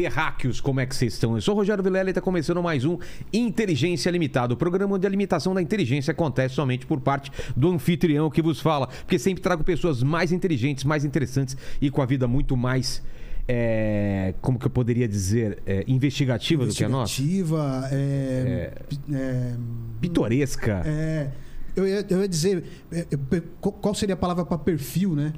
[0.00, 1.34] terráqueos, como é que vocês estão?
[1.34, 2.96] Eu sou o Rogério Vilela e está começando mais um
[3.30, 4.54] Inteligência Limitada.
[4.54, 8.60] O programa onde a limitação da inteligência acontece somente por parte do anfitrião que vos
[8.60, 8.86] fala.
[8.86, 13.02] Porque sempre trago pessoas mais inteligentes, mais interessantes e com a vida muito mais.
[13.46, 15.62] é, como que eu poderia dizer?
[15.66, 17.20] é, investigativa, do que a nossa?
[17.20, 18.72] Investigativa, é,
[19.12, 19.54] é,
[20.00, 20.82] Pitoresca.
[20.86, 21.28] é,
[21.76, 25.34] eu, ia, eu ia dizer, é, é, qual seria a palavra para perfil, né?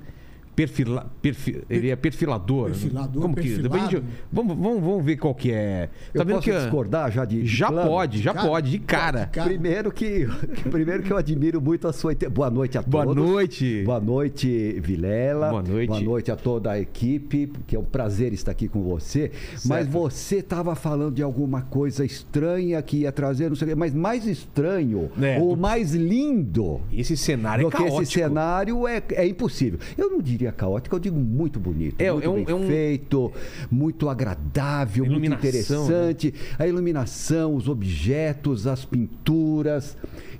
[0.66, 2.66] Perfila, perfi- ele é perfilador.
[2.66, 4.06] Perfilador, Como que, depois a gente- perfilado.
[4.32, 5.88] vamos, vamos, vamos ver qual que é.
[6.14, 7.88] Eu Tá vendo posso que discordar já de, de já plano?
[7.90, 9.26] pode, já Cara, pode, de cara.
[9.26, 9.48] cara.
[9.48, 12.12] Primeiro que, que- primeiro que eu admiro muito a sua.
[12.32, 13.24] Boa noite a Boa todos.
[13.24, 13.82] noite.
[13.84, 15.50] Boa noite, Vilela.
[15.50, 15.88] Boa noite.
[15.88, 19.30] Boa noite a toda a equipe, que é um prazer estar aqui com você.
[19.64, 23.74] Mas você estava falando de alguma coisa estranha que ia trazer, não sei o quê,
[23.74, 26.80] mas mais estranho, É, ou do- mais lindo.
[26.92, 28.02] Esse cenário do é que caótico.
[28.02, 29.78] esse cenário é, é impossível.
[29.96, 32.66] Eu não diria caótico, eu digo muito bonito, É, muito é um- bem é um-
[32.66, 33.32] feito,
[33.70, 35.48] muito agradável, muito Iluminação,
[35.84, 36.34] interessante.
[36.58, 39.96] A iluminação, os objetos, as pinturas.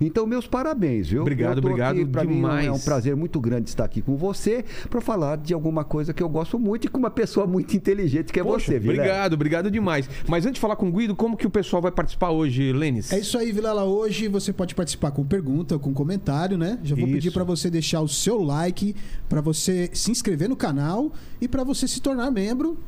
[0.06, 1.22] Então, meus parabéns, viu?
[1.22, 2.66] Obrigado, obrigado aqui, pra mim demais.
[2.66, 6.22] é um prazer muito grande estar aqui com você para falar de alguma coisa que
[6.22, 9.02] eu gosto muito e com uma pessoa muito inteligente que é Poxa, você, Vilela.
[9.02, 10.08] Obrigado, obrigado demais.
[10.28, 13.12] Mas antes de falar com o Guido, como que o pessoal vai participar hoje, Lênis?
[13.12, 13.84] É isso aí, Vilela.
[13.84, 16.78] Hoje você pode participar com pergunta, com comentário, né?
[16.82, 17.32] Já vou pedir Isso.
[17.32, 18.94] para você deixar o seu like,
[19.28, 22.78] para você se inscrever no canal e para você se tornar membro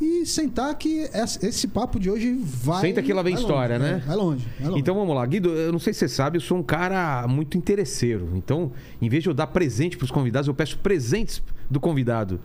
[0.00, 1.08] e sentar que
[1.42, 2.80] esse papo de hoje vai.
[2.80, 4.02] Senta que lá vem história, longe, né?
[4.02, 4.80] é, Vai longe, vai longe.
[4.80, 7.56] Então vamos lá, Guido, eu não sei se você sabe, eu sou um cara muito
[7.56, 8.28] interesseiro.
[8.34, 12.40] Então, em vez de eu dar presente para os convidados, eu peço presentes do convidado.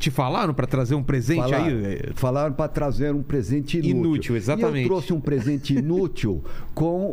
[0.00, 2.00] Te falaram para trazer um presente Falaram, aí?
[2.14, 3.96] falaram para trazer um presente inútil.
[4.00, 4.78] Inútil, exatamente.
[4.78, 6.42] E eu trouxe um presente inútil
[6.74, 7.10] com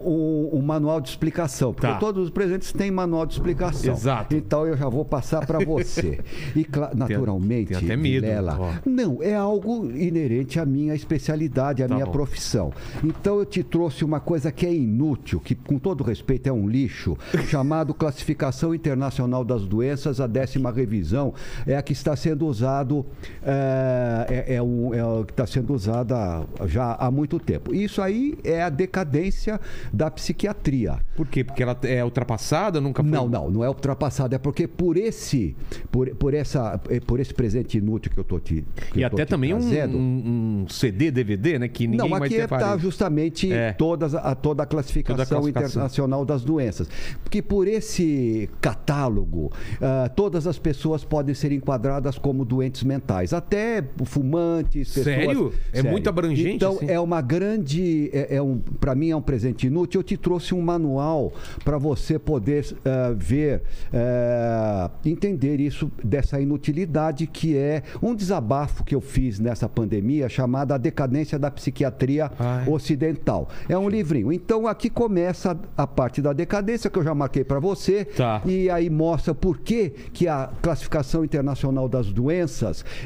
[0.53, 1.73] um, um manual de explicação.
[1.73, 1.97] Porque Tá.
[1.97, 3.93] todos os presentes têm manual de explicação.
[3.93, 4.33] Exato.
[4.33, 6.19] Então eu já vou passar para você.
[6.55, 6.65] E
[6.95, 8.73] naturalmente, tem até medo, Vilela, ó.
[8.85, 12.11] não, é algo inerente à minha especialidade, à Tá minha bom.
[12.13, 12.71] profissão.
[13.03, 16.69] Então eu te trouxe uma coisa que é inútil, que com todo respeito é um
[16.69, 17.17] lixo,
[17.49, 21.33] chamado Classificação Internacional das Doenças, a décima revisão,
[21.65, 22.45] é a que está sendo
[22.77, 23.05] usado,
[23.43, 27.73] é, é, é um- é o que está sendo usada já há muito tempo.
[27.73, 29.59] Isso aí é a decadência
[29.91, 30.99] da psiquiatria.
[31.15, 31.43] Por quê?
[31.43, 33.11] Porque ela é ultrapassada, nunca foi?
[33.11, 35.55] Não, não, não é ultrapassado, é porque por esse,
[35.91, 38.65] por, por essa, eh, por esse presente inútil que eu tô te
[38.95, 41.67] E até te também um, trazendo, um CD, DVD, né?
[41.67, 43.73] Que ninguém não, aqui separa está justamente É.
[43.73, 45.69] todas, a, toda a classificação, Toda a classificação.
[45.69, 46.87] internacional das doenças.
[47.23, 49.51] Porque por esse catálogo,
[49.81, 53.33] ah, todas as pessoas podem ser enquadradas como doentes mentais.
[53.33, 55.05] Até fumantes, pessoas...
[55.05, 55.53] Sério?
[55.73, 56.89] É muito abrangente, Então, assim?
[56.89, 58.09] é uma grande...
[58.13, 59.99] É, é um, para mim é um presente inútil.
[60.01, 61.33] Eu te trouxe um manual
[61.63, 63.63] para você poder ah, ver,
[63.93, 70.75] ah, entender isso dessa inutilidade que é um desabafo que eu fiz nessa pandemia chamada
[70.75, 72.67] A Decadência da Psiquiatria Ai.
[72.67, 73.47] Ocidental.
[73.69, 74.31] É um livrinho.
[74.31, 78.41] Então aqui começa a parte da decadência que eu já marquei para você Tá.
[78.45, 82.56] e aí mostra por que, que a classificação internacional das doenças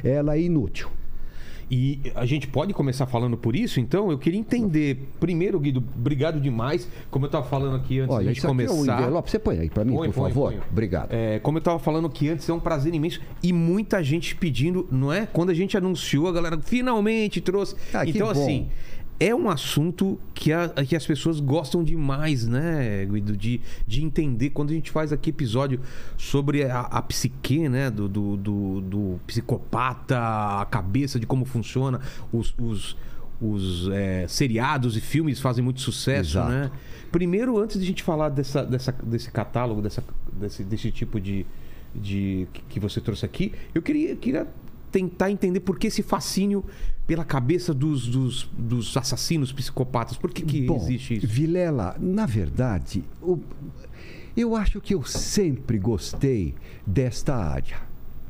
[0.04, 0.90] ela é inútil.
[1.74, 4.12] E a gente pode começar falando por isso, então?
[4.12, 5.08] Eu queria entender.
[5.22, 6.86] Primeiro, Guido, obrigado demais.
[7.10, 9.00] Como eu estava falando aqui antes Olha, gente isso aqui é um começar.
[9.02, 9.32] envelope.
[9.32, 10.52] Você põe aí para mim, Põe, por põe, favor.
[10.52, 10.62] põe.
[10.70, 11.14] Obrigado.
[11.14, 13.22] É, como eu estava falando aqui antes, é um prazer imenso.
[13.42, 15.26] E muita gente pedindo, não é?
[15.26, 17.74] Quando a gente anunciou, a galera finalmente trouxe.
[17.94, 18.68] Ah, então, assim,
[19.24, 23.38] é um assunto que, a- que as pessoas gostam demais, né, Guido?
[23.38, 24.50] De, de entender.
[24.50, 25.80] Quando a gente faz aqui episódio
[26.18, 27.92] sobre a, a psique, né?
[27.92, 30.18] Do, do, do- do psicopata,
[30.62, 32.02] a cabeça, de como funciona,
[32.34, 32.54] os.
[32.58, 32.98] os
[33.44, 36.52] os é, seriados e filmes fazem muito sucesso, Exato.
[36.52, 36.70] né?
[37.12, 41.44] Primeiro, antes de a gente falar dessa, dessa, desse catálogo, dessa, desse, desse tipo de,
[41.96, 44.46] de que- que você trouxe aqui, eu queria, queria
[44.92, 46.64] tentar entender por que esse fascínio
[47.08, 50.18] pela cabeça dos, dos, dos assassinos psicopatas.
[50.18, 51.28] Por que, que Bom, existe isso?
[51.28, 53.40] Vilela, na verdade, o-
[54.36, 56.54] eu acho que eu sempre gostei
[56.86, 57.78] desta área.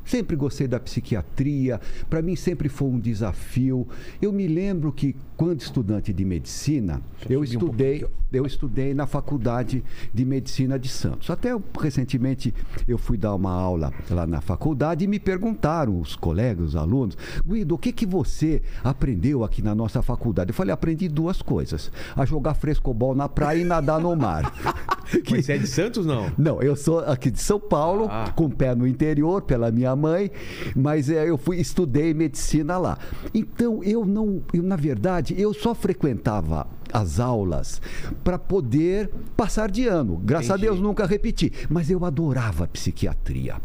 [0.04, 3.86] Sempre gostei da psiquiatria, para mim sempre foi um desafio.
[4.20, 9.06] Eu me lembro que quando estudante de medicina, eu subir um estudei, eu estudei na
[9.06, 9.82] Faculdade
[10.12, 11.30] de Medicina de Santos.
[11.30, 12.54] Até eu, recentemente
[12.86, 17.16] eu fui dar uma aula lá na faculdade e me perguntaram os colegas, os alunos,
[17.46, 20.50] Guido, o que que você aprendeu aqui na nossa faculdade?
[20.50, 24.52] Eu falei, aprendi duas coisas: a jogar frescobol na praia e nadar no mar.
[25.30, 26.30] Mas você é de Santos, não?
[26.38, 28.32] Não, eu sou aqui de São Paulo, Ah.
[28.34, 30.30] com o pé no interior, pela minha mãe,
[30.74, 32.98] mas é, eu fui estudei medicina lá.
[33.34, 37.80] Então, eu não, eu, na verdade, eu só frequentava as aulas
[38.22, 40.20] para poder passar de ano.
[40.22, 40.66] Graças Entendi.
[40.66, 43.56] a Deus nunca repeti, mas eu adorava psiquiatria.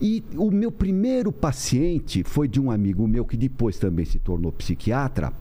[0.00, 4.50] E o meu primeiro paciente foi de um amigo meu que depois também se tornou
[4.50, 5.32] psiquiatra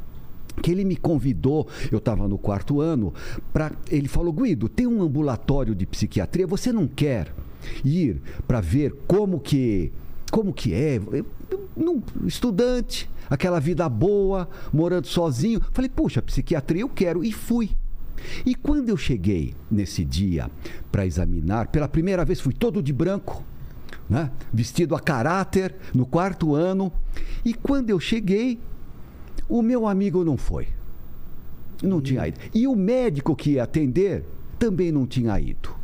[0.61, 3.13] que ele me convidou, eu estava no quarto ano,
[3.53, 7.33] para ele falou: "Guido, tem um ambulatório de psiquiatria, você não quer
[7.83, 9.91] ir para ver como que
[10.29, 11.25] como que é, Eu-
[11.75, 15.61] não, estudante, aquela vida boa, morando sozinho".
[15.71, 17.71] Falei: "Puxa, psiquiatria eu quero" e fui.
[18.45, 20.49] E quando eu cheguei nesse dia
[20.91, 23.43] para examinar, pela primeira vez fui todo de branco,
[24.09, 24.29] né?
[24.51, 26.91] vestido a caráter, no quarto ano.
[27.45, 28.59] E quando eu cheguei,
[29.47, 30.67] o meu amigo não foi.
[31.81, 32.37] Não tinha ido.
[32.53, 34.25] E o médico que ia atender
[34.57, 35.78] também não tinha ido.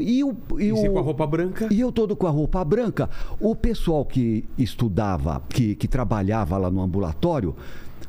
[0.00, 1.68] E, o, e E o- com a roupa branca?
[1.70, 3.08] e eu todo com a roupa branca.
[3.40, 7.54] O pessoal que estudava, que, que trabalhava lá no ambulatório,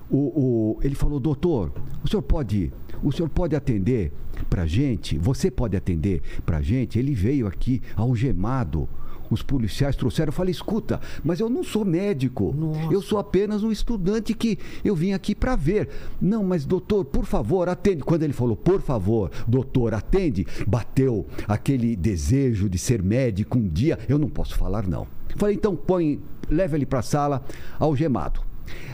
[0.10, 1.72] o, o- ele falou, doutor,
[2.04, 2.72] o senhor pode,
[3.04, 4.12] o senhor pode atender
[4.50, 5.18] pra gente?
[5.18, 7.00] Você pode atender pra gente?
[7.00, 8.88] Ele veio aqui algemado.
[9.30, 10.30] Os policiais trouxeram.
[10.30, 12.54] Eu falei, escuta, mas eu não sou médico.
[12.56, 12.94] Nossa.
[12.94, 15.90] Eu sou apenas um estudante que eu vim aqui para ver.
[16.22, 18.04] Não, mas doutor, por favor, atende.
[18.04, 24.00] Quando ele falou, por favor, doutor, atende, bateu aquele desejo de ser médico um dia.
[24.08, 25.08] Eu não posso falar, não.
[25.36, 27.44] Falei, então põe, leva ele para a sala,
[27.80, 28.42] algemado.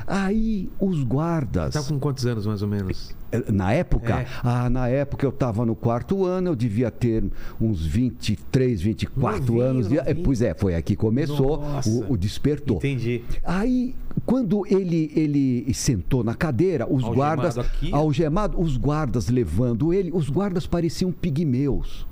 [0.05, 1.73] Aí os guardas.
[1.73, 3.15] Tá com quantos anos, mais ou menos?
[3.51, 4.21] Na época?
[4.21, 4.25] É.
[4.43, 7.23] Ah, na época eu estava no quarto ano, eu devia ter
[7.59, 9.87] uns 23, 24 Novinho, anos.
[9.87, 10.23] de- novinho.
[10.23, 11.89] Pois é, foi aí que começou Nossa.
[11.89, 12.77] o, o despertou.
[12.77, 13.23] Entendi.
[13.43, 13.95] Aí,
[14.25, 17.57] quando ele, ele sentou na cadeira, os Algemado guardas.
[17.57, 17.93] aqui?
[17.93, 22.05] Algemado, os guardas levando ele, os guardas pareciam pigmeus.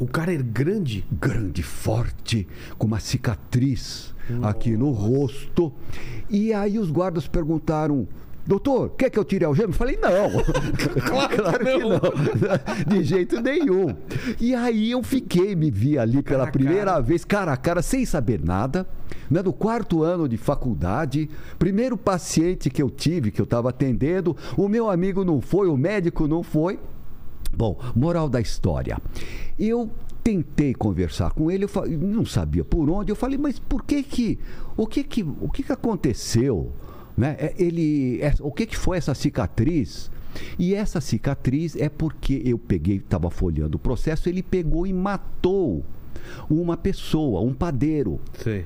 [0.00, 1.04] O cara é grande.
[1.12, 2.46] Grande, forte,
[2.76, 5.72] com uma cicatriz aqui no rosto.
[6.28, 8.06] E aí os guardas perguntaram.
[8.46, 9.68] Doutor, quer que eu tire a algema?
[9.68, 10.30] Eu falei, não.
[11.06, 12.00] claro que não.
[12.88, 13.94] De jeito nenhum.
[14.40, 16.50] E aí eu fiquei, me vi ali pela cara.
[16.52, 18.86] primeira vez, cara a cara, sem saber nada.
[19.30, 24.36] Né, do quarto ano de faculdade, primeiro paciente que eu tive, que eu estava atendendo,
[24.56, 26.80] o meu amigo não foi, o médico não foi.
[27.56, 28.98] Bom, moral da história.
[29.56, 29.88] Eu
[30.24, 33.12] tentei conversar com ele, eu fa- não sabia por onde.
[33.12, 34.38] Eu falei, mas por que que,
[34.76, 36.72] o que que, o que que aconteceu,
[37.16, 37.36] né?
[37.38, 40.10] É, Ele, é- o que que foi essa cicatriz?
[40.58, 45.84] E essa cicatriz é porque eu peguei, estava folheando o processo, ele pegou e matou
[46.48, 48.64] uma pessoa, um padeiro Sei.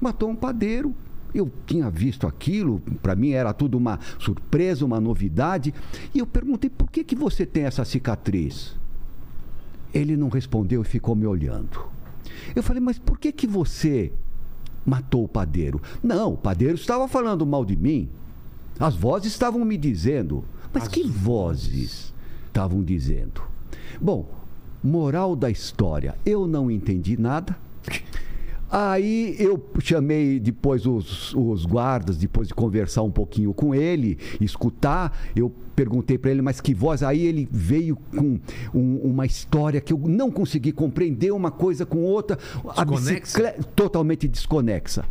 [0.00, 0.94] matou um padeiro.
[1.34, 5.72] Eu tinha visto aquilo, para mim era tudo uma surpresa, uma novidade.
[6.14, 8.74] E eu perguntei: por que, que você tem essa cicatriz?
[9.92, 11.84] Ele não respondeu e ficou me olhando.
[12.54, 14.12] Eu falei: mas por que, que você
[14.86, 15.82] matou o padeiro?
[16.02, 18.08] Não, o padeiro estava falando mal de mim.
[18.78, 20.44] As vozes estavam me dizendo.
[20.72, 22.14] Mas As que vozes
[22.46, 23.42] estavam dizendo?
[24.00, 24.30] Bom,
[24.82, 27.56] moral da história: eu não entendi nada.
[28.70, 35.16] Aí eu chamei depois os, os guardas, depois de conversar um pouquinho com ele, escutar.
[35.36, 37.02] Eu perguntei para ele, mas que voz?
[37.02, 38.40] Aí ele veio com
[38.74, 42.38] um- uma história que eu não consegui compreender, uma coisa com outra.
[42.76, 43.20] A Desconexa?
[43.20, 45.04] bicicleta totalmente desconexa.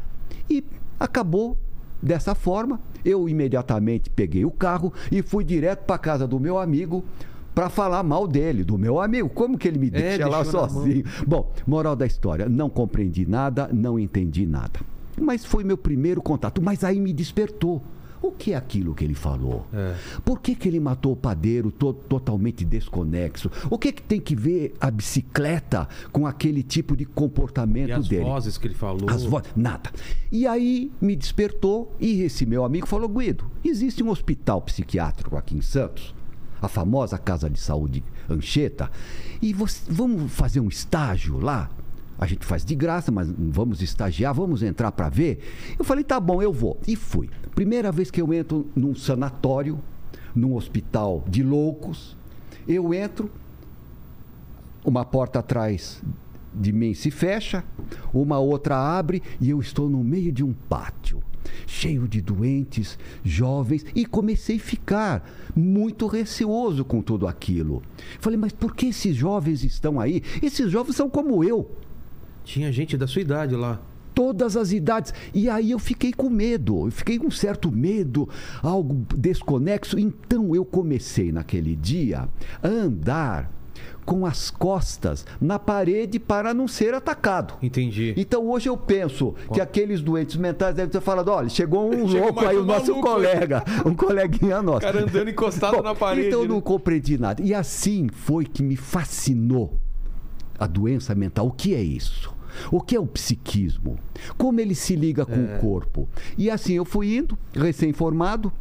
[0.49, 0.63] E
[0.99, 1.57] acabou
[2.01, 2.79] dessa forma.
[3.05, 7.03] Eu imediatamente peguei o carro e fui direto para casa do meu amigo
[7.55, 9.29] para falar mal dele, do meu amigo.
[9.29, 10.69] Como que ele me É, deixa lá na mão.
[10.69, 11.05] sozinho?
[11.25, 14.79] Bom, moral da história, não compreendi nada, não entendi nada.
[15.19, 17.81] Mas foi meu primeiro contato, mas aí me despertou.
[18.21, 19.67] O que é aquilo que ele falou?
[19.71, 19.93] É.
[20.23, 23.51] Por que, que ele matou o padeiro to- totalmente desconexo?
[23.69, 28.07] O que, que tem que ver a bicicleta com aquele tipo de comportamento E as
[28.07, 28.23] dele?
[28.23, 29.07] vozes que ele falou.
[29.09, 29.91] As vo- Nada.
[30.31, 35.55] E aí me despertou e esse meu amigo falou: Guido, existe um hospital psiquiátrico aqui
[35.55, 36.15] em Santos,
[36.61, 38.89] a famosa Casa de Saúde Anchieta,
[39.41, 41.69] e você- vamos fazer um estágio lá?
[42.17, 45.39] A gente faz de graça, mas vamos estagiar, vamos entrar para ver.
[45.77, 46.79] Eu falei: tá bom, eu vou.
[46.87, 47.29] E fui.
[47.53, 49.79] Primeira vez que eu entro num sanatório,
[50.33, 52.15] num hospital de loucos,
[52.65, 53.29] eu entro,
[54.83, 56.01] uma porta atrás
[56.53, 57.63] de mim se fecha,
[58.13, 61.21] uma outra abre e eu estou no meio de um pátio,
[61.67, 67.81] cheio de doentes, jovens, e comecei a ficar muito receoso com tudo aquilo.
[68.19, 70.21] Falei, mas por que esses jovens estão aí?
[70.41, 71.69] Esses jovens são como eu
[72.43, 73.81] Tinha gente da sua idade lá.
[74.13, 75.13] todas as idades.
[75.33, 78.29] E aí eu fiquei com medo, eu fiquei com um certo medo,
[78.63, 79.99] algo desconexo.
[79.99, 82.29] Então eu comecei naquele dia
[82.63, 83.51] a andar
[84.05, 87.55] com as costas na parede para não ser atacado.
[87.61, 88.13] Entendi.
[88.15, 92.45] Então hoje eu penso que aqueles doentes mentais devem ter falado: olha, chegou um louco
[92.45, 94.77] aí, um o nosso maluco aí." colega, um coleguinha nosso.
[94.77, 96.27] O cara andando encostado Bom, na parede.
[96.27, 96.61] Então eu não né?
[96.61, 97.41] compreendi nada.
[97.41, 99.73] E assim foi que me fascinou
[100.59, 101.47] a doença mental.
[101.47, 102.33] O que é isso?
[102.71, 103.97] O que é o psiquismo?
[104.37, 105.57] Como ele se liga com É.
[105.57, 106.07] o corpo?
[106.37, 108.51] E assim eu fui indo, recém-formado,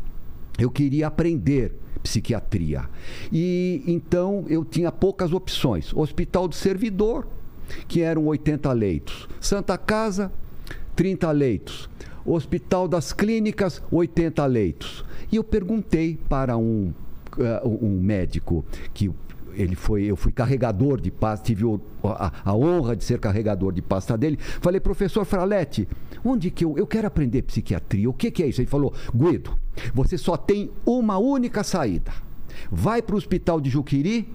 [0.59, 2.85] eu queria aprender psiquiatria.
[3.33, 5.93] E então eu tinha poucas opções.
[5.95, 7.27] Hospital do Servidor,
[7.89, 9.27] que eram 80 leitos.
[9.41, 10.31] Santa Casa,
[10.95, 11.89] 30 leitos.
[12.25, 15.05] Hospital das Clínicas, 80 leitos.
[15.33, 16.93] E eu perguntei para um,
[17.39, 19.11] eh, um médico que
[19.57, 21.65] ele foi, eu fui carregador de pasta, tive
[22.03, 24.37] a, a honra de ser carregador de pasta dele.
[24.39, 25.89] Falei, professor Fraletti,
[26.25, 28.09] onde que eu, eu quero aprender psiquiatria?
[28.09, 28.61] O que, que é isso?
[28.61, 29.53] Ele falou, Guido,
[29.95, 32.13] você só tem uma única saída.
[32.71, 34.29] Vai para o hospital de Juquiri,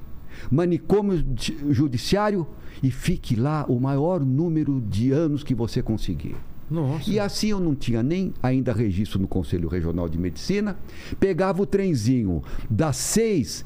[0.51, 2.47] manicômio ju- judiciário
[2.81, 6.35] e fique lá o maior número de anos que você conseguir.
[6.69, 7.09] Nossa.
[7.09, 10.77] E assim eu não tinha nem ainda registro no Conselho Regional de Medicina.
[11.19, 13.65] Pegava o trenzinho das 6,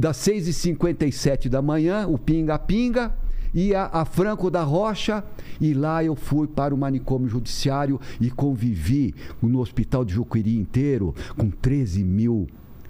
[0.00, 3.14] das 6 e 57 da manhã, o pinga-pinga,
[3.52, 5.22] ia a Franco da Rocha
[5.60, 11.14] e lá eu fui para o manicômio judiciário e convivi no hospital de Juquiri inteiro
[11.36, 12.46] com 13 mil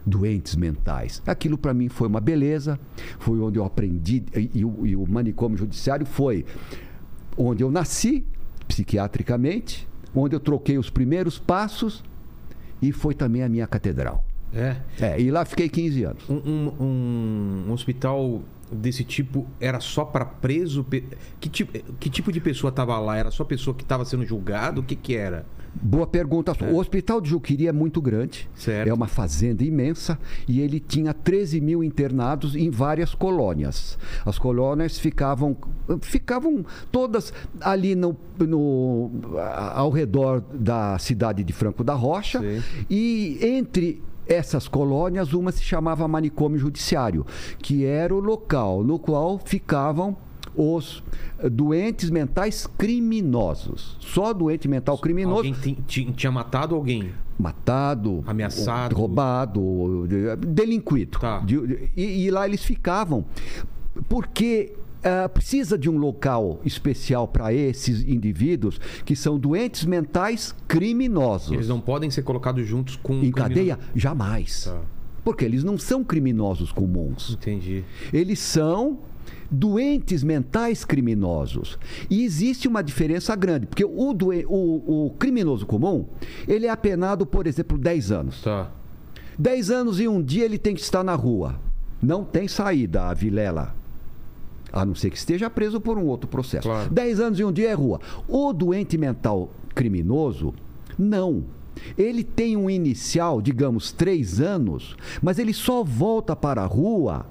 [0.06, 1.20] doentes mentais.
[1.26, 2.78] Aquilo para mim foi uma beleza,
[3.18, 6.44] foi onde eu aprendi, e, e e o manicômio judiciário foi
[7.36, 8.24] onde eu nasci,
[8.68, 12.04] psiquiatricamente, onde eu troquei os primeiros passos
[12.80, 14.29] e foi também a minha catedral.
[14.54, 14.76] É.
[15.00, 16.22] É, e lá fiquei 15 anos.
[16.28, 18.42] Um, um- um hospital
[18.72, 20.84] desse tipo era só para preso?
[21.40, 23.16] Que tipo, que tipo de pessoa tava lá?
[23.16, 24.80] Era só pessoa que estava sendo julgado?
[24.80, 25.44] O que que era?
[25.72, 26.52] Boa pergunta.
[26.72, 28.50] O Hospital de Juquiri é muito grande.
[28.56, 28.88] Certo.
[28.88, 33.96] É uma fazenda imensa e ele tinha 13 mil internados em várias colônias.
[34.26, 35.56] As colônias ficavam,
[36.02, 39.12] ficavam todas ali no, no-
[39.72, 42.40] ao redor da cidade de Franco da Rocha.
[42.40, 42.60] Sim.
[42.90, 47.26] E entre essas colônias, uma se chamava Manicômio Judiciário,
[47.58, 50.16] que era o local no qual ficavam
[50.54, 51.02] os
[51.40, 53.96] eh, doentes mentais criminosos.
[54.00, 57.10] Só doente mental criminoso Alguém ti- ti- tinha matado alguém?
[57.38, 58.94] matado, Ameaçado.
[58.94, 61.18] roubado, de- delinquido.
[61.18, 61.42] Tá.
[61.96, 63.24] E, e lá eles ficavam.
[64.08, 71.52] Porque ah, precisa de um local especial para esses indivíduos que são doentes mentais criminosos.
[71.52, 73.42] Eles não podem ser colocados juntos com um Em criminoso.
[73.48, 73.78] cadeia?
[73.94, 74.64] Jamais.
[74.64, 74.80] Tá.
[75.24, 77.30] Porque eles não são criminosos comuns.
[77.30, 77.84] Entendi.
[78.12, 78.98] Eles são
[79.50, 81.78] doentes mentais criminosos.
[82.08, 86.06] E existe uma diferença grande, porque o, doen- o- o criminoso comum,
[86.48, 88.42] ele é apenado, por exemplo, 10 anos.
[88.42, 88.70] Tá.
[89.38, 91.58] 10 anos e um dia ele tem que estar na rua.
[92.02, 93.74] Não tem saída a Vilela.
[94.72, 96.68] A não ser que esteja preso por um outro processo.
[96.68, 96.90] Claro.
[96.90, 98.00] 10 anos e um dia é rua.
[98.28, 100.54] O doente mental criminoso,
[100.98, 101.44] não.
[101.96, 107.26] Ele tem um inicial, digamos, três anos, mas ele só volta para a rua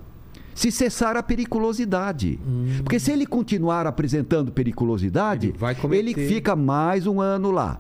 [0.60, 2.38] se cessar a periculosidade.
[2.84, 5.54] Porque se ele continuar apresentando periculosidade,
[5.96, 7.80] Ele ele fica mais um ano lá.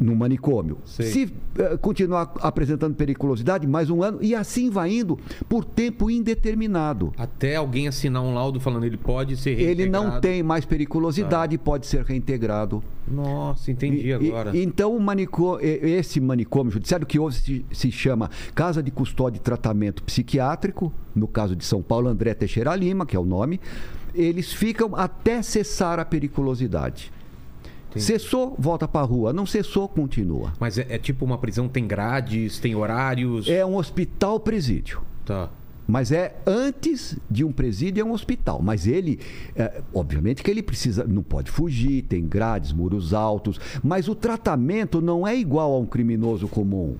[0.00, 0.78] No manicômio.
[0.86, 1.06] Sei.
[1.08, 7.12] Se eh, continuar apresentando periculosidade, mais um ano, e assim vai indo por tempo indeterminado.
[7.18, 10.20] Até alguém assinar um laudo falando ele pode ser Ele não reintegrado.
[10.22, 12.82] tem mais periculosidade e pode ser reintegrado.
[13.06, 14.56] Nossa, entendi E- e- agora.
[14.56, 19.38] então, o manicô- e- esse manicômio judiciário, que hoje se, se chama Casa de Custódia
[19.38, 23.60] e Tratamento Psiquiátrico, no caso de São Paulo, André Teixeira Lima, que é o nome,
[24.14, 27.12] eles ficam até cessar a periculosidade.
[27.90, 28.04] Entendi.
[28.04, 29.32] Cessou, volta para a rua.
[29.32, 30.52] Não cessou, continua.
[30.60, 33.48] Mas é, é tipo uma prisão, tem grades, tem horários.
[33.48, 35.02] É um hospital presídio.
[35.24, 35.50] Tá.
[35.88, 38.60] Mas é antes de um presídio, é um hospital.
[38.62, 39.18] Mas ele,
[39.56, 43.58] é, obviamente que ele precisa, não pode fugir, tem grades, muros altos.
[43.82, 46.94] Mas o tratamento não é igual a um criminoso comum.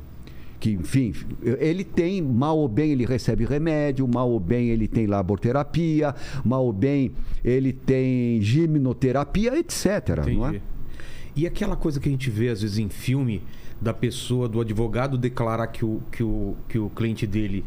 [0.59, 5.07] Que, enfim, ele tem, mal ou bem, ele recebe remédio, mal ou bem, ele tem
[5.07, 10.27] laborterapia, mal ou bem, ele tem gimnoterapia, etc.
[10.27, 10.61] Não é?
[11.35, 13.43] E aquela coisa que a gente vê às vezes em filme
[13.81, 17.65] da pessoa, do advogado declarar que o, que o, que o cliente dele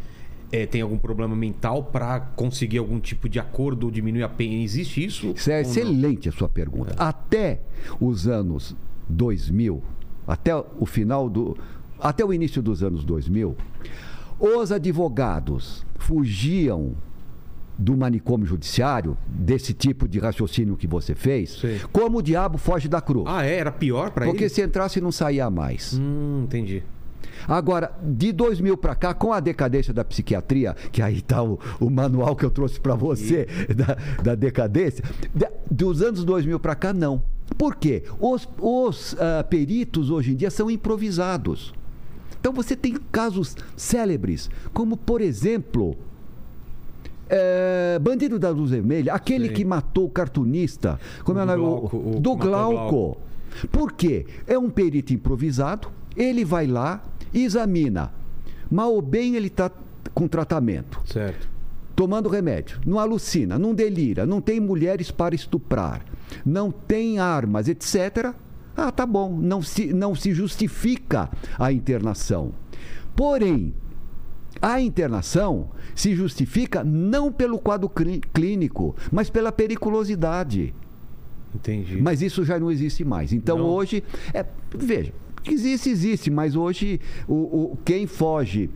[0.51, 4.53] eh, tem algum problema mental para conseguir algum tipo de acordo ou diminuir a pena.
[4.53, 5.33] Existe isso?
[5.35, 5.69] Isso é ou não?
[5.71, 6.93] excelente a sua pergunta.
[6.97, 7.61] Até
[7.99, 8.75] os anos
[9.09, 9.81] 2000,
[10.27, 11.57] até o final do.
[11.99, 13.55] Até o início dos anos 2000,
[14.39, 16.93] os advogados fugiam
[17.77, 21.81] do manicômio judiciário, desse tipo de raciocínio que você fez, Sei.
[21.91, 23.25] como o diabo foge da cruz.
[23.27, 23.55] Ah, é?
[23.57, 24.33] Era pior para ele?
[24.33, 25.97] Porque se entrasse não saía mais.
[25.99, 26.83] Hum, entendi.
[27.47, 31.89] Agora, de 2000 para cá, com a decadência da psiquiatria, que aí está o, o
[31.89, 35.03] manual que eu trouxe para você da, da decadência,
[35.33, 37.21] da- dos anos 2000 para cá, não.
[37.57, 38.03] Por quê?
[38.19, 41.73] Os, os ah, peritos hoje em dia são improvisados.
[42.39, 45.97] Então você tem casos célebres, como por exemplo.
[47.35, 49.53] É, Bandido da Luz Vermelha, aquele Sim.
[49.55, 51.61] que matou o cartunista, como é o Do nome?
[51.63, 52.73] Glauco, o que do Glauco.
[52.75, 53.17] Glauco.
[53.71, 54.25] Por quê?
[54.45, 58.11] É um perito improvisado, ele vai lá, examina.
[58.69, 59.71] Mal ou bem ele está
[60.13, 61.49] com tratamento, Certo.
[61.95, 66.05] tomando remédio, não alucina, não delira, não tem mulheres para estuprar,
[66.45, 68.33] não tem armas, etc.
[68.75, 72.51] Ah, tá bom, não se, não se justifica a internação.
[73.15, 73.73] Porém,
[74.65, 80.73] a internação se justifica não pelo quadro clí- clínico, mas pela periculosidade.
[81.53, 82.01] Entendi.
[82.01, 83.33] Mas isso já não existe mais.
[83.33, 83.65] Então Não.
[83.65, 84.01] hoje,
[84.33, 85.13] é, veja,
[85.45, 87.33] existe, existe, mas hoje o,
[87.73, 88.69] o- quem foge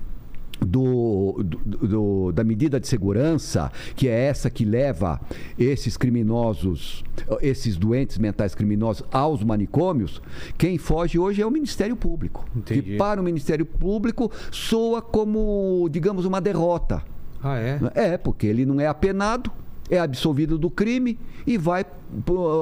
[0.59, 5.19] do, do- do- da medida de segurança, que é essa que leva
[5.57, 7.03] esses criminosos,
[7.41, 10.21] esses doentes mentais criminosos aos manicômios,
[10.57, 12.45] quem foge hoje é o Ministério Público.
[12.55, 12.81] Entendi.
[12.81, 17.01] Que para o Ministério Público soa como, digamos, uma derrota.
[17.43, 17.79] Ah, é?
[17.93, 19.51] É, porque ele não é apenado,
[19.89, 21.85] é absolvido do crime e vai,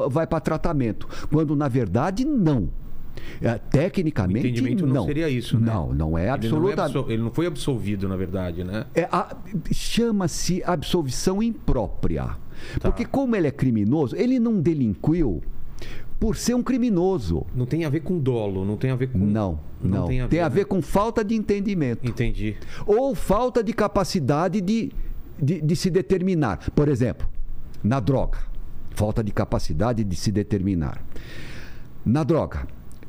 [0.09, 1.07] vai para tratamento.
[1.31, 2.69] Quando, na verdade, não.
[3.41, 5.72] É, tecnicamente, entendimento não, seria isso, né?
[5.72, 7.12] Não, não é Ele não, é absolutamente.
[7.12, 8.86] ele não foi absolvido, na verdade, né?
[8.93, 9.07] É,
[9.72, 12.24] Chama-se absolvição imprópria.
[12.24, 12.38] Tá.
[12.81, 15.41] Porque, como ele é criminoso, ele não delinquiu
[16.19, 17.45] por ser um criminoso.
[17.53, 19.17] Não tem a ver com dolo, não tem a ver com.
[19.19, 20.07] Não, não.
[20.07, 20.55] tem a ver, Tem a né?
[20.55, 22.07] ver com falta de entendimento.
[22.07, 22.55] Entendi.
[22.86, 24.91] ou falta de capacidade de,
[25.41, 26.72] de, de se determinar.
[26.72, 27.27] Por exemplo,
[27.84, 28.39] na droga,
[28.95, 31.03] falta de capacidade de se determinar.
[32.05, 32.67] Na droga,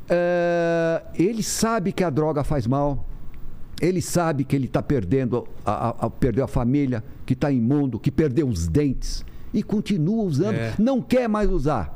[0.09, 3.05] eh, ele sabe que a droga faz mal,
[3.81, 7.99] ele sabe que ele está perdendo a, a- a- perdeu a família, que está imundo,
[7.99, 9.23] que perdeu os dentes
[9.53, 10.73] e continua usando, É.
[10.79, 11.95] não quer mais usar.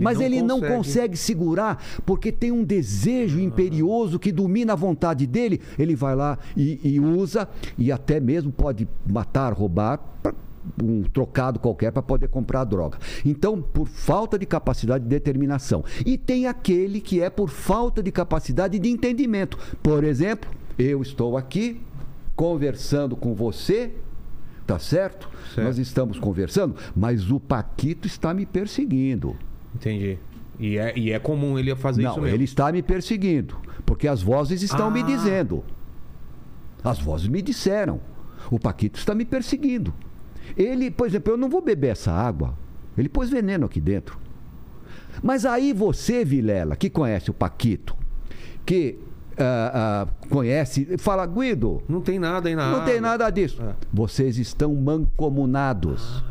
[0.00, 0.76] Mas ele não consegue.
[0.76, 5.60] consegue segurar porque tem um desejo imperioso que domina a vontade dele.
[5.78, 10.00] Ele vai lá e, e usa e até mesmo pode matar, roubar
[10.82, 12.98] um trocado qualquer para poder comprar a droga.
[13.24, 15.84] Então, por falta de capacidade de determinação.
[16.04, 19.58] E tem aquele que é por falta de capacidade de entendimento.
[19.82, 21.80] Por exemplo, eu estou aqui
[22.34, 23.92] conversando com você,
[24.66, 25.28] tá certo?
[25.54, 25.66] Certo.
[25.66, 29.36] Nós estamos conversando, mas o Paquito está me perseguindo.
[29.74, 30.18] Entendi.
[30.58, 32.36] E é, e é comum ele fazer isso Não, mesmo.
[32.36, 35.04] ele está me perseguindo, porque as vozes estão me Ah.
[35.04, 35.64] dizendo.
[36.82, 38.00] As vozes me disseram.
[38.50, 39.92] O Paquito está me perseguindo.
[40.56, 42.56] Ele, por exemplo, eu não vou beber essa água.
[42.96, 44.18] Ele pôs veneno aqui dentro.
[45.22, 47.96] Mas aí você, Vilela, que conhece o Paquito,
[48.64, 48.98] que
[49.38, 53.10] ah, ah, conhece, fala, Guido, Não tem nada aí na não tem água.
[53.10, 53.62] nada disso.
[53.62, 53.74] É.
[53.92, 56.22] Vocês estão mancomunados.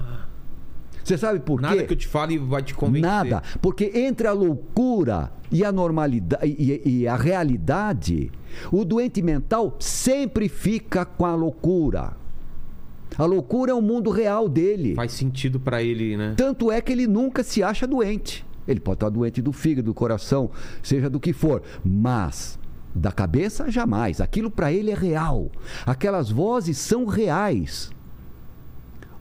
[1.04, 1.66] Você sabe por quê?
[1.66, 3.10] Nada que eu te fale vai te convencer.
[3.10, 3.44] Nada.
[3.62, 8.32] Porque entre a loucura e a normalidade e, e a realidade,
[8.72, 12.23] o doente mental sempre fica com a loucura.
[13.18, 14.96] A loucura é o mundo real dele.
[14.96, 16.34] Faz sentido pra ele, né?
[16.36, 18.46] Tanto é que ele nunca se acha doente.
[18.68, 20.50] Ele pode estar doente do fígado, do coração,
[20.82, 21.62] seja do que for.
[21.84, 22.58] Mas
[22.96, 24.22] da cabeça, jamais.
[24.22, 25.52] Aquilo para ele é real.
[25.86, 27.92] Aquelas vozes são reais.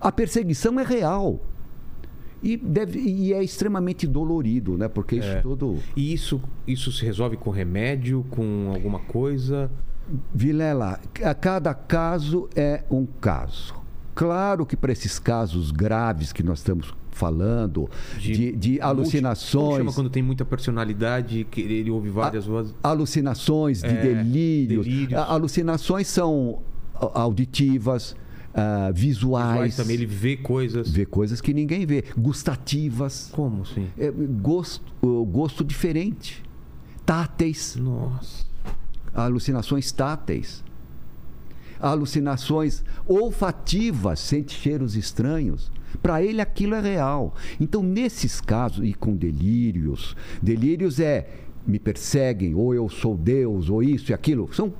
[0.01, 1.41] A perseguição é real.
[2.43, 4.89] E, deve, e é extremamente dolorido, né?
[4.89, 5.41] Porque isso É.
[5.41, 5.79] tudo.
[5.95, 9.71] E isso, isso se resolve com remédio, com alguma coisa?
[10.35, 13.75] Vilela, a cada caso é um caso.
[14.15, 19.77] Claro que para esses casos graves que nós estamos falando, de, de Como alucinações.
[19.79, 22.75] chama quando tem muita personalidade, que ele ouve várias vozes?
[22.83, 24.85] alucinações de É, delírios.
[24.87, 25.19] delírios.
[25.19, 26.61] A- Alucinações são
[26.95, 28.15] a- auditivas,
[28.55, 29.53] ah, visuais.
[29.53, 30.91] Visuais também, ele vê coisas.
[30.91, 32.05] Vê coisas que ninguém vê.
[32.19, 33.31] Gustativas.
[33.33, 33.89] Como assim?
[33.99, 34.83] É, gosto,
[35.27, 36.43] gosto diferente.
[37.05, 37.77] Táteis.
[37.77, 38.45] Nossa.
[39.15, 40.63] Alucinações táteis.
[41.83, 45.71] Alucinações olfativas, sente cheiros estranhos.
[46.01, 47.35] Para ele aquilo é real.
[47.61, 51.29] Então, nesses casos, e com delírios, delírios é
[51.67, 54.73] me perseguem, ou eu sou Deus, ou isso e aquilo, são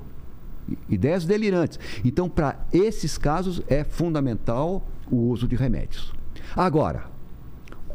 [0.89, 1.79] ideias delirantes.
[2.03, 6.13] Então, para esses casos, é fundamental o uso de remédios.
[6.55, 7.05] Agora,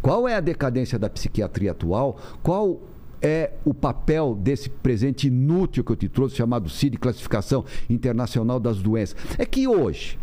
[0.00, 2.18] qual é a decadência da psiquiatria atual?
[2.42, 2.80] Qual
[3.20, 8.78] é o papel desse presente inútil que eu te trouxe, chamado CID, Classificação Internacional das
[8.80, 9.16] Doenças?
[9.38, 10.18] É que hoje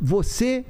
[0.00, 0.64] você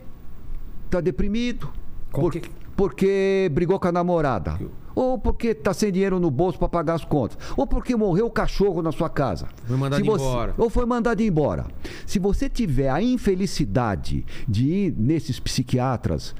[0.86, 1.68] está deprimido
[2.10, 2.42] por- que-
[2.76, 4.58] porque brigou com a namorada.
[4.94, 8.30] ou porque está sem dinheiro no bolso para pagar as contas, ou porque morreu o
[8.30, 9.46] cachorro na sua casa.
[9.66, 10.54] Foi mandado você- embora.
[10.56, 11.66] Ou foi mandado embora.
[12.06, 16.34] Se você tiver a infelicidade de ir nesses psiquiatras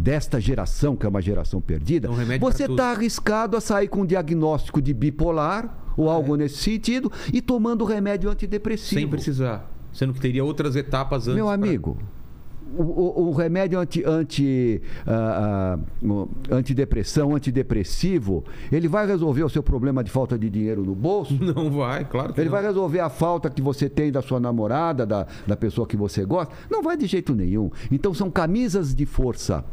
[0.00, 3.88] desta geração, que é uma geração perdida, É um pra você está arriscado a sair
[3.88, 6.10] com um diagnóstico de bipolar ou É.
[6.12, 9.00] algo nesse sentido e tomando remédio antidepressivo.
[9.00, 9.70] Sem precisar.
[9.92, 11.34] Sendo que teria outras etapas antes.
[11.36, 11.98] Meu pra- amigo,
[12.78, 19.48] o, o- o remédio anti, anti, ah, ah, o antidepressão, antidepressivo, ele vai resolver o
[19.48, 21.34] seu problema de falta de dinheiro no bolso?
[21.42, 22.56] Não vai, claro que Ele não.
[22.56, 26.24] vai resolver a falta que você tem da sua namorada, da, da pessoa que você
[26.24, 26.54] gosta?
[26.70, 27.70] Não vai de jeito nenhum.
[27.90, 29.64] Então são camisas de força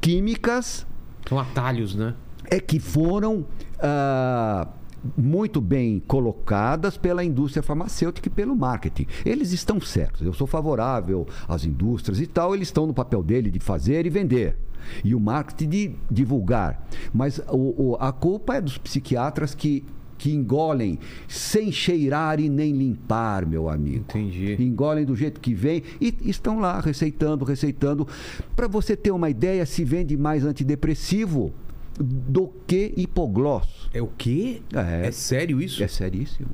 [0.00, 0.86] químicas
[1.28, 2.14] São atalhos, né?
[2.50, 3.44] é que foram
[3.80, 4.68] ah,
[5.16, 9.06] muito bem colocadas pela indústria farmacêutica e pelo marketing.
[9.24, 10.22] Eles estão certos.
[10.22, 14.10] Eu sou favorável às indústrias e tal, eles estão no papel dele de fazer e
[14.10, 14.56] vender.
[15.04, 16.86] E o marketing de divulgar.
[17.12, 19.84] Mas o- o- a culpa é dos psiquiatras que,
[20.18, 20.98] que engolem
[21.28, 24.56] sem cheirar e nem limpar, meu amigo Entendi.
[24.60, 28.06] engolem do jeito que vem e estão lá receitando, receitando.
[28.54, 31.52] Para você ter uma ideia, se vende mais antidepressivo
[31.98, 33.88] do que hipoglós.
[33.92, 34.60] É o quê?
[34.72, 35.06] É.
[35.08, 35.82] É sério isso?
[35.82, 36.48] É seríssimo.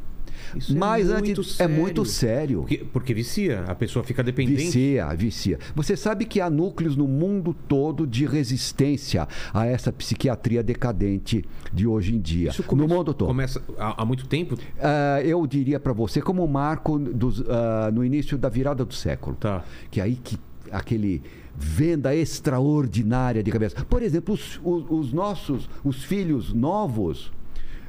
[0.56, 1.74] Isso Mas é muito é sério.
[1.76, 2.58] muito sério.
[2.60, 4.62] Porque, porque vicia, a pessoa fica dependente.
[4.64, 5.58] Vicia, vicia.
[5.74, 11.86] Você sabe que há núcleos no mundo todo de resistência a essa psiquiatria decadente de
[11.86, 12.50] hoje em dia.
[12.50, 13.28] Isso no começa- mundo todo.
[13.28, 14.56] Começa há, há muito tempo?
[14.80, 18.94] Ah, eu diria para você como um marco dos, ah, no início da virada do
[18.94, 19.36] século.
[19.38, 19.64] Tá.
[19.90, 20.38] que aí que
[20.70, 21.22] aquele
[21.56, 23.84] venda extraordinária de cabeça.
[23.84, 27.32] Por exemplo, os, os- os nossos, os filhos novos,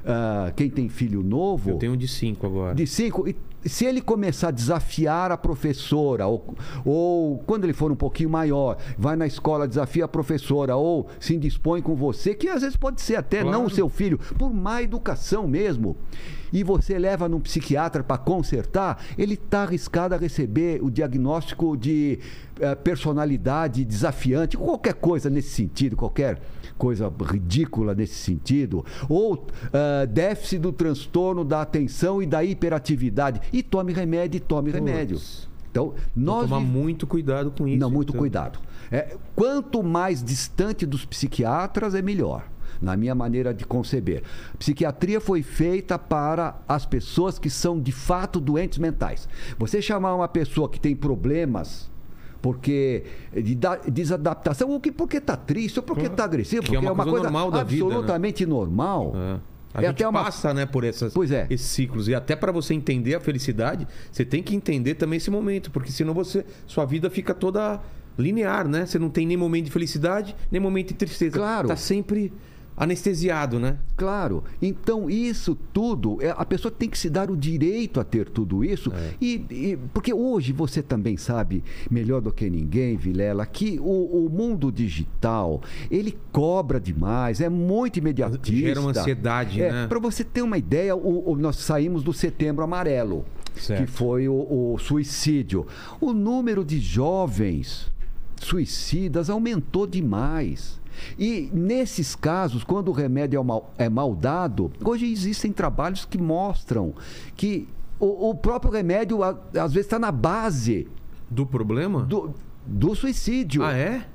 [0.06, 2.76] ah, quem tem filho novo, Eu tenho um de cinco agora.
[2.76, 3.36] de cinco, e
[3.66, 8.78] se ele começar a desafiar a professora, ou, ou quando ele for um pouquinho maior,
[8.98, 13.00] vai na escola, desafia a professora, ou se indispõe com você, que às vezes pode
[13.02, 13.58] ser até Claro.
[13.58, 15.96] não o seu filho, por má educação mesmo,
[16.52, 22.20] e você leva num psiquiatra para consertar, ele está arriscado a receber o diagnóstico de
[22.60, 26.42] eh, personalidade desafiante, qualquer coisa nesse sentido, qualquer
[26.78, 33.42] coisa ridícula nesse sentido, ou ah, déficit do transtorno da atenção e da hiperatividade.
[33.52, 35.20] E tome remédio, e tome remédio.
[35.74, 37.80] Então, nós tomar muito cuidado com isso.
[37.80, 38.20] não, muito então.
[38.20, 38.60] cuidado.
[38.92, 42.48] É, quanto mais distante dos psiquiatras, é melhor.
[42.80, 44.24] Na minha maneira de conceber.
[44.60, 49.28] Psiquiatria foi feita para as pessoas que são de fato doentes mentais.
[49.58, 51.90] Você chamar uma pessoa que tem problemas
[52.44, 53.04] porque
[53.34, 56.94] de da- desadaptação, ou que porque está triste, ou porque está agressivo, é porque uma
[57.06, 57.90] coisa normal da vida, né?
[57.92, 59.14] absolutamente normal.
[59.16, 59.40] É.
[59.76, 61.48] A É gente até uma- passa, né, por essas, é.
[61.50, 62.08] esses ciclos.
[62.10, 65.90] E até para você entender a felicidade, você tem que entender também esse momento, porque
[65.92, 67.80] senão você, sua vida fica toda
[68.20, 68.86] linear, né?
[68.86, 71.38] Você não tem nem momento de felicidade, nem momento de tristeza.
[71.38, 71.70] Claro.
[71.70, 72.32] Tá sempre
[72.76, 73.78] anestesiado, né?
[73.96, 74.44] Claro.
[74.62, 78.64] Então, isso tudo, é, a pessoa tem que se dar o direito a ter tudo
[78.64, 78.92] isso.
[78.94, 79.14] É.
[79.22, 84.30] E, e- porque hoje você também sabe, melhor do que ninguém, Vilela, que o, o
[84.30, 88.52] mundo digital, ele cobra demais, é muito imediatista.
[88.68, 89.88] Gera uma ansiedade, é, né?
[89.88, 93.82] Para você ter uma ideia, o- o- nós saímos do setembro amarelo, Certo.
[93.86, 94.34] que foi o,
[94.74, 95.68] o suicídio.
[96.02, 97.92] O número de jovens
[98.42, 100.82] suicidas aumentou demais.
[101.18, 106.18] E nesses casos, quando o remédio é mal, é mal dado, hoje existem trabalhos que
[106.18, 106.94] mostram
[107.36, 107.68] que
[108.00, 110.88] o, o próprio remédio, a- às vezes, está na base
[111.30, 112.02] Do problema?
[112.04, 112.34] do,
[112.66, 113.64] do suicídio.
[113.64, 114.06] Ah, é?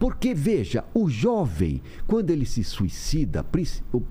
[0.00, 3.44] Porque, veja, o jovem, quando ele se suicida,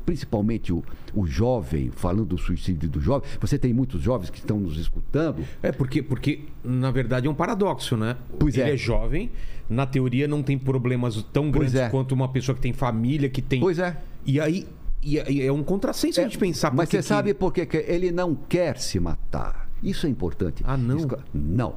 [0.06, 0.82] principalmente o,
[1.14, 5.44] o jovem, falando do suicídio do jovem, você tem muitos jovens que estão nos escutando.
[5.62, 8.16] É, porque, porque na verdade é um paradoxo, né?
[8.40, 8.74] Pois Ele é.
[8.74, 9.30] é jovem,
[9.70, 11.90] na teoria não tem problemas tão Pois grandes é.
[11.90, 13.60] quanto uma pessoa que tem família, que tem.
[13.60, 13.98] Pois é.
[14.26, 14.68] E aí
[15.04, 18.34] e é um contrassenso a gente pensar Mas você que- sabe por que ele não
[18.34, 19.70] quer se matar?
[19.84, 20.64] Isso é importante.
[20.66, 20.98] Ah, não?
[20.98, 21.76] Isso- não.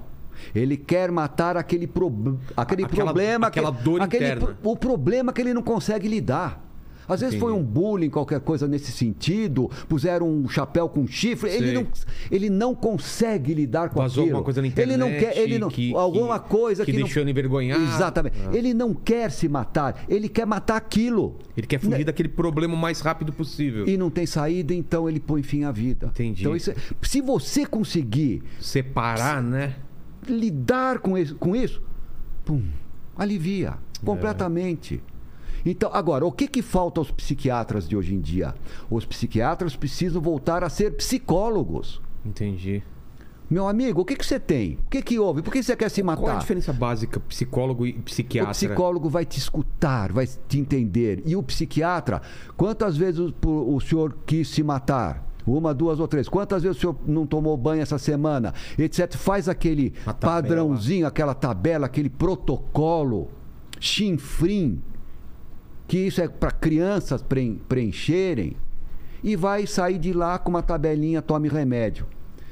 [0.55, 3.47] Ele quer matar aquele, prob- aquele Aquela- problema.
[3.49, 4.47] aquela que, dor aquele interna.
[4.55, 6.65] pro- O problema que ele não consegue lidar.
[7.09, 11.73] Às vezes foi um bullying, qualquer coisa nesse sentido, puseram um chapéu com chifre, ele
[11.73, 11.87] não,
[12.31, 14.37] ele não consegue lidar com Vazou aquilo.
[14.37, 16.99] alguma coisa na Ele não internet quer, ele não, que- alguma que- coisa que que,
[16.99, 17.83] deixou ele envergonhado.
[17.83, 18.37] Exatamente.
[18.47, 18.55] Ah.
[18.55, 21.39] Ele não quer se matar, ele quer matar aquilo.
[21.57, 23.87] Ele quer fugir daquele problema o mais rápido possível.
[23.87, 23.93] Né?
[23.93, 26.09] E não tem saída, então ele põe fim à vida.
[26.09, 26.43] Entendi.
[26.43, 29.77] Então, isso é- se você conseguir Separar, né?
[30.29, 31.81] lidar com isso, com isso
[32.45, 32.63] pum,
[33.17, 35.03] alivia completamente.
[35.65, 38.55] Então, agora, o que, que falta aos psiquiatras de hoje em dia?
[38.91, 42.01] Os psiquiatras precisam voltar a ser psicólogos.
[42.25, 42.83] Entendi.
[43.51, 44.79] Meu amigo, o que, que você tem?
[44.87, 45.41] O que, que houve?
[45.41, 46.21] Por que você quer se matar?
[46.21, 48.51] Qual é a diferença básica psicólogo e psiquiatra?
[48.51, 51.23] O psicólogo vai te escutar, vai te entender.
[51.25, 52.21] E o psiquiatra,
[52.59, 55.27] quantas vezes o, o senhor quis se matar?
[55.47, 56.29] Uma, duas ou três.
[56.29, 58.53] Quantas vezes o senhor não tomou banho essa semana?
[58.77, 59.17] Etc.
[59.17, 63.29] Faz aquele padrãozinho, aquela tabela, aquele protocolo,
[63.81, 64.83] chinfrim,
[65.89, 68.57] que isso é para crianças preen- preencherem,
[69.25, 72.07] e vai sair de lá com uma tabelinha, tome remédio.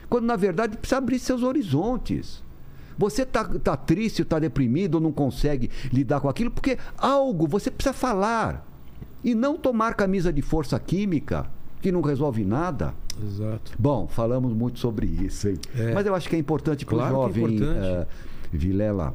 [0.08, 2.42] Quando na verdade precisa abrir seus horizontes.
[2.98, 7.70] Você está tá triste, está deprimido, ou não consegue lidar com aquilo, porque algo você
[7.70, 8.66] precisa falar.
[9.22, 11.46] E não tomar camisa de força química,
[11.82, 12.94] que não resolve nada.
[13.22, 13.72] Exato.
[13.78, 15.58] Bom, falamos muito sobre isso, hein?
[15.78, 15.92] É.
[15.92, 17.78] Mas eu acho que é importante para o Claro é jovem importante.
[17.86, 18.06] eh,
[18.52, 19.14] Vilela.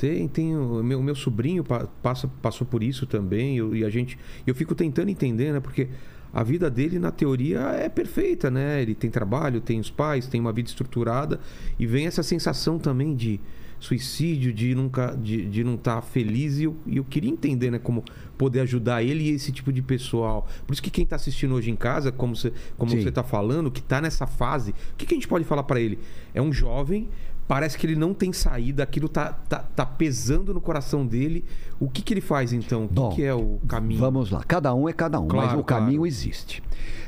[0.00, 3.90] Tem, tem o meu, meu sobrinho pa- passa, passou por isso também eu- e a
[3.90, 5.60] gente eu fico tentando entender, né?
[5.60, 5.88] Porque
[6.32, 8.80] a vida dele na teoria é perfeita, né?
[8.80, 11.38] Ele tem trabalho, tem os pais, tem uma vida estruturada
[11.78, 13.38] e vem essa sensação também de
[13.78, 17.78] suicídio, de nunca de, de não estar feliz e eu, e eu queria entender, né?
[17.78, 18.02] Como
[18.38, 20.46] poder ajudar ele e esse tipo de pessoal.
[20.66, 23.80] Por isso que quem está assistindo hoje em casa, como você como está falando, que
[23.80, 25.98] está nessa fase, o que, que a gente pode falar para ele?
[26.34, 27.08] É um jovem
[27.50, 31.44] Parece que ele não tem saída, aquilo tá, tá, tá pesando no coração dele.
[31.80, 32.84] O que, que ele faz então?
[32.84, 33.98] O que, Bom, que é o caminho?
[33.98, 36.06] Vamos lá, cada um é cada um, mas Claro, o caminho claro.
[36.06, 36.62] existe.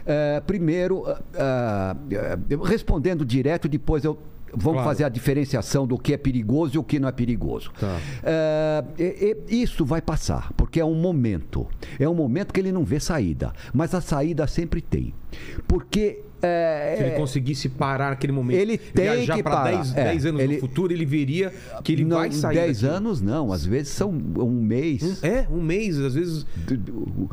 [0.04, 1.04] Eh, primeiro,
[1.38, 4.18] ah, eh, respondendo direto, depois eu.
[4.52, 4.88] Vamos Claro.
[4.88, 7.70] fazer a diferenciação do que é perigoso e o que não é perigoso.
[7.78, 7.96] Tá.
[8.98, 11.68] E- e- isso vai passar, porque é um momento.
[12.00, 13.52] É um momento que ele não vê saída.
[13.72, 15.14] Mas a saída sempre tem.
[15.68, 16.24] Porque.
[16.42, 19.70] Eh, Se ele conseguisse parar naquele momento, Ele tem viajar para parar.
[19.76, 21.52] 10, É, 10 anos ele- no futuro, ele veria
[21.84, 22.54] que ele não, vai sair.
[22.56, 22.96] 10 daquilo.
[22.98, 25.22] anos não, às vezes são um mês.
[25.22, 26.46] É, um mês, às vezes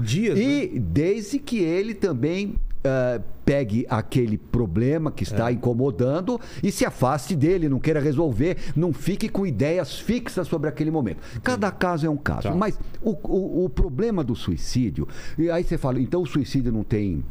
[0.02, 0.38] dias.
[0.38, 0.43] né?
[0.43, 5.28] E desde que ele também ah, pegue aquele problema que É.
[5.28, 10.69] está incomodando e se afaste dele, não queira resolver, não fique com ideias fixas sobre
[10.69, 11.17] aquele momento.
[11.43, 12.43] Cada caso é um caso.
[12.43, 12.56] Tá.
[12.56, 16.84] Mas o, o- o problema do suicídio, e aí você fala, então o suicídio não
[16.84, 17.22] tem.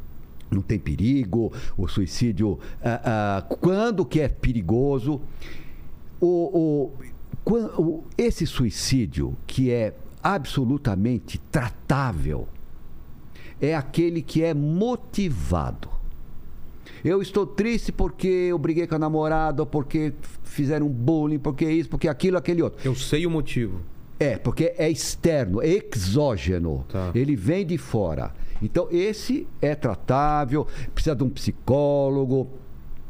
[0.51, 5.21] Não tem perigo, o suicídio, ah, ah, quando que é perigoso?
[6.21, 6.91] o,
[7.47, 12.49] o- esse suicídio que é absolutamente tratável
[13.61, 15.89] é aquele que é motivado.
[17.05, 22.09] Eu estou triste porque eu briguei com a namorada, porque fizeram bullying, porque isso, porque
[22.09, 22.81] aquilo, aquele outro.
[22.85, 23.81] Eu sei o motivo.
[24.19, 26.85] É, porque é externo, é exógeno.
[26.89, 27.13] Tá.
[27.15, 28.35] Ele vem de fora.
[28.63, 32.49] Então, esse é tratável, precisa de um psicólogo.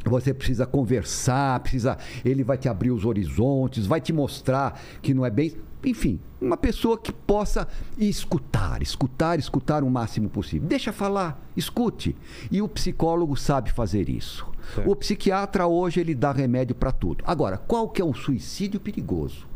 [0.04, 1.98] Você precisa conversar, precisa.
[2.24, 5.54] Ele vai te abrir os horizontes, vai te mostrar que não é bem.
[5.84, 10.68] Enfim, uma pessoa que possa escutar, escutar, escutar o máximo possível.
[10.68, 12.16] Deixa falar, escute.
[12.50, 14.46] E o psicólogo sabe fazer isso.
[14.74, 14.90] Certo.
[14.90, 17.22] O psiquiatra hoje ele dá remédio para tudo.
[17.26, 19.46] Agora, qual que é o suicídio perigoso?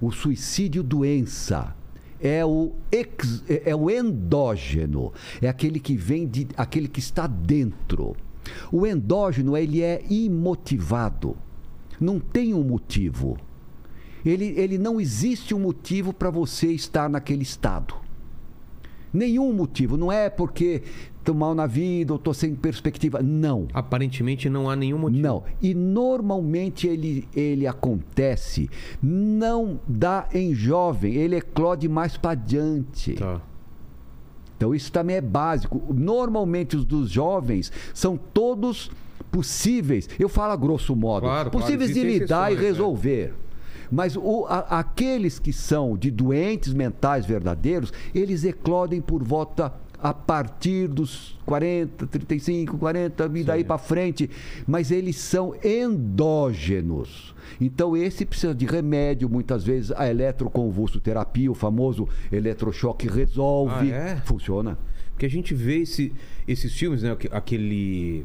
[0.00, 1.74] O suicídio doença
[2.22, 8.14] é o, ex- é o endógeno, é aquele que vem de aquele que está dentro.
[8.70, 11.36] O endógeno ele é imotivado,
[12.00, 13.36] não tem um motivo.
[14.24, 17.94] Ele, ele não existe um motivo para você estar naquele estado.
[19.12, 19.96] Nenhum motivo.
[19.96, 20.82] Não é porque
[21.22, 23.22] estou mal na vida ou estou sem perspectiva.
[23.22, 23.66] Não.
[23.72, 25.22] Aparentemente não há nenhum motivo.
[25.22, 25.42] Não.
[25.62, 28.68] E normalmente ele, ele acontece,
[29.02, 33.14] não dá em jovem, ele eclode mais para adiante.
[33.14, 33.40] Tá.
[34.56, 35.82] Então isso também é básico.
[35.92, 38.90] Normalmente os dos jovens são todos
[39.30, 42.68] possíveis, eu falo a grosso modo, Claro, claro, possíveis de existem lidar e exceções, é.
[42.68, 43.34] resolver.
[43.90, 50.12] Mas o- a- aqueles que são de doentes mentais verdadeiros, eles eclodem por volta a
[50.12, 54.28] partir dos 40, 35, 40 e daí para frente,
[54.66, 57.34] mas eles são endógenos.
[57.60, 64.16] Então esse precisa de remédio, muitas vezes a eletroconvulsoterapia, o famoso eletrochoque resolve, Ah, é?
[64.24, 64.78] funciona.
[65.10, 66.12] Porque a gente vê esse,
[66.48, 67.16] esses filmes, né?
[67.30, 68.24] Aquele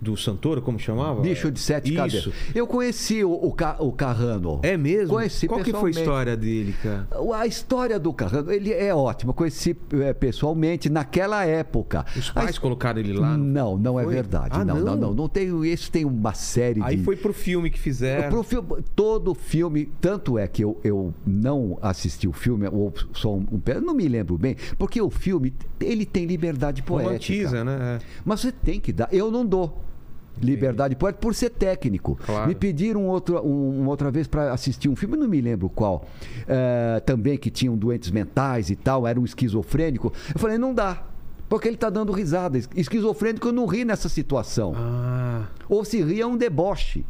[0.00, 1.20] do Santoro, como chamava?
[1.20, 1.96] Bicho de sete Isso.
[1.96, 2.34] cabeças.
[2.54, 4.60] Eu conheci o, o, Ca- o Carrano.
[4.62, 5.14] É mesmo?
[5.14, 7.08] Conheci Qual que foi a história dele, cara?
[7.36, 9.30] A história do Carrano, ele é ótimo.
[9.30, 12.04] Eu conheci eh, pessoalmente naquela época.
[12.16, 13.36] Os pais colocaram ele lá?
[13.36, 14.14] Não, não é Foi?
[14.14, 14.50] verdade.
[14.52, 14.96] Ah, não, não, não?
[14.96, 15.28] não, não.
[15.28, 17.02] tem, esse tem uma série Aí de.
[17.04, 18.28] foi pro filme que fizeram.
[18.28, 23.34] Pro filme, todo filme, tanto é que eu, eu não assisti o filme, ou só
[23.34, 27.08] um, um não me lembro bem, porque o filme, ele tem liberdade poética.
[27.08, 27.98] Romantiza, né?
[28.00, 28.04] É.
[28.24, 29.08] Mas você tem que dar.
[29.12, 29.82] Eu não dou.
[30.42, 32.18] Liberdade poética por ser técnico.
[32.26, 32.48] Claro.
[32.48, 36.04] Me pediram outro, um- uma outra vez para assistir um filme, não me lembro qual.
[36.46, 40.12] eh, também que tinham doentes mentais e tal, era um esquizofrênico.
[40.34, 41.02] Eu falei, não dá.
[41.48, 42.58] Porque ele está dando risada.
[42.74, 44.72] Esquizofrênico não ri nessa situação.
[44.76, 45.44] Ah.
[45.68, 47.04] Ou se ri é um deboche.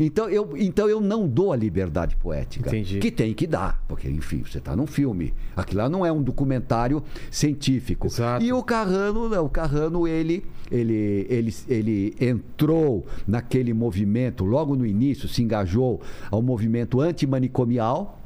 [0.00, 2.70] Então eu, então eu não dou a liberdade poética.
[2.70, 2.98] Entendi.
[2.98, 3.84] Que tem que dar.
[3.86, 5.34] Porque, enfim, você está num filme.
[5.54, 8.06] Aquilo lá não é um documentário científico.
[8.06, 8.42] Exato.
[8.42, 14.86] E o Carrano, não, o Carrano, ele, ele, ele, ele entrou naquele movimento, logo no
[14.86, 18.18] início, se engajou ao movimento antimanicomial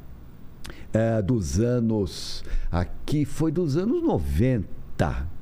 [0.93, 2.41] eh, dos anos.
[2.71, 5.35] Aqui foi dos anos 90.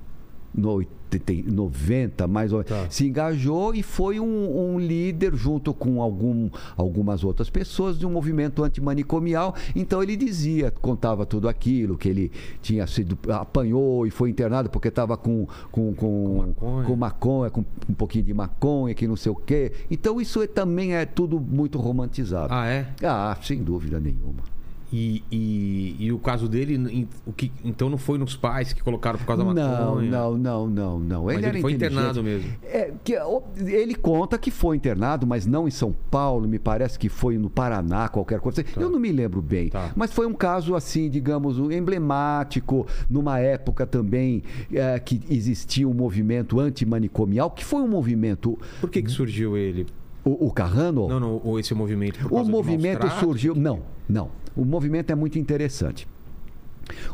[0.55, 2.69] No 80, 90, mais ou menos.
[2.71, 2.89] Tá.
[2.89, 8.11] Se engajou e foi um, um líder, junto com algum, algumas outras pessoas, de um
[8.11, 9.55] movimento antimanicomial.
[9.75, 13.17] Então ele dizia, contava tudo aquilo, que ele tinha sido.
[13.31, 16.85] apanhou e foi internado porque estava com, com, com, maconha.
[16.85, 19.71] com maconha, com um pouquinho de maconha, que não sei o quê.
[19.89, 22.53] Então isso é- também é tudo muito romantizado.
[22.53, 22.87] Ah, é?
[23.03, 24.52] Ah, sem dúvida nenhuma.
[24.95, 29.17] E, e, e o caso dele, o que, então não foi nos pais que colocaram
[29.17, 30.11] por causa da Não, maconha?
[30.11, 31.23] não, não, não, não.
[31.25, 32.53] Mas ele, era foi internado mesmo.
[32.61, 33.15] É, que,
[33.57, 37.49] ele conta que foi internado, mas não em São Paulo, me parece que foi no
[37.49, 38.63] Paraná, qualquer coisa.
[38.77, 39.69] Eu não me lembro bem.
[39.69, 39.91] Tá.
[39.95, 46.59] Mas foi um caso, assim, digamos, emblemático, numa época também é, que existia um movimento
[46.59, 48.59] antimanicomial, que foi um movimento.
[48.79, 49.87] Por que, que surgiu ele?
[50.23, 51.07] O, o Carrano.
[51.07, 53.55] Não, não, ou esse movimento O movimento surgiu.
[53.55, 54.42] Não, não.
[54.55, 56.07] O movimento é muito interessante.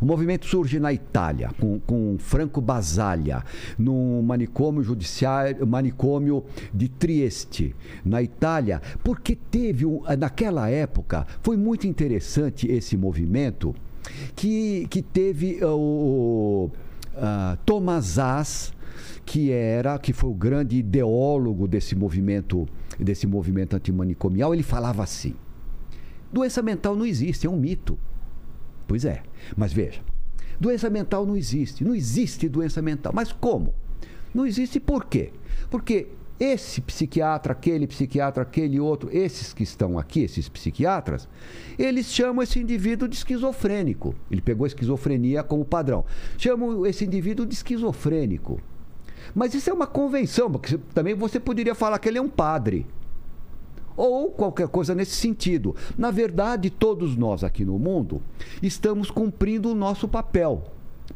[0.01, 3.43] O movimento surge na Itália, com, com Franco Basaglia,
[3.77, 9.85] no manicômio judiciário, manicômio de Trieste, na Itália, porque teve,
[10.17, 13.75] naquela época, foi muito interessante esse movimento,
[14.35, 16.71] que, que teve uh, o
[17.15, 18.73] ah, Thomas Haas,
[19.25, 22.67] que era, que foi o grande ideólogo desse movimento,
[22.99, 25.35] desse movimento antimanicomial, ele falava assim:
[26.31, 27.97] doença mental não existe, é um mito.
[28.87, 29.23] Pois é,
[29.55, 30.01] mas veja,
[30.59, 33.13] doença mental não existe, não existe doença mental.
[33.13, 33.73] Mas como?
[34.33, 35.31] Não existe por quê?
[35.69, 36.07] Porque
[36.39, 41.27] esse psiquiatra, aquele psiquiatra, aquele outro, esses que estão aqui, esses psiquiatras,
[41.77, 44.15] eles chamam esse indivíduo de esquizofrênico.
[44.31, 46.05] Ele pegou a esquizofrenia como padrão.
[46.37, 48.61] Chamam esse indivíduo de esquizofrênico.
[49.35, 52.87] Mas isso é uma convenção, porque também você poderia falar que ele é um padre
[53.99, 55.75] ou qualquer coisa nesse sentido.
[55.97, 58.21] Na verdade, todos nós aqui no mundo
[58.63, 60.63] estamos cumprindo o nosso papel.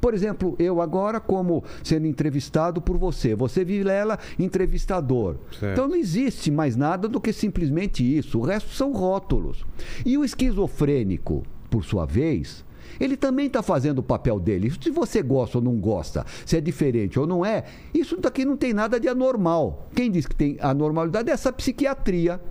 [0.02, 5.38] Por exemplo, eu agora, como sendo entrevistado por você, você, Vilela, entrevistador.
[5.58, 5.72] Certo.
[5.72, 8.40] Então não existe mais nada do que simplesmente isso.
[8.40, 9.64] O resto são rótulos.
[10.06, 12.66] E o esquizofrênico, por sua vez,
[13.00, 14.74] ele também está fazendo o papel dele.
[14.82, 18.58] Se você gosta ou não gosta, se é diferente ou não é, isso daqui não
[18.58, 19.88] tem nada de anormal.
[19.96, 22.42] Quem diz que tem anormalidade é essa psiquiatria,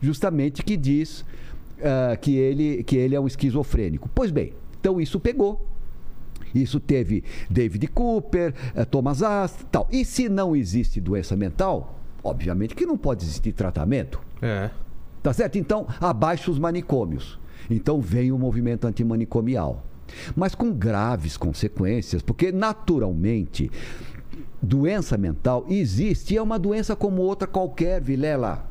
[0.00, 1.24] justamente que diz
[1.82, 4.08] ah, que, ele, que ele é um esquizofrênico.
[4.14, 5.66] Pois bem, então isso pegou.
[6.54, 9.86] Isso teve David Cooper, eh, Thomas Ast, tal.
[9.90, 14.20] E se não existe doença mental, obviamente que não pode existir tratamento.
[14.42, 14.70] É.
[15.22, 15.58] Tá certo?
[15.58, 17.38] Então, abaixo os manicômios.
[17.70, 19.84] Então vem o movimento antimanicomial.
[20.34, 23.70] Mas com graves consequências, porque naturalmente
[24.60, 28.69] doença mental existe e é uma doença como outra qualquer, Vilela.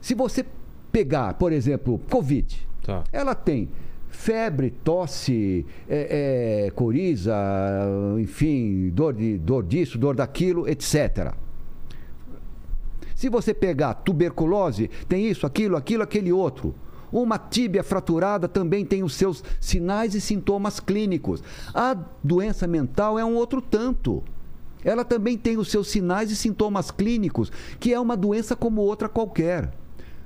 [0.00, 0.44] Se você
[0.90, 3.04] pegar, por exemplo, Covid, Tá.
[3.12, 3.68] ela tem
[4.08, 7.34] febre, tosse, é, é, coriza,
[8.18, 11.34] enfim, dor, de, dor disso, dor daquilo, etc.
[13.14, 16.74] Se você pegar tuberculose, tem isso, aquilo, aquilo, aquele outro.
[17.10, 21.42] Uma tíbia fraturada também tem os seus sinais e sintomas clínicos.
[21.74, 24.22] A doença mental é um outro tanto.
[24.84, 29.08] Ela também tem os seus sinais e sintomas clínicos, que é uma doença como outra
[29.08, 29.72] qualquer.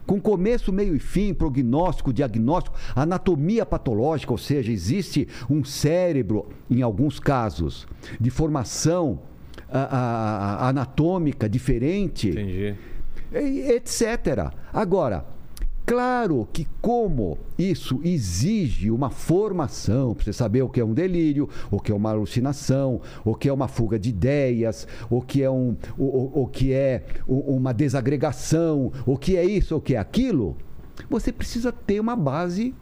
[0.06, 6.82] Com começo, meio e fim, prognóstico, diagnóstico, anatomia patológica, ou seja, existe um cérebro, em
[6.82, 7.86] alguns casos,
[8.20, 9.20] de formação
[9.70, 12.74] a- a- a- anatômica diferente Entendi.
[13.32, 14.52] etc.
[14.72, 15.24] Agora,
[15.84, 21.48] claro que como isso exige uma formação, para você saber o que é um delírio,
[21.70, 25.50] o que é uma alucinação, o que é uma fuga de ideias, o que é,
[25.50, 30.56] um, o, o- que é uma desagregação, o que é isso, o que é aquilo,
[31.10, 32.74] você precisa ter uma base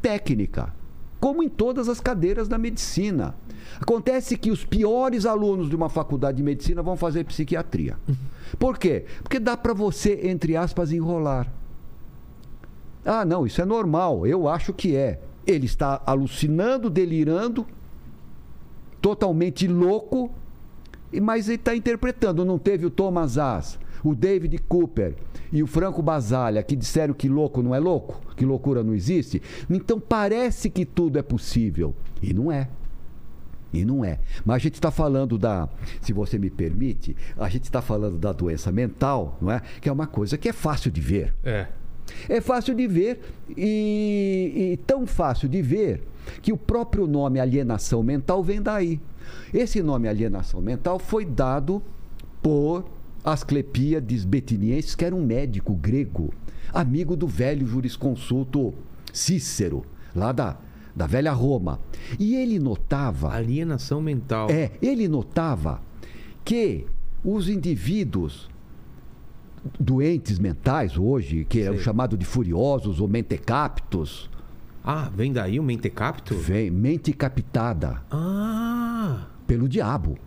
[0.00, 0.74] técnica.
[1.20, 3.36] Como em todas as cadeiras da medicina.
[3.80, 7.96] Acontece que os piores alunos de uma faculdade de medicina vão fazer psiquiatria.
[8.58, 9.04] Por quê?
[9.22, 11.46] Porque dá para você, entre aspas, enrolar.
[13.04, 15.20] Ah, não, isso é normal, eu acho que é.
[15.46, 17.66] Ele está alucinando, delirando,
[19.00, 20.30] totalmente louco,
[21.20, 22.44] mas ele está interpretando.
[22.44, 25.16] Não teve o Thomas Haas, o David Cooper
[25.52, 29.42] e o Franco Basaglia que disseram que louco não é louco, que loucura não existe.
[29.68, 32.68] Então parece que tudo é possível e não é.
[33.72, 34.18] E não é.
[34.44, 35.68] Mas a gente está falando da,
[36.00, 39.62] se você me permite, a gente está falando da doença mental, não é?
[39.80, 41.34] Que é uma coisa que é fácil de ver.
[41.42, 41.68] É.
[42.28, 43.20] É fácil de ver
[43.56, 46.02] e, e tão fácil de ver
[46.40, 49.00] que o próprio nome alienação mental vem daí.
[49.52, 51.82] Esse nome alienação mental foi dado
[52.42, 52.84] por
[53.24, 56.32] Asclepíades Betiniensis, que era um médico grego,
[56.72, 58.74] amigo do velho jurisconsulto
[59.12, 59.84] Cícero,
[60.14, 60.56] lá da,
[60.94, 61.78] da velha Roma.
[62.18, 63.32] E ele notava.
[63.32, 64.50] Alienação mental.
[64.50, 65.80] É, ele notava
[66.44, 66.86] que
[67.24, 68.50] os indivíduos
[69.78, 71.82] doentes mentais hoje, que é o Sei.
[71.82, 74.28] chamado de furiosos ou mentecaptos,
[74.84, 76.34] Ah, vem daí o mentecapto?
[76.34, 79.26] vem mente captada Ah!
[79.46, 80.18] pelo diabo.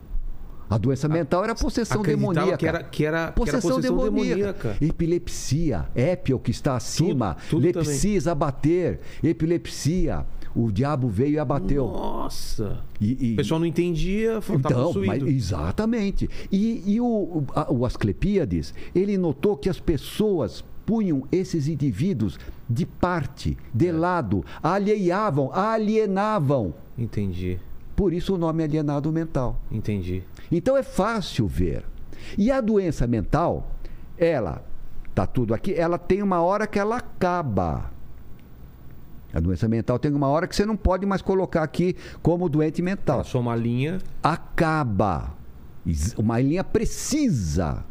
[0.67, 2.57] A doença mental era possessão demoníaca.
[2.57, 4.35] que era, que era, que era Possessão, possessão demoníaca.
[4.35, 4.77] demoníaca.
[4.83, 10.25] Epilepsia, épio que está acima, Tudo- tudo lepsis abater, epilepsia.
[10.55, 11.85] O diabo veio e abateu.
[11.87, 12.79] Nossa!
[13.01, 16.29] E- e- O pessoal não entendia, tá então, mas, exatamente.
[16.51, 22.39] E, e o, o, a- o Asclepíades, ele notou que as pessoas punham esses indivíduos
[22.69, 26.73] de parte, de lado, alheiavam, alienavam.
[26.97, 27.59] Entendi,
[27.95, 29.59] Por isso o nome alienado mental.
[29.71, 30.23] entendi.
[30.51, 31.83] Então é fácil ver.
[32.37, 33.71] E a doença mental,
[34.17, 34.63] ela,
[35.13, 37.91] tá tudo aqui, ela tem uma hora que ela acaba.
[39.35, 42.81] A doença mental tem uma hora que você não pode mais colocar aqui como doente
[42.81, 43.17] mental.
[43.17, 43.99] Passou uma linha.
[44.23, 45.33] Acaba.
[46.17, 47.83] Uma linha precisa.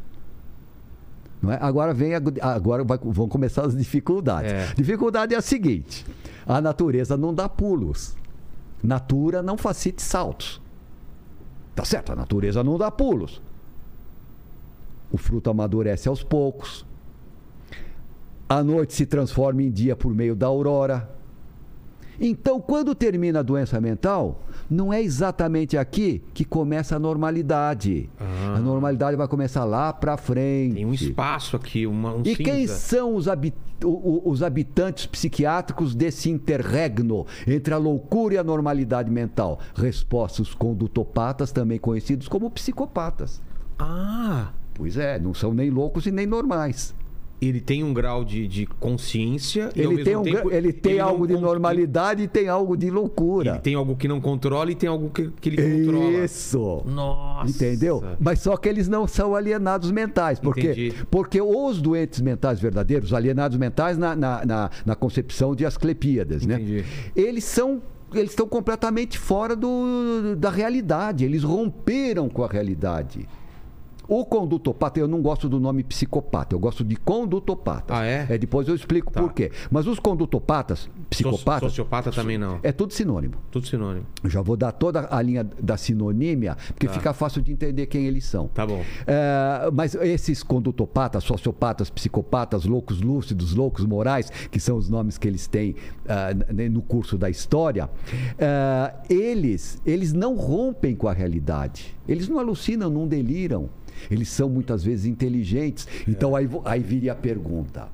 [1.43, 1.59] Não é?
[1.61, 2.23] Agora vem a-
[2.55, 4.51] agora vai- vão começar as dificuldades.
[4.51, 4.73] É.
[4.75, 6.07] Dificuldade é a seguinte:
[6.47, 8.17] a natureza não dá pulos.
[8.83, 10.63] Natura não facite saltos.
[11.75, 12.13] Tá certo?
[12.13, 13.43] A natureza não dá pulos.
[15.13, 16.87] O fruto amadurece aos poucos.
[18.49, 21.11] A noite se transforma em dia por meio da aurora.
[22.21, 28.09] Então, quando termina a doença mental, não é exatamente aqui que começa a normalidade.
[28.19, 28.55] Ah.
[28.57, 30.75] A normalidade vai começar lá para frente.
[30.75, 32.75] Tem um espaço aqui, uma, um E quem cinza.
[32.75, 33.53] são os, habi-
[33.83, 39.59] o- o- os habitantes psiquiátricos desse interregno entre a loucura e a normalidade mental?
[39.75, 43.43] Respostos condutopatas, também conhecidos como psicopatas.
[43.79, 44.53] Ah!
[44.75, 46.95] Pois é, não são nem loucos e nem normais.
[47.49, 51.09] Ele tem um grau de, de consciência e Ele tem, um tempo, ele tem não
[51.09, 53.51] algo de normalidade e tem algo de loucura.
[53.51, 56.25] Ele tem algo que não controla e tem algo que, que ele controla.
[56.25, 56.83] Isso.
[56.87, 57.51] Nossa!
[57.51, 58.03] Entendeu?
[58.19, 60.39] Mas só que eles não são alienados mentais.
[60.39, 60.71] Por quê?
[60.71, 60.95] Entendi.
[61.11, 66.47] Porque os doentes mentais verdadeiros, os alienados mentais na, na, na, na concepção de Asclepíades,
[66.47, 66.55] né?
[66.55, 66.85] Entendi.
[67.15, 67.83] Eles são.
[68.13, 71.25] Eles estão completamente fora do, da realidade.
[71.25, 73.27] Eles romperam com a realidade.
[74.09, 77.97] O condutopata, eu não gosto do nome psicopata, eu gosto de condutopatas.
[77.97, 78.37] Ah, é?
[78.39, 79.21] depois eu explico Tá.
[79.23, 79.51] por quê.
[79.71, 82.59] Mas os condutopatas, psicopatas, Sociopata também não.
[82.63, 83.35] é tudo sinônimo.
[83.51, 84.05] Tudo sinônimo.
[84.23, 88.07] Eu já vou dar toda a linha da sinonímia, porque fica fácil de entender quem
[88.07, 88.49] eles são.
[88.49, 88.83] Tá bom.
[89.07, 95.27] É, mas esses condutopatas, sociopatas, psicopatas, loucos lúcidos, loucos morais, que são os nomes que
[95.29, 95.75] eles têm
[96.51, 97.89] n- no curso da história,
[98.39, 101.95] ah, eles, eles não rompem com a realidade.
[102.09, 103.69] Eles não alucinam, não deliram.
[104.11, 105.87] Eles são muitas vezes inteligentes.
[106.07, 107.89] Então aí, vo- aí viria a pergunta.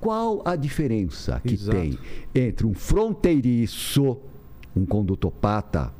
[0.00, 1.78] Qual a diferença que Exato.
[1.78, 1.98] tem
[2.34, 4.18] entre um fronteiriço,
[4.76, 5.92] um condutopata,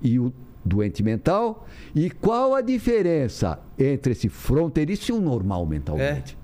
[0.00, 0.32] e o
[0.64, 1.66] doente mental?
[1.94, 6.36] E qual a diferença entre esse fronteiriço e um normal mentalmente?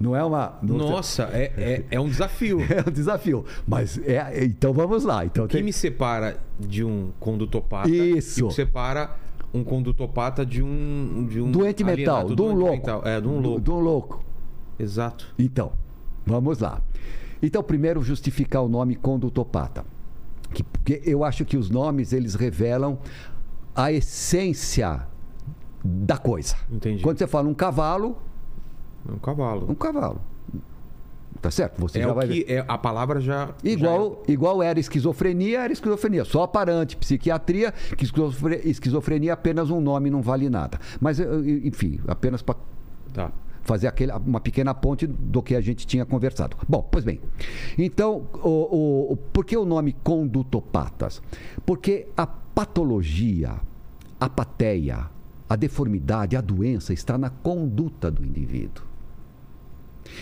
[0.00, 0.58] Não é uma.
[0.62, 2.58] não- Nossa, é, é, é um desafio.
[2.68, 3.44] É um desafio.
[3.66, 5.24] Mas é, então vamos lá.
[5.24, 8.46] Então O que tem- me separa de um condutopata Isso.
[8.46, 9.10] o que separa
[9.54, 12.72] um condutopata de um, de um doente mental, de um louco.
[12.76, 13.02] mental.
[13.04, 13.60] É, de um Do- louco.
[13.60, 14.24] De um louco.
[14.78, 15.26] Exato.
[15.38, 15.72] Então,
[16.24, 16.80] vamos lá.
[17.42, 19.84] Então, primeiro justificar o nome condutopata.
[20.54, 22.98] Que, porque eu acho que os nomes eles revelam
[23.74, 25.06] a essência
[25.84, 26.56] da coisa.
[26.70, 27.02] Entendi.
[27.02, 28.16] Quando você fala um cavalo,
[29.08, 29.66] É um cavalo.
[29.70, 30.20] um cavalo.
[31.40, 31.80] Tá certo?
[31.80, 32.44] Você É já vai ver.
[32.48, 33.46] é, a palavra já.
[33.46, 36.24] já Igual, igual era esquizofrenia, era esquizofrenia.
[36.24, 40.78] Só aparente, psiquiatria, que esquizofre- esquizofrenia é apenas um nome, não vale nada.
[41.00, 41.26] Mas, eh,
[41.64, 43.32] enfim, apenas para é- Tá.
[43.62, 46.56] fazer aquele, uma pequena ponte do que a gente tinha conversado.
[46.68, 47.20] Bom, pois bem.
[47.76, 51.20] Então, o, o- o- por que o nome condutopatas?
[51.66, 53.54] Porque a patologia,
[54.20, 55.06] a pateia,
[55.48, 58.84] a deformidade, a doença está na conduta do indivíduo.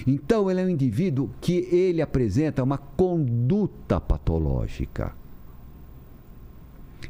[0.06, 5.14] Então, ele é um indivíduo que ele apresenta uma conduta patológica.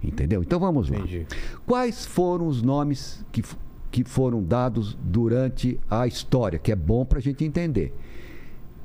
[0.02, 0.42] Entendeu?
[0.42, 0.98] Então vamos lá.
[0.98, 1.26] Entendi.
[1.66, 3.42] Quais foram os nomes que,
[3.90, 7.94] que foram dados durante a história, que é bom para a gente entender?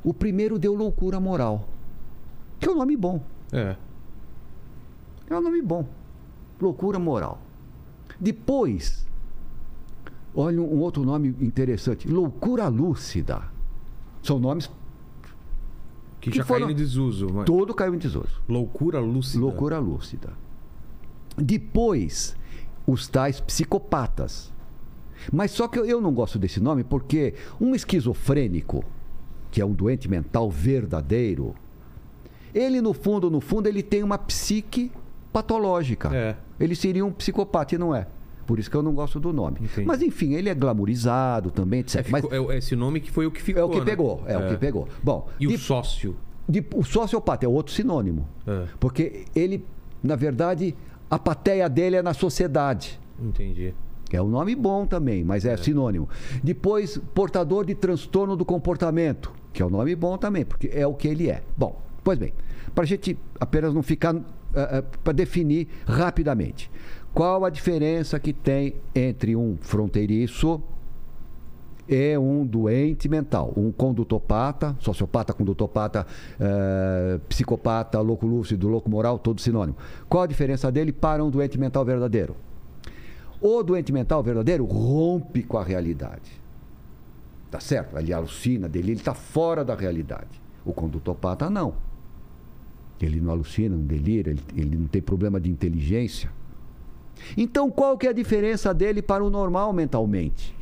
[0.03, 1.67] O primeiro deu loucura moral,
[2.59, 3.21] que é um nome bom.
[3.51, 3.75] É.
[5.29, 5.87] É um nome bom.
[6.61, 7.41] Loucura moral.
[8.19, 9.05] Depois,
[10.33, 13.54] olha um outro nome interessante: loucura lúcida.
[14.25, 14.71] São nomes.
[16.19, 17.27] Que, Que já foram- caiu em desuso.
[17.31, 17.45] Mas...
[17.45, 18.41] Todo caiu em desuso.
[18.49, 19.39] Loucura lúcida.
[19.39, 20.33] Loucura lúcida.
[21.37, 22.35] Depois,
[22.87, 24.51] os tais psicopatas.
[25.31, 28.83] Mas só que eu, eu não gosto desse nome porque um esquizofrênico,
[29.51, 31.53] que é um doente mental verdadeiro,
[32.53, 34.91] ele no fundo, no fundo, ele tem uma psique
[35.31, 36.09] patológica.
[36.15, 36.35] É.
[36.59, 38.07] Ele seria um psicopata e não é.
[38.45, 39.57] Por isso que eu não gosto do nome.
[39.61, 39.87] Entendi.
[39.87, 41.95] Mas enfim, ele é glamourizado também, etc.
[42.07, 43.61] É, Mas ficou- é esse nome que foi o que ficou.
[43.61, 43.85] é o que né?
[43.85, 44.87] pegou, é, o que pegou.
[45.03, 46.15] Bom, E de- o sócio?
[46.47, 48.27] de- o sociopata é outro sinônimo.
[48.45, 48.65] É.
[48.79, 49.65] Porque ele,
[50.03, 50.75] na verdade,
[51.09, 52.99] a pateia dele é na sociedade.
[53.19, 53.73] Entendi.
[54.11, 56.07] É um nome bom também, mas é, sinônimo.
[56.43, 60.93] Depois, portador de transtorno do comportamento, que é um nome bom também, porque é o
[60.93, 61.41] que ele é.
[61.57, 62.31] Bom, pois bem,
[62.75, 64.15] para a gente apenas não ficar.
[65.03, 66.71] para definir rapidamente.
[67.15, 70.61] Qual a diferença que tem entre um fronteiriço
[71.87, 73.53] e um doente mental?
[73.55, 76.05] Um condutopata, sociopata, condutopata,
[76.37, 79.77] eh, psicopata, louco lúcido, louco moral, todo sinônimo.
[80.09, 82.35] Qual a diferença dele para um doente mental verdadeiro?
[83.39, 86.29] O doente mental verdadeiro rompe com a realidade.
[87.49, 87.97] Tá certo?
[87.97, 90.41] Ele alucina dele, ele está fora da realidade.
[90.65, 91.75] O condutopata não.
[92.99, 96.29] Ele não alucina, não delira, ele, ele não tem problema de inteligência.
[97.37, 100.55] Então, qual que é a diferença dele para o normal mentalmente?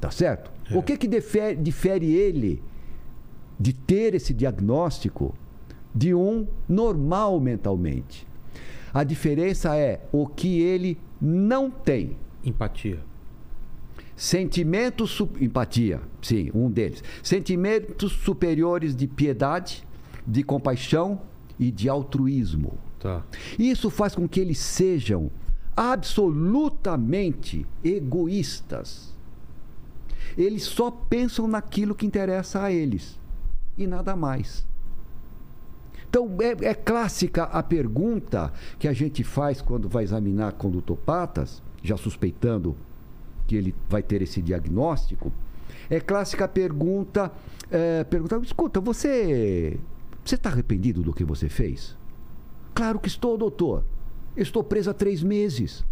[0.00, 0.50] Tá certo?
[0.72, 2.62] O que que difere, difere ele
[3.58, 5.34] de ter esse diagnóstico
[5.94, 8.26] de um normal mentalmente?
[8.92, 12.16] A diferença é o que ele não tem.
[12.44, 13.00] Empatia.
[14.16, 17.02] Sentimentos, empatia, sim, um deles.
[17.22, 19.84] Sentimentos superiores de piedade,
[20.26, 21.20] de compaixão
[21.58, 22.78] e de altruísmo.
[23.04, 23.22] Tá.
[23.58, 25.30] Isso faz com que eles sejam
[25.76, 29.14] absolutamente egoístas.
[30.38, 33.20] Eles só pensam naquilo que interessa a eles
[33.76, 34.66] e nada mais.
[36.08, 41.98] Então, é, é clássica a pergunta que a gente faz quando vai examinar condutopatas, já
[41.98, 42.74] suspeitando
[43.46, 45.30] que ele vai ter esse diagnóstico.
[45.90, 47.30] É clássica a pergunta,
[47.70, 49.78] é, perguntar, escuta, você
[50.24, 52.02] você está arrependido do que você fez?
[52.74, 53.84] Claro que estou, doutor.
[54.36, 55.84] Estou preso há três meses.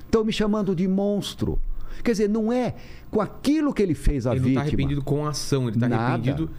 [0.00, 1.58] Estão me chamando de monstro.
[2.02, 2.74] Quer dizer, não é
[3.10, 4.62] com aquilo que ele fez a ele não vítima.
[4.62, 6.04] tá arrependido com a ação, ele tá Nada.
[6.04, 6.50] arrependido.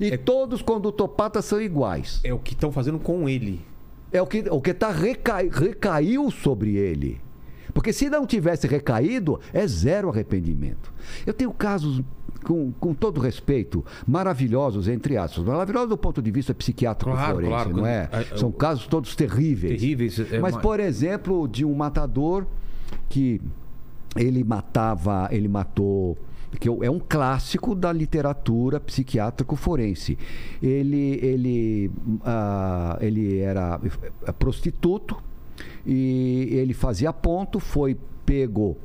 [0.00, 2.20] E É- todos os condutopatas são iguais.
[2.24, 3.64] É o que estão fazendo com ele.
[4.12, 7.20] É o que o que tá recai, recaiu sobre ele.
[7.74, 10.92] Porque se não tivesse recaído, é zero arrependimento.
[11.26, 12.02] Eu tenho casos,
[12.46, 15.44] com, com todo respeito, maravilhosos, entre aspas.
[15.44, 17.76] Maravilhosos do ponto de vista psiquiátrico Claro, forense, claro.
[17.76, 18.08] não é?
[18.12, 19.80] É, é, São casos todos terríveis.
[19.80, 20.18] Terríveis.
[20.32, 22.46] é Mas, uma- por exemplo, de um matador
[23.08, 23.40] que
[24.16, 26.16] ele matava, ele matou,
[26.60, 30.16] que é um clássico da literatura psiquiátrico forense.
[30.62, 31.90] Ele, ele,
[32.24, 33.80] ah, ele era
[34.38, 35.16] prostituto
[35.84, 38.76] e ele fazia ponto, foi pego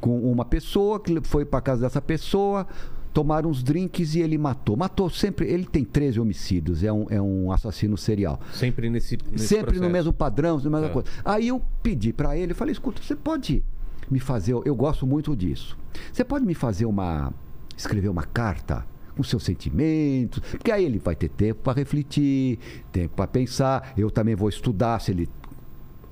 [0.00, 2.66] com uma pessoa, que foi para casa dessa pessoa,
[3.14, 4.76] tomaram uns drinks e ele matou.
[4.76, 8.40] Matou sempre, ele tem 13 homicídios, é um, é um assassino serial.
[8.52, 9.92] Sempre nesse, nesse Sempre no processo.
[9.92, 10.90] mesmo padrão, na mesma É.
[10.90, 11.08] coisa.
[11.24, 13.62] Aí eu pedi para ele, falei, escuta, você pode
[14.10, 15.78] me fazer, eu gosto muito disso.
[16.12, 17.32] Você pode me fazer uma,
[17.76, 18.84] escrever uma carta
[19.16, 22.58] com seus sentimentos, porque aí ele vai ter tempo para refletir,
[22.90, 25.28] tempo para pensar, eu também vou estudar se ele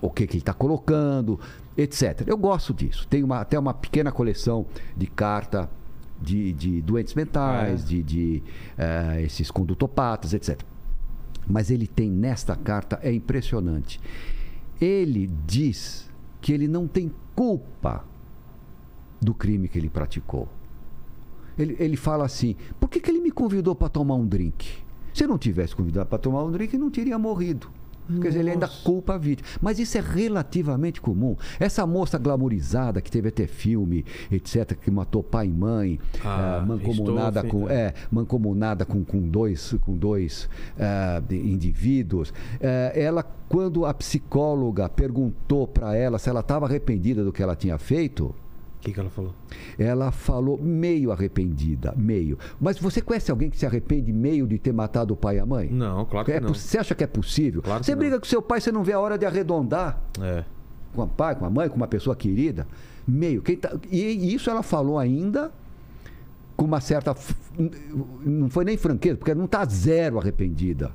[0.00, 1.38] o que, que ele está colocando,
[1.76, 2.22] etc.
[2.26, 3.06] Eu gosto disso.
[3.08, 5.68] Tenho uma- até uma pequena coleção de carta
[6.22, 7.86] de, de doentes mentais, é?
[7.86, 8.42] de, de
[8.78, 10.60] eh, esses condutopatas, etc.
[11.46, 14.00] Mas ele tem nesta carta, é impressionante.
[14.80, 16.08] Ele diz
[16.40, 18.04] que ele não tem culpa
[19.20, 20.48] do crime que ele praticou.
[21.58, 24.82] Ele, ele fala assim: por que, que ele me convidou para tomar um drink?
[25.12, 27.68] Se eu não tivesse convidado para tomar um drink, não teria morrido.
[28.20, 28.82] Quer dizer, ele ainda Nossa.
[28.84, 29.48] culpa a vítima.
[29.60, 31.36] Mas isso é relativamente comum.
[31.58, 36.66] Essa moça glamourizada, que teve até filme, etc., que matou pai e mãe, Ah, eh,
[36.66, 37.68] mancomunada estou- com.
[37.70, 40.48] É, mancomunada com, com dois, com dois
[40.78, 42.32] eh, indivíduos.
[42.60, 47.54] Eh, ela, quando a psicóloga perguntou para ela se ela estava arrependida do que ela
[47.56, 48.34] tinha feito,
[48.82, 49.32] que, que ela falou?
[49.78, 52.38] ela falou meio arrependida, meio.
[52.60, 55.46] Mas você conhece alguém que se arrepende meio de ter matado o pai e a
[55.46, 55.68] mãe?
[55.70, 56.52] Não, claro que É não.
[56.52, 57.62] Você acha que é possível?
[57.62, 57.98] Claro que você não.
[58.00, 60.44] briga com seu pai, você não vê a hora de arredondar É.
[60.94, 62.66] com o pai, com a mãe, com uma pessoa querida.
[63.06, 63.40] Meio.
[63.42, 65.52] Quem tá- E isso ela falou ainda
[66.56, 67.14] com uma certa.
[68.24, 70.92] Não foi nem franqueza, porque não está zero arrependida.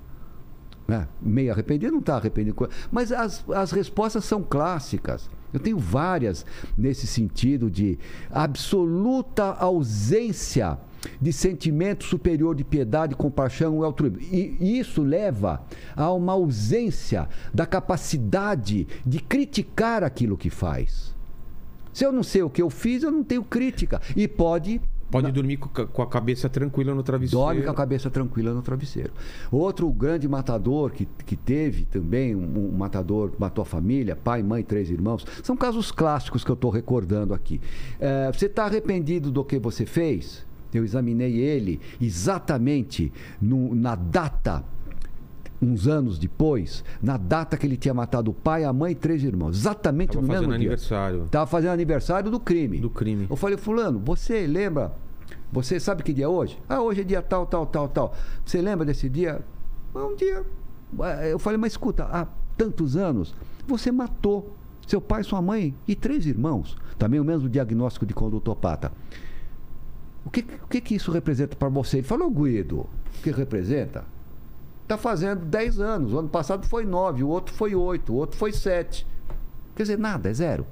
[0.87, 1.07] Né?
[1.21, 2.69] Meio arrependido, não está arrependido.
[2.91, 5.29] Mas as, as respostas são clássicas.
[5.53, 6.45] Eu tenho várias
[6.77, 7.97] nesse sentido de
[8.29, 10.77] absoluta ausência
[11.21, 14.19] de sentimento superior de piedade, compaixão e altruísmo.
[14.21, 15.63] E isso leva
[15.95, 21.15] a uma ausência da capacidade de criticar aquilo que faz.
[21.93, 24.01] Se eu não sei o que eu fiz, eu não tenho crítica.
[24.15, 27.43] E pode Pode dormir com a cabeça tranquila no travesseiro.
[27.43, 29.13] Dorme com a cabeça tranquila no travesseiro.
[29.51, 34.63] Outro grande matador que, que teve também, um, um matador matou a família, pai, mãe,
[34.63, 35.25] três irmãos.
[35.41, 37.61] São casos clássicos que eu estou recordando aqui.
[37.99, 40.45] É, você está arrependido do que você fez?
[40.73, 44.63] Eu examinei ele exatamente no, na data
[45.61, 49.23] uns anos depois, na data que ele tinha matado o pai, a mãe e três
[49.23, 49.57] irmãos.
[49.57, 50.69] Exatamente Tava no mesmo fazendo dia.
[50.69, 51.23] aniversário.
[51.25, 52.79] Estava fazendo aniversário do crime.
[52.79, 53.27] Do crime.
[53.29, 54.93] Eu falei, fulano, você lembra?
[55.51, 56.59] Você sabe que dia é hoje?
[56.67, 58.13] Ah, hoje é dia tal, tal, tal, tal.
[58.45, 59.41] Você lembra desse dia?
[59.95, 60.43] É um dia.
[61.29, 63.35] Eu falei, mas escuta, há tantos anos,
[63.67, 64.55] você matou
[64.85, 66.77] seu pai, sua mãe e três irmãos.
[66.97, 68.91] Também o mesmo diagnóstico de condutopata.
[70.25, 71.97] O que, o que, que isso representa para você?
[71.97, 72.89] Ele falou, Guido, o
[73.23, 74.03] que representa?
[74.87, 76.13] Está fazendo 10 anos.
[76.13, 79.05] O ano passado foi 9, o outro foi 8, o outro foi 7.
[79.75, 80.65] Quer dizer, nada, é zero.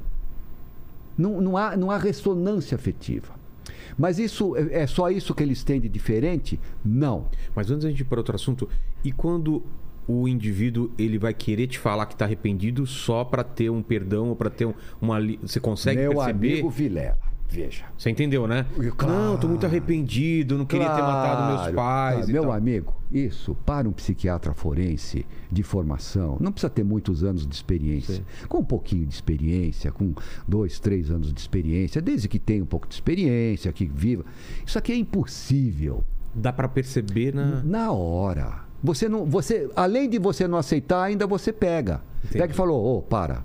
[1.18, 3.34] Não, não, há, não há ressonância afetiva.
[3.98, 6.58] Mas isso é é só isso que eles têm de diferente?
[6.84, 7.26] Não.
[7.54, 8.70] Mas antes da gente ir para outro assunto,
[9.04, 9.62] e quando
[10.08, 14.30] o indivíduo ele vai querer te falar que está arrependido só para ter um perdão
[14.30, 16.54] ou para ter um, uma você consegue Meu perceber?
[16.54, 17.18] amigo Vilela,
[17.50, 17.86] veja.
[17.98, 18.66] Você entendeu, né?
[18.98, 19.14] Claro.
[19.14, 22.16] Não, tô muito arrependido, não queria ter matado meus Claro, pais.
[22.18, 22.32] claro.
[22.32, 22.52] Meu tal.
[22.52, 28.24] amigo, isso para um psiquiatra forense de formação, não precisa ter muitos anos de experiência.
[28.50, 30.14] Com um pouquinho de experiência, com
[30.48, 34.26] dois, três anos de experiência, desde que tenha um pouco de experiência, que viva.
[34.66, 36.04] Isso aqui é impossível.
[36.34, 38.66] Dá para perceber na Na hora.
[38.84, 42.02] Você não, você, além de você não aceitar, ainda você pega.
[42.20, 42.38] Entendi.
[42.40, 43.44] Pega e falou, ô, para.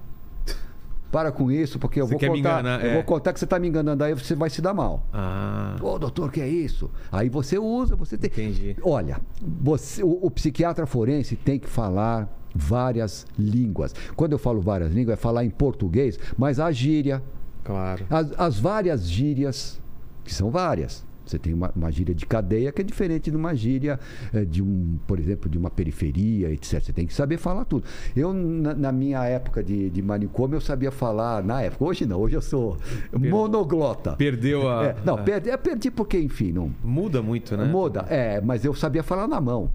[1.10, 2.38] Para com isso, porque eu Você vou contar.
[2.38, 2.94] enganar, eu é.
[2.94, 5.04] vou contar que você está me enganando, aí você vai se dar mal.
[5.12, 6.88] Ah, Ô, doutor, que é isso?
[7.10, 8.30] Aí você usa, você tem.
[8.30, 8.76] Entendi.
[8.82, 9.20] Olha,
[9.60, 13.94] você- o, o psiquiatra forense tem que falar várias línguas.
[14.14, 17.22] Quando eu falo várias línguas, é falar em português, mas a gíria,
[17.64, 18.04] claro.
[18.08, 19.80] as, as várias gírias,
[20.24, 21.04] que são várias.
[21.30, 23.98] Você tem uma, uma gíria de cadeia que é diferente de uma gíria
[24.34, 26.82] eh, de um, por exemplo, de uma periferia, etc.
[26.82, 27.84] Você tem que saber falar tudo.
[28.16, 32.18] Eu, na, na minha época de, de manicômio, eu sabia falar, na época, hoje não,
[32.18, 32.76] hoje eu sou
[33.16, 34.12] monoglota.
[34.16, 34.86] Perdeu a.
[34.86, 37.64] É, não, a- perdi, é, perdi porque, enfim, não, Muda muito, né?
[37.64, 38.04] muda.
[38.08, 39.70] É, mas eu sabia falar na mão.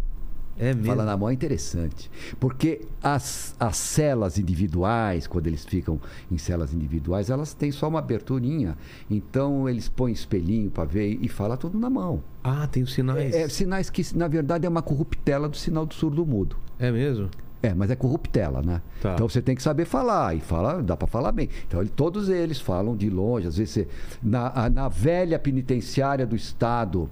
[0.57, 0.85] É mesmo.
[0.85, 2.09] Falar na mão é interessante.
[2.39, 5.99] Porque as, as celas individuais, quando eles ficam
[6.31, 8.77] em celas individuais, elas têm só uma aberturinha.
[9.09, 12.23] Então eles põem espelhinho para ver e fala tudo na mão.
[12.43, 13.33] Ah, tem os sinais.
[13.33, 16.55] É, sinais que, na verdade, é uma corruptela do sinal do surdo mudo.
[16.79, 17.29] É mesmo?
[17.63, 18.79] É, mas é corruptela, né?
[19.01, 19.13] Tá.
[19.15, 21.49] Então você tem que saber falar, e fala, dá para falar bem.
[21.67, 23.87] Então ele- todos eles falam de longe, às vezes você,
[24.21, 27.09] na, na velha penitenciária do Estado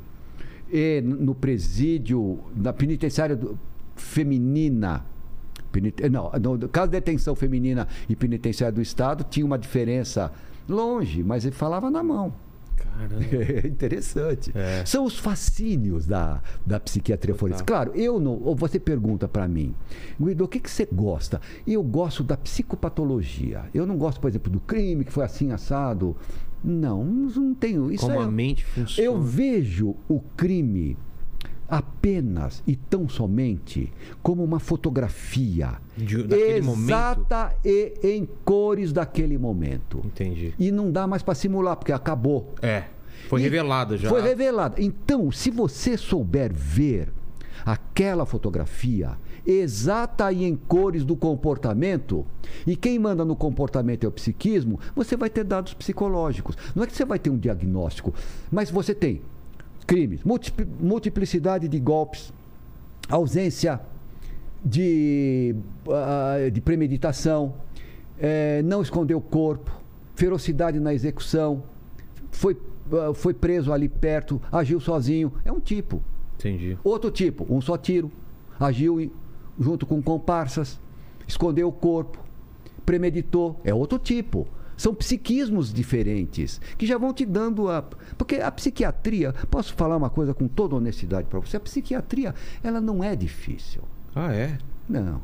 [0.74, 3.57] e no presídio, na penitenciária do-
[3.95, 5.05] feminina,
[5.71, 10.32] penite- não, no caso de detenção feminina e penitenciária do Estado, tinha uma diferença
[10.67, 12.34] longe, mas ele falava na mão.
[12.76, 13.24] Caramba.
[13.32, 14.51] É interessante.
[14.55, 14.84] É.
[14.86, 17.63] São os fascínios da, da psiquiatria forense.
[17.63, 18.39] Claro, eu não.
[18.43, 19.74] Ou você pergunta para mim,
[20.19, 21.39] Guido, o que, que você gosta?
[21.67, 23.65] Eu gosto da psicopatologia.
[23.74, 26.15] Eu não gosto, por exemplo, do crime que foi assim assado.
[26.64, 27.91] Não, não tenho.
[27.91, 29.05] Isso Como é- a mente funciona.
[29.05, 30.97] eu vejo o crime
[31.68, 33.91] apenas e tão somente
[34.22, 36.89] como uma fotografia De- daquele momento?
[36.89, 40.01] exata e em cores daquele momento.
[40.05, 40.53] Entendi.
[40.59, 42.53] E não dá mais para simular, porque acabou.
[42.61, 42.84] É.
[43.28, 44.09] Foi E revelado já.
[44.09, 44.76] Foi revelado.
[44.82, 47.11] Então, se você souber ver
[47.66, 52.25] aquela fotografia exata e em cores do comportamento,
[52.65, 56.57] e quem manda no comportamento é o psiquismo, você vai ter dados psicológicos.
[56.75, 58.13] Não é que você vai ter um diagnóstico,
[58.51, 59.21] mas você tem
[59.85, 62.31] crimes, multipli- multiplicidade de golpes,
[63.09, 63.81] ausência
[64.63, 65.55] de,
[65.89, 67.53] ah, de premeditação,
[68.17, 69.71] eh, não esconder o corpo,
[70.15, 71.63] ferocidade na execução,
[72.31, 72.57] foi,
[72.93, 75.33] ah, foi preso ali perto, agiu sozinho.
[75.43, 76.01] É um tipo.
[76.37, 76.77] Entendi.
[76.81, 78.09] Outro tipo, um só tiro,
[78.57, 79.11] agiu
[79.60, 80.80] junto com comparsas,
[81.28, 82.20] escondeu o corpo,
[82.86, 83.60] premeditou.
[83.64, 84.47] É outro tipo.
[84.76, 87.82] São psiquismos diferentes que já vão te dando a.
[88.18, 92.34] Porque a psiquiatria, posso falar uma coisa com toda honestidade para você: a psiquiatria,
[92.64, 93.84] ela não é difícil.
[94.16, 94.58] Ah, é?
[94.89, 95.22] Não.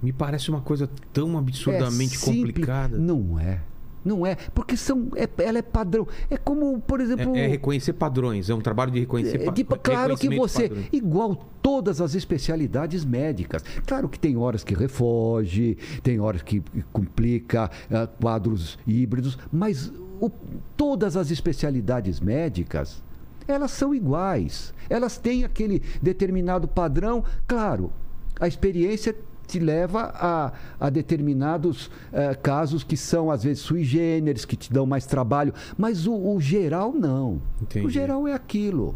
[0.00, 2.96] Me parece uma coisa tão absurdamente É complicada.
[2.96, 3.60] Não é.
[4.04, 6.06] Não é, porque são, é- ela é padrão.
[6.30, 7.34] É como, por exemplo.
[7.36, 10.68] É, é reconhecer padrões, é um trabalho de reconhecer É, pa- de- claro que você,
[10.68, 10.88] padrões.
[10.92, 17.70] igual todas as especialidades médicas, claro que tem horas que refoge, tem horas que complica,
[17.90, 20.30] ah, quadros híbridos, mas o-
[20.76, 23.02] todas as especialidades médicas,
[23.46, 24.72] elas são iguais.
[24.88, 27.92] Elas têm aquele determinado padrão, claro,
[28.40, 29.14] a experiência
[29.48, 34.72] te leva a, a determinados eh, casos que são, às vezes, sui generis, que te
[34.72, 37.40] dão mais trabalho, mas o, o geral não.
[37.60, 37.86] Entendi.
[37.86, 38.94] O geral é aquilo.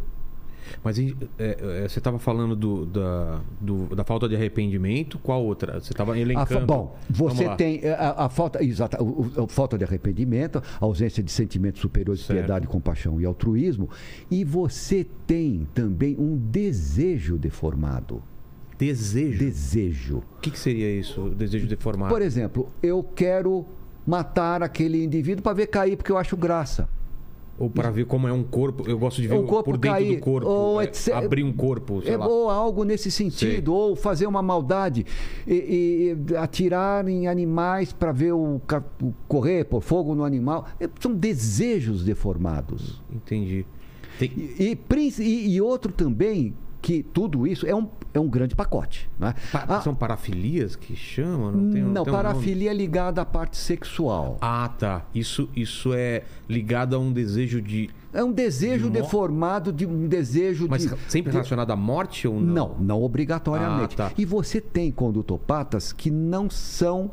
[0.85, 5.81] Mas é, é, você estava falando do, da, do- da falta de arrependimento, qual outra?
[5.81, 6.65] Você estava A elencando.
[6.67, 10.85] bom, Vamos você tem eh, a, a falta, exata, o- a falta de arrependimento, a
[10.85, 12.39] ausência de sentimentos superiores de Certo.
[12.39, 13.91] piedade, compaixão e altruísmo,
[14.31, 18.23] e você tem também um desejo deformado.
[18.87, 19.39] Desejo.
[19.39, 20.17] Desejo.
[20.37, 21.29] O que, que seria isso?
[21.31, 22.13] Desejo deformado?
[22.13, 23.65] Por exemplo, eu quero
[24.07, 26.89] matar aquele indivíduo para ver cair porque eu acho graça.
[27.59, 28.83] Ou para ver como é um corpo.
[28.89, 30.49] Eu gosto de ver O corpo por dentro cair, do corpo.
[30.49, 31.15] ou é, etc.
[31.15, 32.27] abrir um corpo, sei É, lá.
[32.27, 35.07] ou algo nesse sentido, ou fazer uma maldade
[35.47, 38.57] e, e atirar em animais para ver o,
[39.01, 40.67] o correr por fogo no animal.
[40.81, 43.01] É, são desejos deformados.
[43.15, 43.65] Entendi.
[44.19, 44.77] Tem- E,
[45.21, 49.09] e- e outro também que tudo isso é um, é um grande pacote.
[49.19, 49.35] Né?
[49.53, 51.53] pa- Ah, São parafilias que chamam?
[51.53, 52.25] Não, tem, não, tem um nome?
[52.25, 54.37] parafilia é ligada à parte sexual.
[54.41, 55.07] Ah, tá.
[55.15, 57.89] Isso, isso é ligado a um desejo de.
[58.13, 60.89] É um desejo De deformado de um desejo Mas de.
[61.09, 62.71] sempre de- relacionado à morte ou não?
[62.71, 63.95] Não, não obrigatoriamente.
[63.95, 64.13] Ah, tá.
[64.19, 67.13] E você tem condutopatas que não são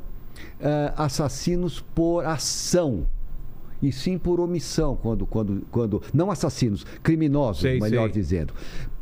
[0.59, 3.05] eh, assassinos por ação.
[3.81, 6.01] E sim por omissão, quando, quando, quando.
[6.13, 8.21] Não assassinos, criminosos, Sei, melhor sei.
[8.21, 8.53] dizendo.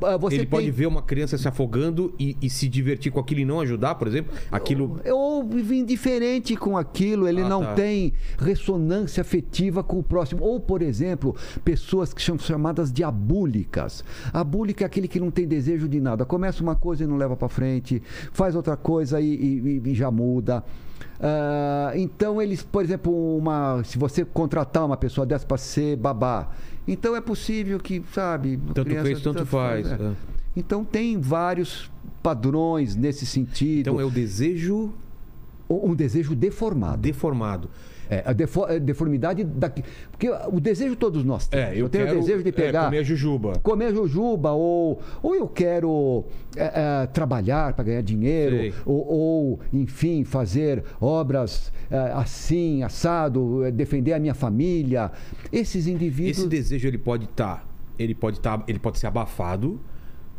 [0.02, 3.20] Ah, Você Ele pode tem- ver uma criança se afogando e, e se divertir com
[3.20, 4.32] aquilo e não ajudar, por exemplo?
[4.52, 5.00] Aquilo.
[5.12, 7.74] Ou vive indiferente com aquilo, ele Ah, não tá.
[7.74, 10.44] tem ressonância afetiva com o próximo.
[10.44, 11.36] Ou, por exemplo,
[11.66, 14.04] pessoas que são chamadas de abúlicas.
[14.34, 16.26] Abúlica é aquele que não tem desejo de nada.
[16.26, 20.12] Começa uma coisa e não leva para frente, faz outra coisa e, e- e já
[20.12, 20.64] muda.
[21.20, 26.50] Ah, então, eles, por exemplo, uma, se você contratar uma pessoa dessa para ser babá,
[26.88, 28.60] então é possível que, sabe.
[28.74, 29.96] Tanto fez, tanto faz, é.
[29.96, 30.12] é.
[30.56, 31.92] Então, tem vários
[32.24, 34.94] padrões nesse sentido Então é o desejo
[35.70, 37.02] um desejo deformado.
[37.02, 37.70] deformado.
[38.10, 39.84] É, a defo- a deformidade daqui.
[40.12, 41.66] Porque o desejo todos nós temos.
[41.68, 42.86] É, eu, tenho quero o desejo de é, pegar.
[42.86, 43.54] comer jujuba.
[43.62, 50.24] comer jujuba, ou, ou eu quero é, é, trabalhar para ganhar dinheiro, ou, ou, enfim,
[50.24, 55.12] fazer obras é, assim, assado, é, defender a minha família.
[55.52, 56.38] Esses indivíduos.
[56.40, 59.80] Esse desejo ele pode estar, ele pode estar, ele pode ser abafado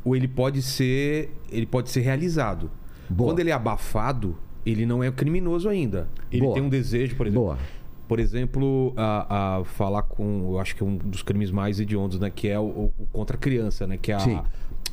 [0.05, 2.71] ou ele pode ser, ele pode ser realizado.
[3.09, 3.31] Boa.
[3.31, 6.09] Quando ele é abafado, ele não é criminoso ainda.
[6.31, 6.55] Ele Boa.
[6.55, 7.45] tem um desejo, por exemplo.
[7.47, 7.59] Boa.
[8.07, 12.31] Por exemplo, a, a falar com, eu acho que um dos crimes mais hediondos, né,
[12.35, 14.41] que é o, o contra a criança, né, que é a Sim.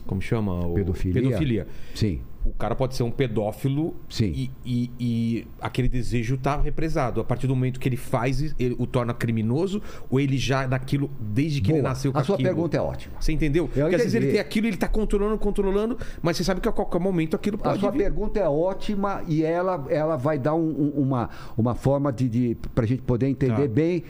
[0.06, 0.54] como chama?
[0.68, 1.22] O- Pedofilia.
[1.22, 1.68] Pedofilia.
[1.94, 2.20] Sim.
[2.46, 4.26] O cara pode ser um pedófilo Sim.
[4.36, 7.20] E, e- e aquele desejo tá represado.
[7.20, 11.10] A partir do momento que ele faz, ele o torna criminoso, ou ele já naquilo,
[11.20, 11.90] desde que ele Boa.
[11.90, 12.48] nasceu com A sua aquilo?
[12.50, 13.16] pergunta é ótima.
[13.20, 13.68] Você entendeu?
[13.68, 16.72] Porque às vezes ele tem aquilo, ele tá controlando, controlando, mas você sabe que a
[16.72, 17.98] qualquer momento aquilo A pode sua vir.
[17.98, 22.58] pergunta é ótima e ela, ela vai dar um- um- uma, uma forma de, de
[22.76, 23.74] para a gente poder entender Tá.
[23.74, 24.04] bem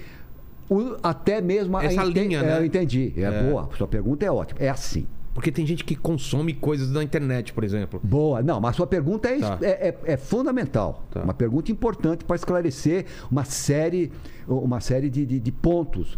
[0.69, 2.59] o- até mesmo a Essa ente- linha, é, né?
[2.59, 3.13] Eu entendi.
[3.15, 3.43] É, É.
[3.43, 3.69] boa.
[3.77, 4.59] Sua pergunta é ótima.
[4.59, 5.07] É assim.
[5.36, 7.99] Porque tem gente que consome coisas na internet, por exemplo.
[8.01, 8.41] Boa.
[8.41, 9.59] Não, mas a sua pergunta é, Tá.
[9.61, 11.03] é, é- é fundamental.
[11.11, 11.21] Tá.
[11.21, 14.11] Uma pergunta importante para esclarecer uma série,
[14.47, 16.17] uma série de, de- de pontos.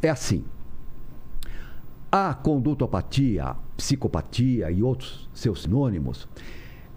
[0.00, 0.44] É assim.
[2.10, 6.28] A condutopatia, psicopatia e outros seus sinônimos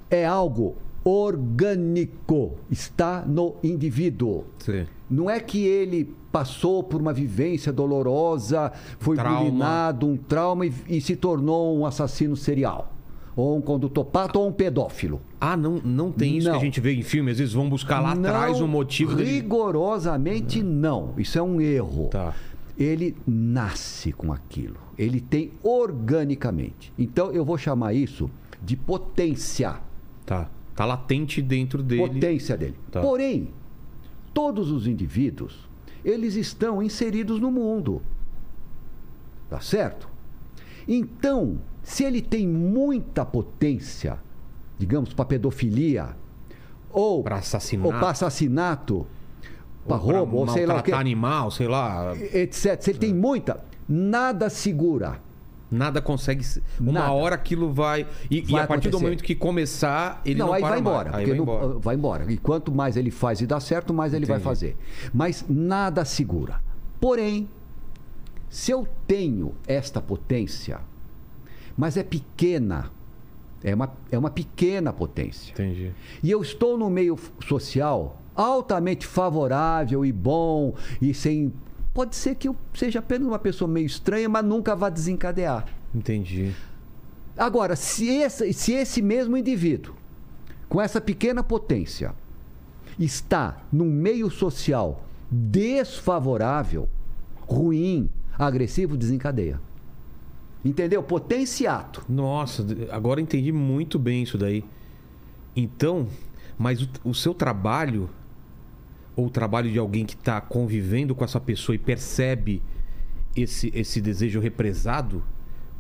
[0.10, 0.76] é algo
[1.06, 4.46] orgânico, está no indivíduo.
[4.60, 4.86] Sim.
[5.10, 9.40] Não é que ele passou por uma vivência dolorosa, foi Trauma.
[9.40, 12.92] bulinado, um trauma e, e se tornou um assassino serial.
[13.36, 15.22] Ou um condutopata ou um pedófilo.
[15.40, 16.56] Ah, não, não tem isso Não.
[16.56, 17.32] que a gente vê em filme.
[17.32, 19.30] Às vezes vão buscar lá atrás o motivo dele.
[19.30, 21.14] Rigorosamente não.
[21.18, 22.08] Isso é um erro.
[22.08, 22.34] Tá.
[22.78, 24.78] Ele nasce com aquilo.
[24.98, 26.94] Ele tem organicamente.
[26.98, 28.30] Então eu vou chamar isso
[28.64, 29.76] de potência.
[30.26, 30.50] Tá.
[30.76, 32.08] Tá latente dentro dele.
[32.08, 32.76] Potência dele.
[32.92, 33.02] Tá.
[33.02, 33.50] Porém,
[34.34, 35.70] todos os indivíduos,
[36.04, 38.02] eles estão inseridos no mundo.
[39.50, 40.10] Tá certo?
[40.88, 44.20] Então, se ele tem muita potência,
[44.78, 46.16] digamos, para pedofilia,
[46.92, 47.88] ou Pra assassinato.
[47.94, 49.08] ou para assassinato,
[49.88, 52.14] para roubo, ou sei lá o que, animal, sei lá.
[52.34, 52.82] etc.
[52.82, 55.20] Se ele tem muita, nada segura.
[55.72, 56.44] Nada consegue.
[56.44, 57.12] se- Uma Nada.
[57.12, 58.08] hora aquilo vai.
[58.30, 59.04] E, e Vai a partir do acontecer.
[59.04, 61.16] momento que começar, ele não, não, aí vai embora.
[61.18, 61.68] Aí vai não- embora.
[61.80, 62.32] vai embora.
[62.32, 64.44] E quanto mais ele faz e dá certo, mais ele vai Entendi.
[64.48, 64.78] fazer.
[65.14, 66.62] Mas nada segura.
[67.02, 67.50] Porém,
[68.50, 70.80] se eu tenho esta potência,
[71.76, 72.92] mas é pequena,
[73.64, 75.92] é uma, é uma pequena potência, Entendi.
[76.24, 81.52] e eu estou no meio social altamente favorável e bom e sem.
[81.96, 85.66] Pode ser que eu seja apenas uma pessoa meio estranha, mas nunca vá desencadear.
[85.94, 86.54] Entendi.
[87.38, 89.96] Agora, se esse, se esse mesmo indivíduo,
[90.68, 92.14] com essa pequena potência,
[93.00, 96.90] está num meio social desfavorável,
[97.48, 99.62] ruim, agressivo, desencadeia.
[100.66, 101.02] Entendeu?
[101.02, 102.04] Potenciato.
[102.10, 104.66] Nossa, agora entendi muito bem isso daí.
[105.56, 106.10] Então,
[106.58, 108.10] mas o, o seu trabalho,
[109.16, 112.62] ou o trabalho de alguém que está convivendo com essa pessoa e percebe
[113.36, 115.24] esse, esse desejo represado,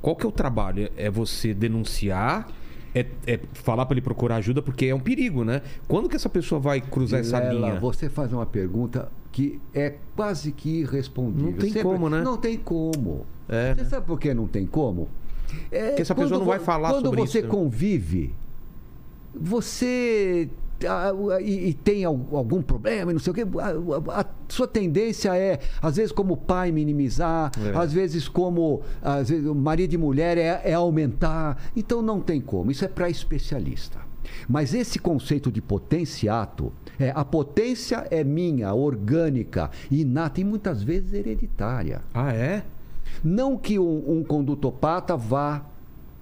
[0.01, 0.89] qual que é o trabalho?
[0.97, 2.47] É é você denunciar?
[2.93, 4.61] É, é falar para ele procurar ajuda?
[4.61, 5.61] Porque é um perigo, né?
[5.87, 7.79] Quando que essa pessoa vai cruzar essa Lela, linha?
[7.79, 11.51] você faz uma pergunta que é quase que irrespondível.
[11.51, 12.21] Não tem como, né?
[12.21, 13.25] Não tem como.
[13.49, 13.89] É, você né?
[13.89, 15.09] sabe por que não tem como?
[15.69, 17.53] É, Porque essa pessoa quando não vai falar Quando sobre você isso, né?
[17.53, 18.33] convive,
[19.33, 20.49] você
[21.41, 25.35] e, e tem al- algum problema não sei o quê, a, a- a sua tendência
[25.35, 27.77] é, às vezes, como pai, minimizar, É.
[27.77, 31.57] às vezes, como às vezes, marido e mulher é, é aumentar.
[31.75, 32.71] Então não tem como.
[32.71, 33.99] Isso é para especialista.
[34.49, 41.13] Mas esse conceito de potenciato, é, a potência é minha, orgânica, inata e muitas vezes
[41.13, 42.01] hereditária.
[42.13, 42.63] Ah, é?
[43.23, 45.63] Não que um, um condutopata vá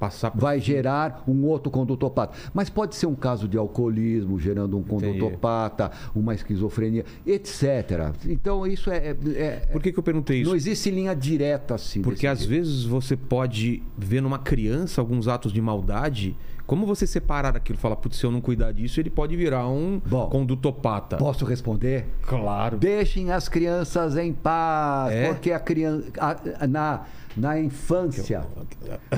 [0.03, 0.41] Passar por...
[0.41, 2.35] vai gerar um outro condutopata.
[2.53, 8.11] Mas pode ser um caso de alcoolismo gerando um condutopata, uma esquizofrenia, etc.
[8.27, 8.97] Então isso é.
[8.97, 10.49] é- é- Por que, que eu perguntei isso?
[10.49, 12.01] não existe linha direta assim.
[12.01, 12.49] Porque às jeito.
[12.49, 16.35] vezes você pode ver numa criança alguns atos de maldade.
[16.65, 17.77] Como você separar aquilo?
[17.77, 21.17] Falar, putz, se eu não cuidar disso, ele pode virar um Bom, condutopata.
[21.17, 22.05] Posso responder?
[22.25, 22.77] Claro.
[22.77, 25.27] Deixem as crianças em paz, É?
[25.27, 27.01] porque a criança a- na,
[27.35, 28.45] na infância,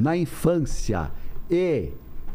[0.01, 1.11] na infância
[1.49, 1.91] e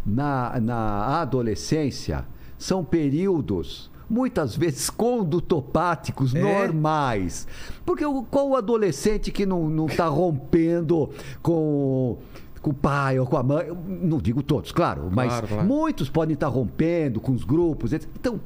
[0.06, 2.24] na, na adolescência
[2.56, 6.40] são períodos muitas vezes condutopáticos É?
[6.40, 7.46] normais.
[7.84, 11.10] Porque o, qual o adolescente que não está rompendo
[11.42, 12.18] com
[12.62, 15.66] com o pai ou com a mãe, não digo todos, claro, mas Claro, claro.
[15.66, 17.92] muitos podem estar rompendo com os grupos.
[17.92, 18.08] etc.
[18.18, 18.40] Então,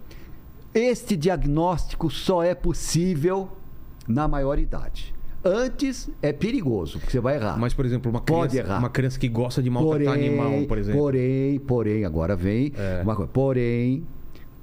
[0.72, 3.48] este diagnóstico só é possível
[4.06, 5.12] na maioridade.
[5.44, 7.58] Antes é perigoso, porque você vai errar.
[7.58, 8.78] Mas, por exemplo, uma Pode criança, errar.
[8.78, 11.00] uma criança que gosta de maltratar animal, por exemplo.
[11.00, 13.02] Porém, porém, agora vem É.
[13.02, 13.30] uma coisa.
[13.30, 14.06] Porém,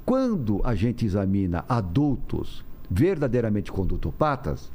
[0.05, 4.71] quando a gente examina adultos verdadeiramente condutopatas,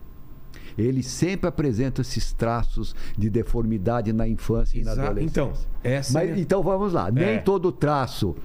[0.77, 5.24] eles sempre apresentam esses traços de deformidade na infância e na adolescência.
[5.24, 5.53] Então,
[5.83, 7.09] essa Mas, é- então vamos lá.
[7.09, 7.12] É.
[7.12, 8.37] Nem todo traço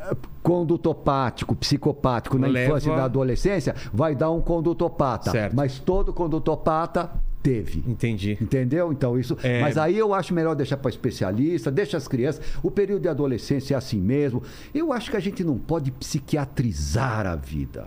[0.00, 5.30] eh, condutopático, psicopático na Leva- infância e na adolescência vai dar um condutopata.
[5.30, 5.54] Certo.
[5.54, 7.10] Mas todo condutopata
[7.42, 7.84] teve.
[7.86, 8.36] Entendi.
[8.40, 8.92] Entendeu?
[8.92, 9.36] Então isso.
[9.42, 9.60] É.
[9.60, 12.44] Mas aí eu acho melhor deixar para especialista, deixa as crianças.
[12.62, 14.42] O período de adolescência é assim mesmo.
[14.74, 17.86] Eu acho que a gente não pode psiquiatrizar a vida.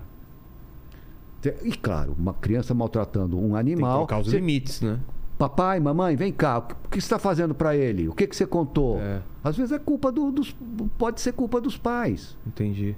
[1.63, 3.95] E claro, uma criança maltratando um Tem que animal.
[3.95, 4.99] colocar os você- limites, né?
[5.37, 6.59] Papai, mamãe, vem cá.
[6.59, 8.07] O que o que você está fazendo para ele?
[8.07, 8.99] O que, que você contou?
[8.99, 9.21] É.
[9.43, 10.55] Às vezes é culpa do- dos.
[10.99, 12.37] Pode ser culpa dos pais.
[12.45, 12.95] Entendi.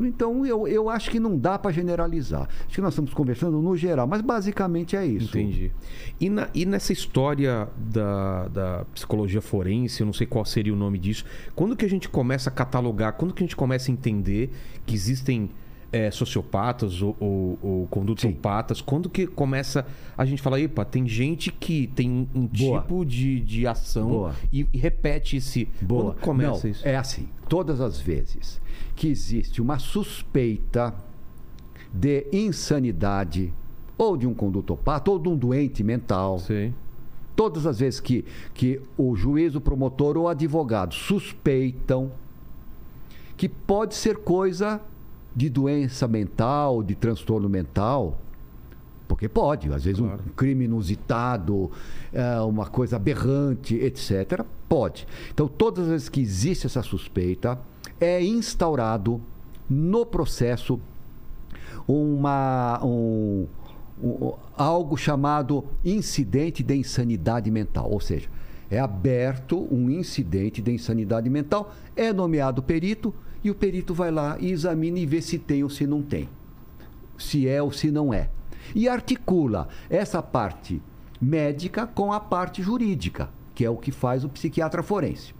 [0.00, 2.48] Então eu, eu acho que não dá para generalizar.
[2.66, 5.36] Acho que nós estamos conversando no geral, mas basicamente é isso.
[5.36, 5.72] Entendi.
[6.20, 10.76] E, na- e nessa história da, da psicologia forense, eu não sei qual seria o
[10.76, 11.24] nome disso,
[11.54, 14.52] quando que a gente começa a catalogar, quando que a gente começa a entender
[14.86, 15.50] que existem
[15.90, 19.86] é, sociopatas ou, ou, ou condutopatas, quando que começa
[20.16, 22.80] a gente falar, epa, tem gente que tem um Boa.
[22.80, 25.68] tipo de, de ação e, e repete esse...
[25.80, 26.14] Boa.
[26.14, 26.86] Quando começa Não, isso?
[26.86, 28.60] É assim, todas as vezes
[28.94, 30.94] que existe uma suspeita
[31.92, 33.52] de insanidade
[33.96, 36.72] ou de um condutopata ou de um doente mental, Sei.
[37.34, 42.12] todas as vezes que, que o juiz, o promotor ou o advogado suspeitam
[43.36, 44.80] que pode ser coisa
[45.38, 48.18] de doença mental, de transtorno mental,
[49.06, 50.20] porque pode, às vezes Claro.
[50.26, 51.70] um crime inusitado,
[52.12, 54.44] é, uma coisa aberrante, etc.
[54.68, 55.06] Pode.
[55.32, 57.56] Então, todas as vezes que existe essa suspeita,
[58.00, 59.20] é instaurado
[59.70, 60.80] no processo
[61.86, 63.46] uma, um,
[64.02, 67.88] um- algo chamado incidente de insanidade mental.
[67.90, 68.28] Ou seja,
[68.70, 74.36] é aberto um incidente de insanidade mental, é nomeado perito e o perito vai lá
[74.40, 76.28] e examina e vê se tem ou se não tem.
[77.16, 78.30] Se é ou se não é.
[78.74, 80.82] E articula essa parte
[81.20, 85.34] médica com a parte jurídica, que é o que faz o psiquiatra forense.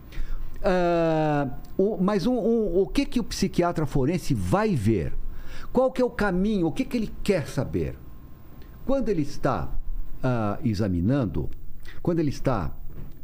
[0.62, 5.12] Ah, o- mas um- um- o que, que o psiquiatra forense vai ver?
[5.72, 6.66] Qual que é o caminho?
[6.66, 7.96] O que, que ele quer saber?
[8.84, 9.68] Quando ele está
[10.22, 11.48] ah, examinando,
[12.02, 12.72] quando ele está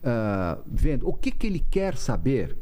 [0.03, 2.57] ah, vendo, o que, que ele quer saber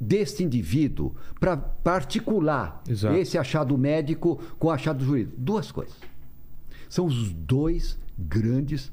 [0.00, 3.14] deste indivíduo para articular Exato.
[3.16, 5.36] esse achado médico com o achado jurídico?
[5.38, 5.96] Duas coisas.
[6.88, 8.90] São os dois grandes,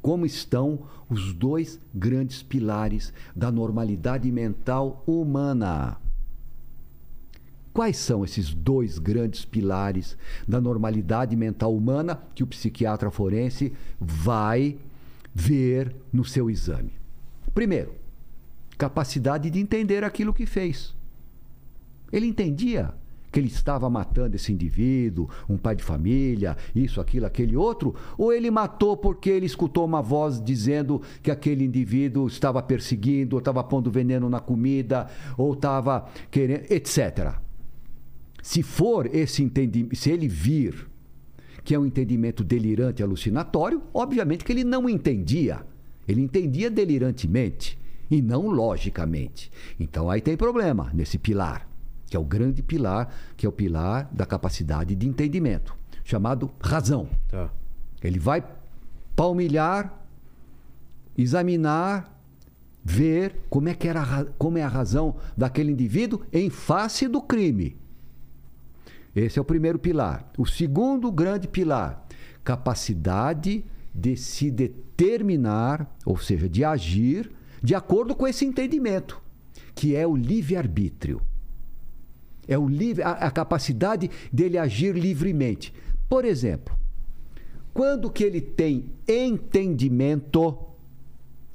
[0.00, 0.80] como estão
[1.10, 5.98] os dois grandes pilares da normalidade mental humana.
[7.72, 10.16] Quais são esses dois grandes pilares
[10.48, 14.78] da normalidade mental humana que o psiquiatra forense vai
[15.34, 16.92] ver no seu exame?
[17.54, 17.94] Primeiro,
[18.76, 20.94] capacidade de entender aquilo que fez.
[22.12, 22.94] Ele entendia
[23.30, 28.32] que ele estava matando esse indivíduo, um pai de família, isso, aquilo, aquele outro, ou
[28.32, 33.62] ele matou porque ele escutou uma voz dizendo que aquele indivíduo estava perseguindo, ou estava
[33.62, 37.34] pondo veneno na comida, ou estava querendo, etc.
[38.42, 40.88] Se for esse entendimento, se ele vir
[41.62, 45.66] que é um entendimento delirante e alucinatório, obviamente que ele não entendia.
[46.06, 47.76] Ele entendia delirantemente
[48.10, 49.50] e não logicamente.
[49.78, 51.68] Então aí tem problema nesse pilar,
[52.06, 57.08] que é o grande pilar, que é o pilar da capacidade de entendimento, chamado razão.
[57.28, 57.50] Tá.
[58.02, 58.44] Ele vai
[59.14, 59.92] palmilhar,
[61.16, 62.12] examinar,
[62.84, 67.76] ver como é que era como é a razão daquele indivíduo em face do crime.
[69.14, 70.30] Esse é o primeiro pilar.
[70.36, 72.06] O segundo grande pilar,
[72.44, 77.32] capacidade de se determinar, ou seja, de agir
[77.66, 79.20] de acordo com esse entendimento,
[79.74, 81.20] que é o livre-arbítrio.
[82.46, 85.74] É o livre, a, a capacidade dele agir livremente.
[86.08, 86.78] Por exemplo,
[87.74, 90.56] quando que ele tem entendimento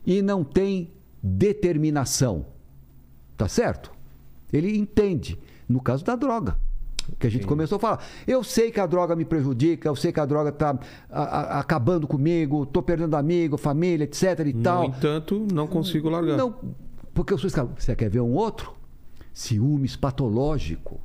[0.06, 0.92] e não tem
[1.24, 2.46] determinação?
[3.38, 3.90] Tá certo?
[4.52, 5.40] Ele entende.
[5.66, 6.60] No caso da droga.
[7.20, 8.04] Que a gente começou a falar.
[8.28, 10.78] Eu sei que a droga me prejudica, eu sei que a droga está
[11.10, 14.40] acabando comigo, estou perdendo amigo, família, etc.
[14.46, 14.86] e No tal.
[14.86, 16.38] entanto, não consigo largar.
[16.38, 16.56] Não,
[17.14, 17.74] porque eu sou escravo.
[17.78, 18.74] Você quer ver um outro?
[19.34, 21.00] Ciúmes patológico.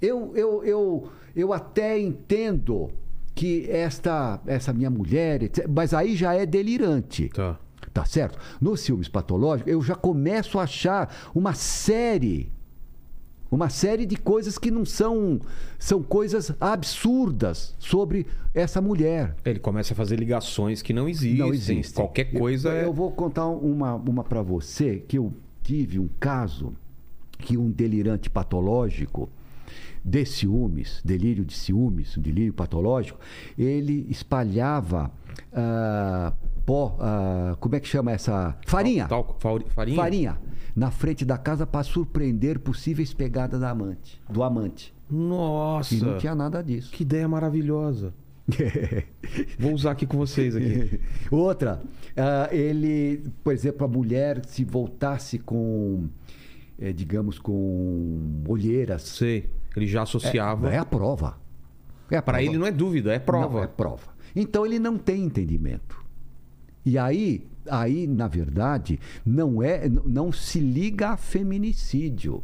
[0.00, 2.90] Eu, eu, eu, eu até entendo
[3.34, 7.28] que esta, essa minha mulher, etc., mas aí já é delirante.
[7.30, 7.58] Tá.
[7.92, 8.38] Tá certo?
[8.60, 12.52] No ciúmes patológico, eu já começo a achar uma série.
[13.50, 15.40] Uma série de coisas que não são.
[15.78, 19.36] São coisas absurdas sobre essa mulher.
[19.44, 21.38] Ele começa a fazer ligações que não existem.
[21.38, 21.94] Não existe.
[21.94, 22.84] Qualquer coisa eu, é.
[22.84, 25.32] Eu vou contar uma, uma para você que eu
[25.62, 26.74] tive um caso
[27.38, 29.28] que um delirante patológico
[30.04, 33.18] de ciúmes, delírio de ciúmes, um delírio patológico,
[33.58, 35.10] ele espalhava
[35.52, 36.32] ah,
[36.64, 38.56] pó, ah, como é que chama essa?
[38.66, 39.08] Farinha.
[39.68, 39.96] Farinha?
[39.96, 40.38] Farinha.
[40.76, 44.94] Na frente da casa para surpreender possíveis pegadas da amante, do amante.
[45.10, 45.94] Nossa.
[45.94, 46.92] E não tinha nada disso.
[46.92, 48.12] Que ideia maravilhosa.
[49.58, 51.00] Vou usar aqui com vocês aqui.
[51.30, 51.82] Outra,
[52.16, 56.08] ah, ele, por exemplo, a mulher se voltasse com,
[56.78, 59.02] eh, digamos, com olheiras.
[59.02, 59.48] Sei.
[59.74, 60.70] Ele já associava.
[60.70, 61.38] É a prova.
[62.10, 63.58] É Para ele não é dúvida, é prova.
[63.58, 64.14] Não, é prova.
[64.34, 66.04] Então ele não tem entendimento.
[66.84, 72.42] E aí, aí na verdade, não é, não se liga a feminicídio.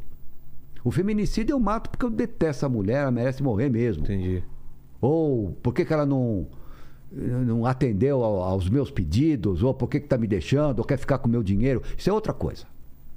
[0.84, 4.02] O feminicídio eu mato porque eu detesto a mulher, ela merece morrer mesmo.
[4.04, 4.42] Entendi.
[5.00, 6.46] Ou por que, que ela não,
[7.12, 9.62] não atendeu ao- aos meus pedidos?
[9.62, 10.78] Ou por que está me deixando?
[10.80, 11.82] Ou quer ficar com o meu dinheiro?
[11.96, 12.64] Isso é outra coisa.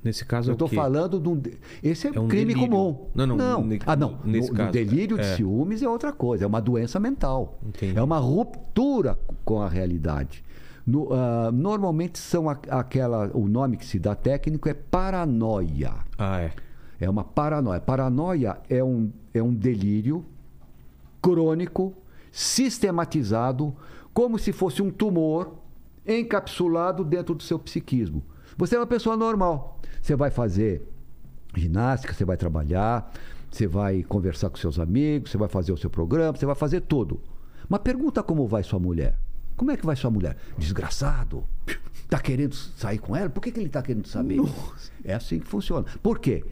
[0.03, 1.35] Nesse caso Eu é o estou falando de um.
[1.35, 2.69] de- Esse é, É um crime delírio.
[2.69, 3.07] comum.
[3.15, 4.19] Não, não, ne- Ah, não.
[4.23, 5.35] nesse No- caso, delírio de é.
[5.35, 6.43] ciúmes é outra coisa.
[6.43, 7.57] É uma doença mental.
[7.65, 7.97] Entendi.
[7.97, 10.43] É uma ruptura com a realidade.
[10.85, 13.31] No- ah, normalmente são a- aquela.
[13.35, 15.93] O nome que se dá técnico é paranoia.
[16.17, 16.51] Ah, é.
[16.99, 17.79] É uma paranoia.
[17.81, 20.23] Paranoia é um, é um delírio
[21.21, 21.93] crônico,
[22.31, 23.73] sistematizado,
[24.13, 25.55] como se fosse um tumor
[26.07, 28.23] encapsulado dentro do seu psiquismo.
[28.57, 29.79] Você é uma pessoa normal.
[30.01, 30.87] Você vai fazer
[31.55, 33.11] ginástica, você vai trabalhar,
[33.49, 36.81] você vai conversar com seus amigos, você vai fazer o seu programa, você vai fazer
[36.81, 37.19] tudo.
[37.67, 39.17] Mas pergunta como vai sua mulher.
[39.55, 40.37] Como é que vai sua mulher?
[40.57, 41.45] Desgraçado.
[42.09, 43.29] Tá querendo sair com ela?
[43.29, 44.37] Por que, que ele tá querendo saber?
[45.03, 45.85] É assim que funciona.
[46.03, 46.43] Por quê?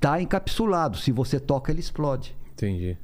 [0.00, 0.96] Tá encapsulado.
[0.96, 2.36] Se você toca, ele explode.
[2.54, 2.96] Entendi.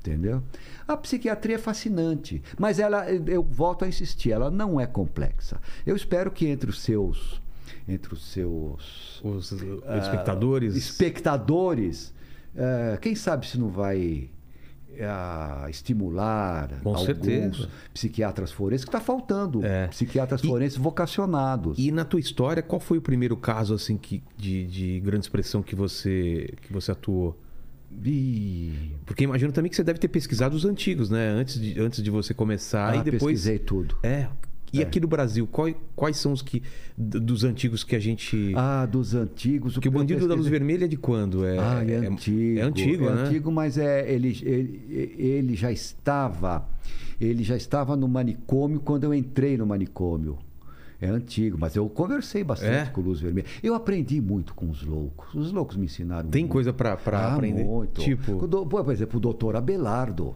[0.00, 0.42] Entendeu?
[0.88, 5.60] A psiquiatria é fascinante, mas ela, eu volto a insistir, ela não é complexa.
[5.86, 7.42] Eu espero que entre os seus,
[7.86, 9.52] entre os seus Os
[9.86, 10.74] ah, espectadores.
[10.74, 12.14] espectadores,
[12.56, 14.30] ah, quem sabe se não vai
[15.04, 17.68] a estimular Com alguns certeza.
[17.92, 19.64] psiquiatras forenses, que está faltando.
[19.64, 19.86] É.
[19.88, 21.78] Psiquiatras E- forenses vocacionados.
[21.78, 25.62] E na tua história, qual foi o primeiro caso assim que, de, de grande expressão
[25.62, 27.38] que você que você atuou?
[29.04, 31.28] Porque imagino também que você deve ter pesquisado os antigos, né?
[31.28, 33.20] Antes de, antes de você começar Ah, e depois.
[33.40, 33.96] pesquisei tudo.
[34.02, 34.28] É.
[34.72, 34.82] E É.
[34.82, 36.62] aqui no Brasil, qual- quais são os que
[36.96, 38.52] dos antigos que a gente?
[38.56, 39.74] Ah, dos antigos.
[39.74, 41.44] Porque o que eu bandido da luz vermelha é de quando?
[41.44, 42.58] É, Ah, é, antigo.
[42.58, 43.22] É antigo, é né?
[43.22, 46.68] antigo, mas é, ele, ele, ele já estava.
[47.20, 50.38] Ele já estava no manicômio quando eu entrei no manicômio.
[51.02, 52.92] É antigo, mas eu conversei bastante É?
[52.92, 53.46] com Luz Vermelha.
[53.62, 55.34] Eu aprendi muito com os loucos.
[55.34, 56.52] Os loucos me ensinaram Tem muito.
[56.52, 57.64] coisa pra ah, aprender?
[57.64, 58.02] Muito.
[58.02, 60.34] Tipo, O Por exemplo, o doutor Abelardo.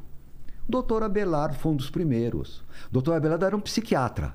[0.68, 2.64] Doutor Abelardo foi um dos primeiros.
[2.90, 4.34] Doutor Abelardo era um psiquiatra.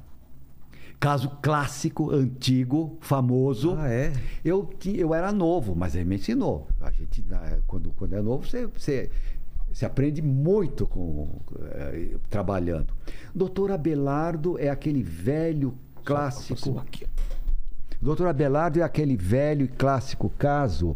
[1.00, 3.76] Caso clássico, antigo, famoso.
[3.78, 4.12] ah, é.
[4.44, 6.68] Eu, eu era novo, mas ele me ensinou.
[6.82, 7.24] A gente,
[7.66, 9.10] quando, quando é novo, você, você,
[9.72, 11.40] você aprende muito com,
[11.72, 12.94] eh, trabalhando.
[13.34, 15.74] Doutor Abelardo é aquele velho
[16.04, 16.80] clássico.
[16.80, 17.06] Aqui.
[18.02, 20.96] Doutor Abelardo é aquele velho e clássico caso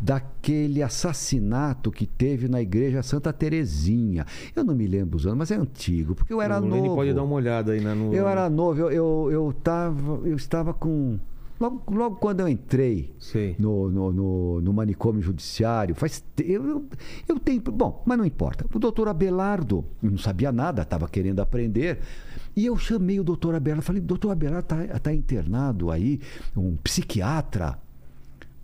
[0.00, 4.26] daquele assassinato que teve na igreja Santa Terezinha.
[4.54, 6.96] Eu não me lembro os anos, mas é antigo, porque eu era o novo.
[6.96, 8.12] pode dar uma olhada aí na no...
[8.12, 11.20] Eu era novo, eu, eu, eu, tava, eu estava com.
[11.60, 13.12] Logo, logo quando eu entrei
[13.58, 16.24] no, no, no, no manicômio judiciário, faz.
[16.38, 16.84] Eu, eu,
[17.28, 17.60] eu tenho.
[17.60, 18.64] Bom, mas não importa.
[18.74, 21.98] O doutor Abelardo, eu não sabia nada, estava querendo aprender.
[22.56, 26.18] E eu chamei o doutor Abelardo, falei, doutor Abelardo está tá internado aí,
[26.56, 27.78] um psiquiatra.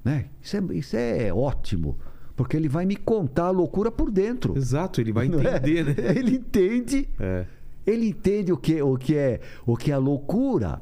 [0.02, 0.26] Né?
[0.42, 1.98] Isso, é, isso é ótimo,
[2.34, 4.56] porque ele vai me contar a loucura por dentro.
[4.56, 5.28] Exato, ele vai é?
[5.28, 5.94] entender, né?
[6.16, 7.44] Ele entende É.
[7.86, 10.80] ele entende o que, o que é o que é loucura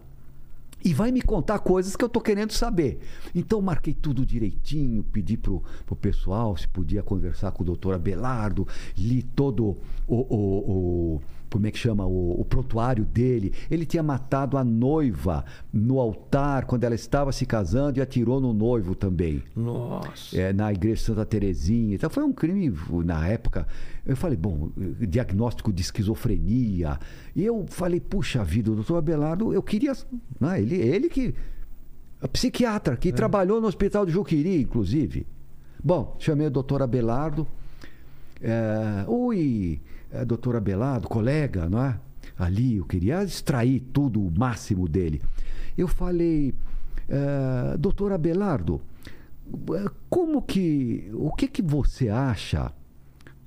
[0.85, 2.99] e vai me contar coisas que eu tô querendo saber.
[3.35, 8.68] Então marquei tudo direitinho, pedi pro, pro pessoal se podia conversar com o doutor Abelardo,
[8.97, 9.76] li todo
[10.07, 11.20] o, o, o-
[11.55, 13.52] como é que chama o, o prontuário dele.
[13.70, 18.52] Ele tinha matado a noiva no altar quando ela estava se casando e atirou no
[18.52, 20.36] noivo também Nossa.
[20.36, 21.94] é, na igreja Santa Terezinha.
[21.94, 22.74] Então foi um crime
[23.05, 23.68] na época.
[24.05, 26.98] Eu falei, bom, eh, diagnóstico de esquizofrenia.
[27.36, 29.92] E eu falei, puxa vida, o doutor Abelardo, eu queria.
[30.40, 31.36] Né, ele, ele que.
[32.20, 35.24] é Psiquiatra, que trabalhou no hospital de Juquiri, inclusive.
[35.82, 37.46] Bom, chamei o doutor Abelardo.
[38.42, 39.80] É, Oi,
[40.14, 41.98] é, doutor Abelardo, colega, não é?
[42.38, 45.20] Ali, eu queria extrair tudo, o máximo dele.
[45.76, 46.54] Eu falei,
[47.08, 48.80] é, doutor Abelardo,
[49.74, 51.10] é, como que.
[51.14, 52.72] O que, que você acha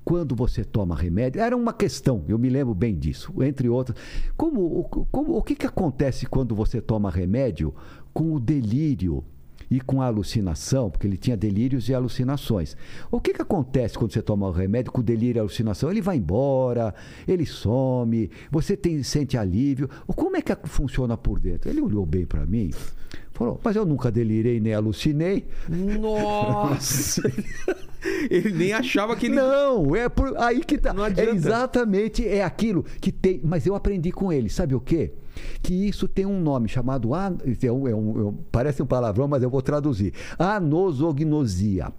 [0.04, 1.40] quando você toma remédio?
[1.40, 3.98] Era uma questão, eu me lembro bem disso, entre outras.
[4.36, 7.74] Como, como, o que, que acontece quando você toma remédio
[8.12, 9.24] com o delírio?
[9.70, 12.76] E com a alucinação, porque ele tinha delírios e alucinações.
[13.10, 15.90] O que, que acontece quando você toma o remédio com delírio e alucinação?
[15.90, 16.94] Ele vai embora,
[17.26, 19.88] ele some, você tem, sente alívio.
[20.06, 21.70] Como é que funciona por dentro?
[21.70, 22.70] Ele olhou bem para mim,
[23.32, 25.46] falou: Mas eu nunca delirei nem alucinei.
[25.68, 27.22] Nossa!
[28.30, 29.36] ele nem achava que ele.
[29.36, 30.94] Não, é por aí que tá.
[31.16, 33.40] É exatamente é aquilo que tem.
[33.44, 35.12] Mas eu aprendi com ele, sabe o quê?
[35.62, 37.14] Que isso tem um nome chamado.
[37.14, 40.12] é é um- é um- parece um palavrão, mas eu vou traduzir.
[40.38, 41.92] Anosognosia.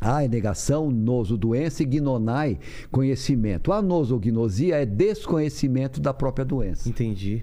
[0.00, 2.58] A é negação, noso, doença e gnonai,
[2.90, 3.72] conhecimento.
[3.72, 6.88] A nosognosia é desconhecimento da própria doença.
[6.88, 7.42] Entendi.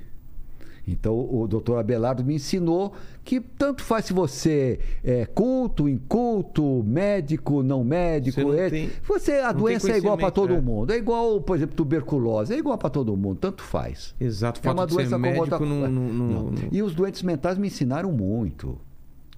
[0.88, 7.62] Então, o doutor Abelardo me ensinou que tanto faz se você é culto, inculto, médico,
[7.64, 8.42] não médico.
[8.42, 10.62] Você não tem- você, a doença é igual para todo é.
[10.62, 10.92] mundo.
[10.92, 12.54] É igual, por exemplo, tuberculose.
[12.54, 13.38] É igual para todo mundo.
[13.40, 14.16] Tanto faz.
[14.20, 14.60] Exato.
[14.64, 16.44] É uma doença como outra não- Não.
[16.52, 18.78] não- E os doentes mentais me ensinaram muito.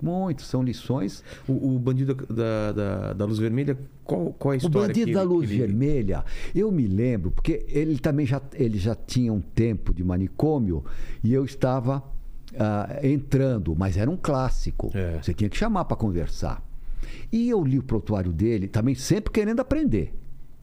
[0.03, 0.41] Muito.
[0.43, 1.23] São lições.
[1.47, 5.07] O, o bandido da, da, da luz vermelha, qual, qual é a O história bandido
[5.07, 9.39] que da luz vermelha, eu me lembro, porque ele também já, ele já tinha um
[9.41, 10.83] tempo de manicômio
[11.23, 12.03] e eu estava
[12.59, 14.91] ah, entrando, mas era um clássico.
[14.93, 15.19] É.
[15.21, 16.61] Você tinha que chamar para conversar.
[17.31, 20.13] E eu li o prontuário dele, também sempre querendo aprender.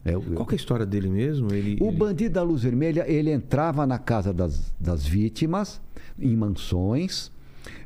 [0.05, 1.53] Eu- eu- Qual que é a história dele mesmo?
[1.53, 5.79] Ele, o ele- bandido da luz vermelha, ele entrava na casa das, das vítimas,
[6.17, 7.31] em mansões,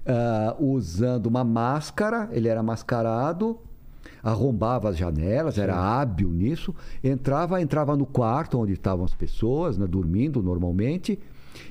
[0.06, 3.58] ah, usando uma máscara, ele era mascarado,
[4.24, 6.74] arrombava as janelas, era hábil nisso,
[7.04, 11.20] entrava, entrava no quarto onde estavam as pessoas, né, dormindo normalmente,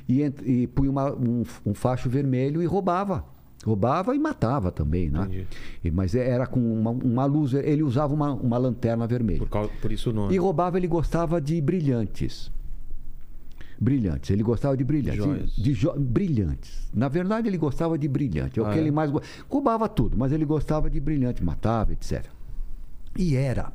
[0.08, 3.24] e, e punha uma- um, um facho vermelho e roubava.
[3.64, 5.20] Roubava e matava também, né?
[5.82, 9.38] E- Mas era com uma, uma luz, ele usava uma, uma lanterna vermelha.
[9.38, 10.34] Por, causa, por isso o nome.
[10.34, 12.52] E roubava, ele gostava de brilhantes.
[13.80, 15.54] Brilhantes, ele gostava de brilhantes.
[15.56, 16.88] De jo- brilhantes.
[16.94, 18.58] Na verdade, ele gostava de brilhante.
[18.58, 18.80] É o Ah, que é?
[18.80, 19.10] ele mais
[19.48, 22.24] roubava tudo, mas ele gostava de brilhante, matava, etc.
[23.16, 23.72] E era,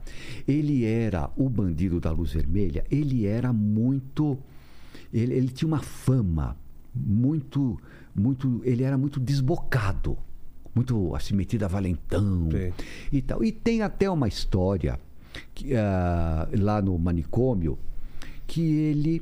[0.47, 4.37] ele era o bandido da luz vermelha, ele era muito.
[5.13, 6.57] Ele, ele tinha uma fama
[6.93, 7.79] muito,
[8.15, 8.61] muito.
[8.63, 10.17] Ele era muito desbocado,
[10.75, 12.73] muito assim, metido a valentão Sim.
[13.11, 13.43] e tal.
[13.43, 14.99] E tem até uma história
[15.53, 17.77] que, ah, lá no manicômio
[18.47, 19.21] que ele.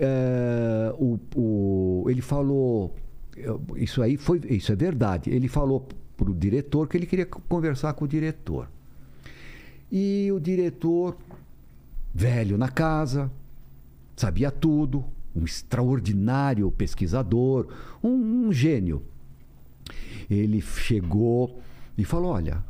[0.00, 2.94] Ah, o, o- ele falou.
[3.76, 4.40] Isso aí foi.
[4.48, 5.30] Isso é verdade.
[5.30, 8.68] Ele falou para o diretor que ele queria conversar com o diretor.
[9.90, 11.16] E o diretor,
[12.14, 13.30] velho na casa,
[14.16, 15.04] sabia tudo,
[15.34, 17.68] um extraordinário pesquisador,
[18.02, 19.02] um, um gênio.
[20.28, 21.60] Ele chegou
[21.96, 22.62] e falou: Olha,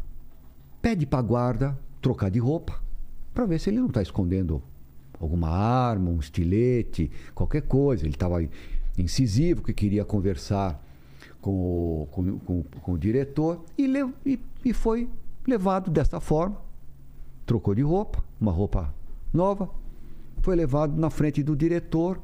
[0.82, 2.80] pede para a guarda trocar de roupa
[3.34, 4.62] para ver se ele não está escondendo
[5.20, 8.04] alguma arma, um estilete, qualquer coisa.
[8.04, 8.42] Ele estava
[8.96, 10.82] incisivo, que queria conversar
[11.40, 11.50] com
[12.02, 15.08] o, com, com- com o diretor e, le- e- e foi
[15.46, 16.56] levado dessa forma.
[17.46, 18.92] Trocou de roupa, uma roupa
[19.32, 19.70] nova,
[20.42, 22.20] foi levado na frente do diretor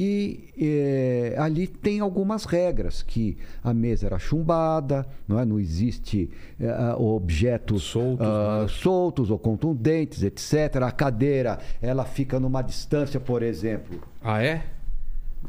[0.00, 5.44] e eh, ali tem algumas regras que a mesa era chumbada, não, é?
[5.44, 6.30] não existe
[6.62, 8.68] ah, objetos Soltos, ah, nada.
[8.68, 10.76] soltos ou contundentes, etc.
[10.86, 14.64] A cadeira ela fica numa distância, por exemplo, Ah, é?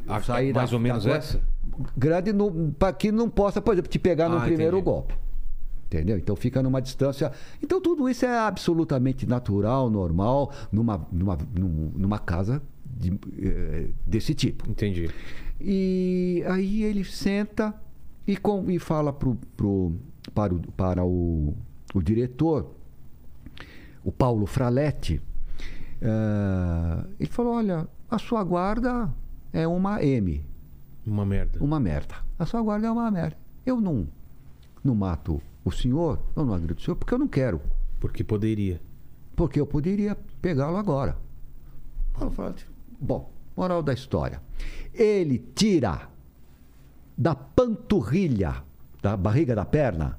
[0.08, 1.40] A- sair mais da- ou menos essa?
[1.96, 2.32] grande
[2.80, 4.86] para que não possa, por exemplo, te pegar no Ah, primeiro entendi.
[4.92, 5.14] golpe.
[5.86, 6.18] Entendeu?
[6.18, 7.32] Então fica numa distância.
[7.64, 14.34] Então tudo isso é absolutamente natural, normal, numa, numa, num- numa casa de- eh, desse
[14.34, 14.70] tipo.
[14.70, 15.10] Entendi.
[15.60, 17.74] E aí ele senta
[18.26, 19.94] e, com, e fala pro, pro,
[20.34, 21.56] para, o, para o,
[21.94, 22.74] o diretor,
[24.04, 25.22] o Paulo Fraletti.
[26.02, 29.14] eh, ele falou: Olha, a sua guarda
[29.52, 30.44] é uma M,
[31.06, 31.60] Uma merda.
[31.64, 32.16] uma merda.
[32.38, 33.38] A sua guarda é uma merda.
[33.66, 34.08] Eu não,
[34.84, 37.60] não mato o senhor, eu não agredo o senhor, porque eu não quero.
[38.00, 38.82] Porque poderia.
[39.36, 41.18] Porque eu poderia pegá-lo agora.
[42.14, 42.66] Paulo Fraletti.
[43.00, 44.42] Bom, moral da história.
[44.94, 46.10] Ele tira
[47.18, 48.64] da panturrilha,
[49.02, 50.18] da barriga da perna,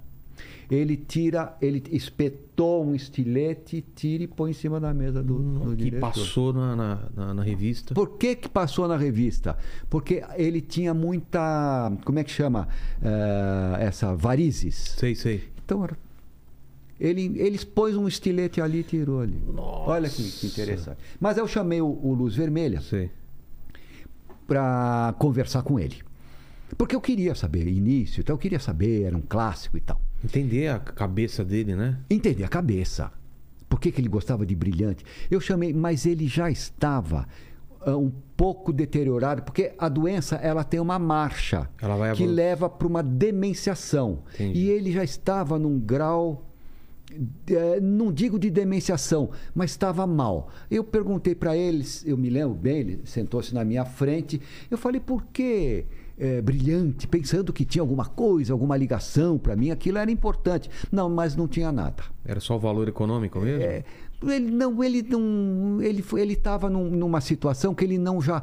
[0.71, 5.71] ele tira, ele espetou um estilete, tira e põe em cima da mesa do, do
[5.77, 6.01] que diretor.
[6.13, 7.93] passou na, na, na- revista.
[7.93, 9.57] Por que, que passou na revista?
[9.89, 11.93] Porque ele tinha muita.
[12.05, 12.69] Como é que chama?
[13.03, 14.77] Eh, essa varizes.
[14.97, 15.43] Sei, sei.
[15.65, 15.97] Então era.
[17.01, 19.43] Ele, ele expôs um estilete ali e tirou ali.
[19.57, 20.99] Olha que, que interessante.
[21.19, 22.83] Mas eu chamei o, o Luz Vermelha
[24.47, 25.97] para conversar com ele.
[26.77, 30.01] Porque eu queria saber, início, então eu queria saber, era um clássico e tal.
[30.23, 31.99] Entender a cabeça dele, né?
[32.09, 33.11] Entender a cabeça.
[33.69, 35.05] Por que, que ele gostava de brilhante?
[35.31, 37.27] Eu chamei, mas ele já estava
[37.81, 41.69] ah, um pouco deteriorado, porque a doença ela tem uma marcha
[42.17, 44.23] que leva para uma demenciação.
[44.35, 44.59] Entendi.
[44.59, 46.50] E ele já estava num grau.
[47.49, 50.49] Eh, não digo de demenciação, mas estava mal.
[50.71, 54.41] Eu perguntei para ele, eu me lembro bem, ele sentou-se na minha frente.
[54.71, 55.85] Eu falei, por que
[56.19, 57.07] eh, brilhante?
[57.09, 60.71] Pensando que tinha alguma coisa, alguma ligação para mim, aquilo era importante.
[60.93, 62.03] Não, mas não tinha nada.
[62.25, 63.63] Era só o valor econômico mesmo?
[63.63, 63.85] É,
[64.23, 68.43] ele não, ele não, ele foi- ele estava num- numa situação que ele não já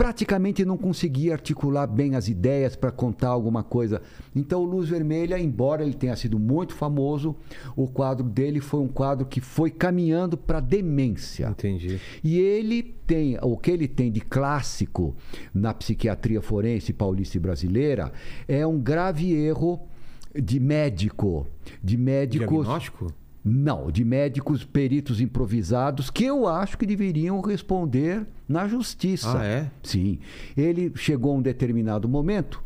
[0.00, 4.00] praticamente não conseguia articular bem as ideias para contar alguma coisa.
[4.34, 7.36] Então, Luz Vermelha, embora ele tenha sido muito famoso,
[7.76, 11.48] o quadro dele foi um quadro que foi caminhando para demência.
[11.50, 12.00] Entendi.
[12.24, 15.14] E ele tem, o que ele tem de clássico
[15.52, 18.10] na psiquiatria forense paulista e brasileira
[18.48, 19.86] é um grave erro
[20.34, 21.46] de médico,
[21.84, 23.19] de médicos Diagnóstico?
[23.44, 29.38] Não, de médicos peritos improvisados que eu acho que deveriam responder na justiça.
[29.38, 29.70] Ah, é?
[29.82, 30.18] Sim.
[30.56, 32.62] Ele chegou a um determinado momento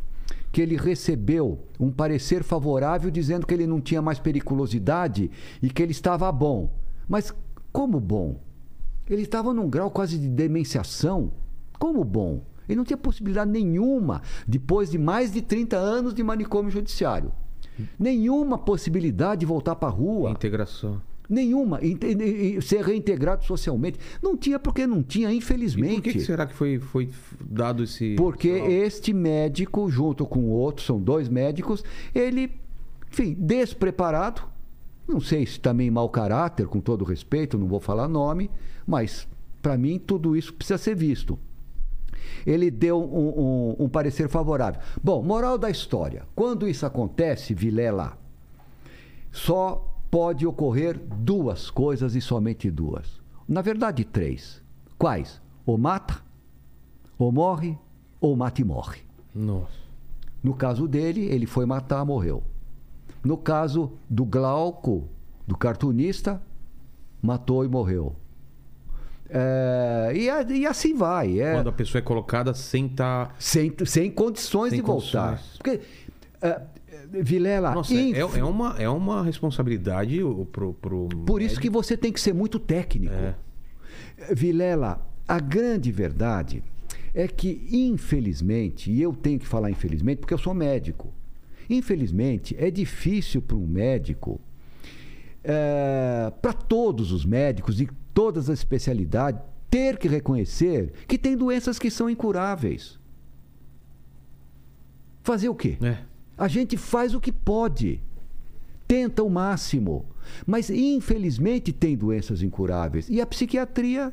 [0.50, 5.30] que ele recebeu um parecer favorável dizendo que ele não tinha mais periculosidade
[5.60, 6.72] e que ele estava bom.
[7.08, 7.34] Mas
[7.72, 8.40] como bom?
[9.08, 11.32] Ele estava num grau quase de demenciação.
[11.78, 12.42] Como bom?
[12.68, 17.32] Ele não tinha possibilidade nenhuma, depois de mais de 30 anos de manicômio judiciário.
[17.98, 20.30] Nenhuma possibilidade de voltar para a rua.
[20.30, 21.00] Integração.
[21.28, 21.80] Nenhuma.
[21.82, 23.98] E, e- e ser reintegrado socialmente.
[24.22, 25.94] Não tinha porque não tinha, E infelizmente.
[25.94, 27.08] por que, que será que foi, foi
[27.40, 28.14] dado esse.
[28.16, 31.82] Porque este médico, junto com outro, são dois médicos,
[32.14, 32.52] ele,
[33.10, 34.42] enfim, despreparado,
[35.08, 38.50] não sei se também mau caráter, com todo respeito, não vou falar nome,
[38.86, 39.26] mas
[39.62, 41.38] para mim tudo isso precisa ser visto.
[42.46, 44.80] Ele deu um, um- um parecer favorável.
[45.02, 46.24] Bom, moral da história.
[46.34, 48.16] Quando isso acontece, Vilela,
[49.32, 53.20] só pode ocorrer duas coisas e somente duas.
[53.48, 54.62] Na verdade, três.
[54.98, 55.40] Quais?
[55.66, 56.22] Ou mata,
[57.18, 57.76] ou morre,
[58.20, 59.00] ou mata e morre.
[59.34, 59.84] Nossa.
[60.42, 62.42] No caso dele, ele foi matar, morreu.
[63.24, 65.08] No caso do Glauco,
[65.46, 66.40] do cartunista,
[67.20, 68.14] matou e morreu.
[69.36, 71.40] É, e, e assim vai.
[71.40, 73.36] É, Quando a pessoa é colocada sem tá estar.
[73.38, 75.30] sem, sem condições Sem de voltar.
[75.30, 75.56] condições.
[75.58, 75.80] Porque,
[76.40, 76.60] é,
[77.10, 80.20] Vilela, Nossa, inf- é, é uma, é uma responsabilidade
[80.52, 80.72] pro.
[80.74, 83.12] pro por isso que você tem que ser muito técnico.
[83.12, 83.34] É.
[84.32, 86.62] Vilela, a grande verdade
[87.12, 91.12] é que, infelizmente, e eu tenho que falar infelizmente porque eu sou médico,
[91.68, 94.40] infelizmente é difícil para um médico,
[96.40, 101.90] para todos os médicos de todas as especialidades, ter que reconhecer que tem doenças que
[101.90, 102.98] são incuráveis.
[105.22, 105.76] Fazer o quê?
[105.82, 105.98] É.
[106.38, 108.00] A gente faz o que pode,
[108.86, 110.06] tenta o máximo,
[110.46, 113.08] mas infelizmente tem doenças incuráveis.
[113.08, 114.12] E a psiquiatria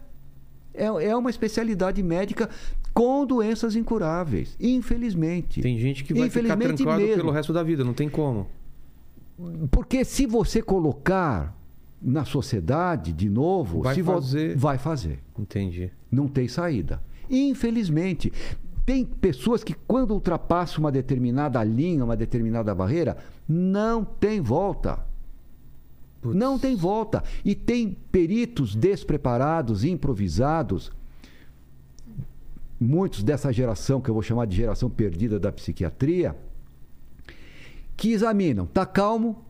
[0.73, 2.49] é, é uma especialidade médica
[2.93, 5.61] com doenças incuráveis, infelizmente.
[5.61, 7.15] Tem gente que vai ficar trancado mesmo.
[7.15, 8.47] pelo resto da vida, não tem como.
[9.69, 11.55] Porque se você colocar
[12.01, 14.57] na sociedade de novo, Vai fazer.
[14.57, 15.19] vai fazer.
[15.37, 15.91] Entendi.
[16.11, 17.01] Não tem saída.
[17.29, 18.33] Infelizmente,
[18.85, 23.17] tem pessoas que, quando ultrapassam uma determinada linha, uma determinada barreira,
[23.47, 25.05] não tem volta.
[26.21, 26.35] Putz.
[26.35, 27.23] Não tem volta.
[27.45, 30.91] E tem peritos despreparados, improvisados,
[32.79, 36.35] muitos dessa geração, que eu vou chamar de geração perdida da psiquiatria,
[37.95, 39.45] que examinam, está calmo,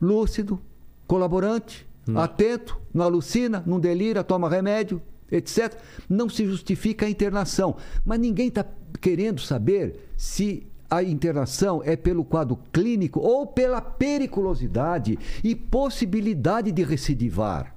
[0.00, 0.60] lúcido,
[1.06, 5.00] colaborante, atento, não alucina, não delira, toma remédio,
[5.30, 5.74] etc.
[6.08, 7.76] Não se justifica a internação.
[8.04, 8.64] Mas ninguém está
[9.00, 16.82] querendo saber se a internação é pelo quadro clínico ou pela periculosidade e possibilidade de
[16.82, 17.74] recidivar.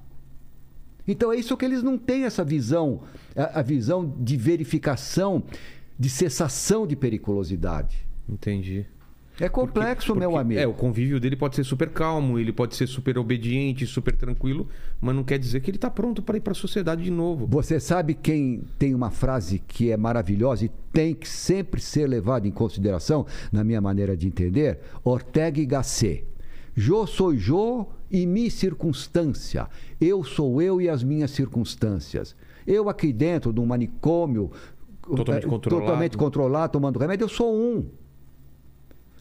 [1.07, 3.03] Então é isso que eles não têm essa visão,
[3.35, 5.43] a, a visão de verificação,
[5.97, 8.05] de cessação de periculosidade.
[8.27, 8.85] Entendi.
[9.39, 10.59] É complexo, Porque- meu porque, amigo.
[10.61, 14.67] É, o convívio dele pode ser super calmo, ele pode ser super obediente, super tranquilo,
[15.01, 17.45] mas não quer dizer que ele tá pronto para ir para a sociedade de novo.
[17.47, 22.47] Você sabe quem tem uma frase que é maravilhosa e tem que sempre ser levada
[22.47, 24.79] em consideração, na minha maneira de entender?
[25.03, 26.23] Ortega y Gasset.
[26.77, 29.67] Eu sou eu e minha circunstância.
[29.99, 32.35] Eu sou eu e as minhas circunstâncias.
[32.65, 34.49] Eu aqui dentro de um manicômio
[35.01, 35.85] Totalmente eh, controlado.
[35.85, 37.85] totalmente controlado, tomando remédio, eu sou um.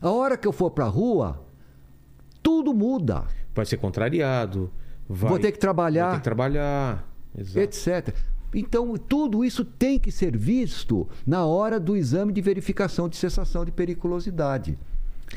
[0.01, 1.43] A hora que eu for para a rua,
[2.43, 3.25] tudo muda.
[3.55, 4.71] Vai ser contrariado.
[5.09, 6.11] vai- Vou ter que trabalhar.
[6.13, 7.11] Ter que trabalhar.
[7.37, 7.59] Exato.
[7.59, 8.15] etc.
[8.55, 13.65] Então, tudo isso tem que ser visto na hora do exame de verificação de cessação
[13.65, 14.79] de periculosidade.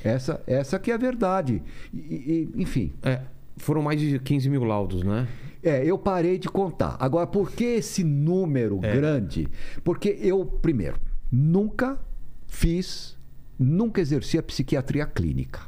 [0.04, 1.64] Essa, essa que é a verdade.
[1.92, 3.22] E- e- enfim, É,
[3.58, 5.28] foram mais de 15 mil laudos, né?
[5.64, 6.96] é, eu parei de contar.
[7.00, 8.96] Agora, por que esse número É.
[8.96, 9.48] grande?
[9.84, 10.98] Porque eu, primeiro,
[11.32, 11.98] nunca
[12.46, 13.17] fiz,
[13.60, 15.62] nunca exerci a psiquiatria clínica.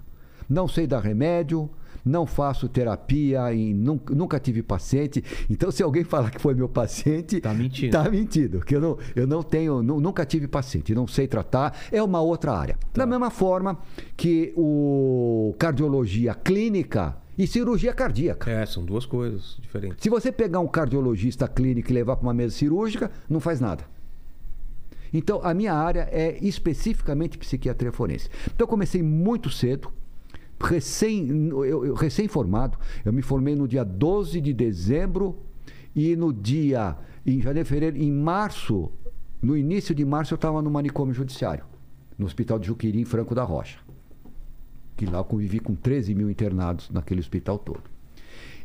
[0.50, 1.70] Não sei dar remédio,
[2.04, 5.24] não faço terapia e nunca, nunca tive paciente.
[5.50, 7.92] Então, se alguém falar que foi meu paciente, Tá mentindo.
[7.92, 11.78] Tá mentindo, que eu não, eu não tenho, nu- nunca tive paciente, não sei tratar,
[11.92, 12.76] é uma outra área.
[12.94, 13.02] Tá.
[13.02, 13.78] Da mesma forma
[14.18, 18.50] que o cardiologia clínica e cirurgia cardíaca.
[18.50, 19.98] É, são duas coisas diferentes.
[20.02, 23.84] Se você pegar um cardiologista clínico e levar para uma mesa cirúrgica, não faz nada.
[25.14, 28.30] Então, a minha área é especificamente psiquiatria forense.
[28.46, 29.92] Então, eu comecei muito cedo,
[30.62, 32.78] recém, eu, eu- recém-formado.
[33.04, 35.38] Eu me formei no dia 12 de dezembro
[35.96, 36.96] e no dia,
[37.26, 38.92] em janeiro, fevereiro, em março,
[39.42, 41.64] no início de março, eu estava no manicômio judiciário,
[42.18, 43.80] no Hospital de Juquiri, em Franco da Rocha.
[44.98, 47.84] Que lá eu convivi com 13 mil internados naquele hospital todo.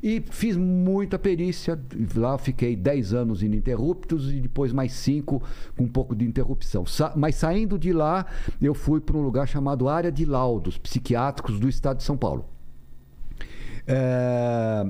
[0.06, 1.80] E fiz muita perícia.
[2.14, 5.42] Lá fiquei 10 anos ininterruptos e depois mais 5
[5.74, 6.84] com um pouco de interrupção.
[6.84, 8.26] Sa- mas saindo de lá,
[8.60, 12.44] eu fui para um lugar chamado Área de Laudos Psiquiátricos do Estado de São Paulo.
[13.86, 14.84] É,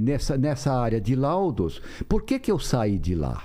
[0.00, 3.44] nessa, nessa área de laudos, por que, que eu saí de lá?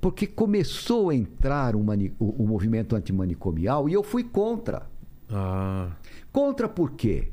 [0.00, 4.82] Porque começou a entrar um mani- o, o movimento antimanicomial e eu fui contra.
[5.28, 5.90] Ah,
[6.32, 7.30] Contra por quê?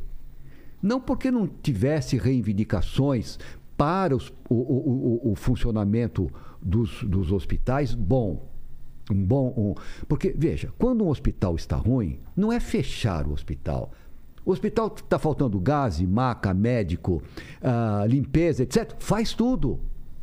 [0.88, 3.38] Não porque não tivesse reivindicações
[3.76, 6.31] para os- o, o- o- o funcionamento
[6.61, 8.47] dos, dos hospitais bom.
[9.11, 9.53] Um bom.
[9.57, 9.76] um-
[10.07, 13.91] porque, veja, quando um hospital está ruim, não é fechar o hospital.
[14.45, 17.22] O hospital está faltando gás, maca, médico,
[17.61, 18.95] ah, limpeza, etc.
[18.97, 19.80] Faz tudo.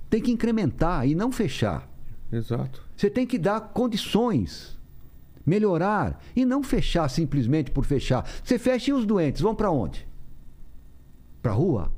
[0.09, 1.86] Tem que incrementar e não fechar.
[2.32, 2.82] exato.
[2.97, 4.78] Você tem que dar condições,
[5.45, 8.27] melhorar e não fechar simplesmente por fechar.
[8.43, 10.07] Você fecha e os doentes vão para onde?
[11.45, 11.93] Para a rua?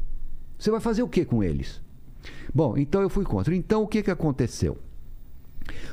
[0.59, 1.81] Você vai fazer o que com eles?
[2.52, 3.55] Bom, então eu fui contra.
[3.55, 4.77] Então o que, que aconteceu?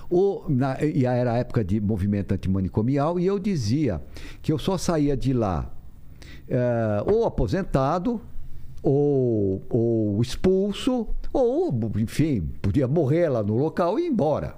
[0.09, 4.01] O, na, e era a época de movimento antimanicomial e eu dizia
[4.41, 5.71] que eu só saía de lá
[6.49, 8.19] eh, ou aposentado
[8.81, 14.55] ou, ou expulso, ou, enfim, podia morrer lá no local e ir embora.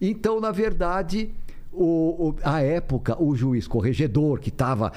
[0.00, 1.30] Então, na verdade,
[1.72, 4.92] o, o, a época, o juiz corregedor que estava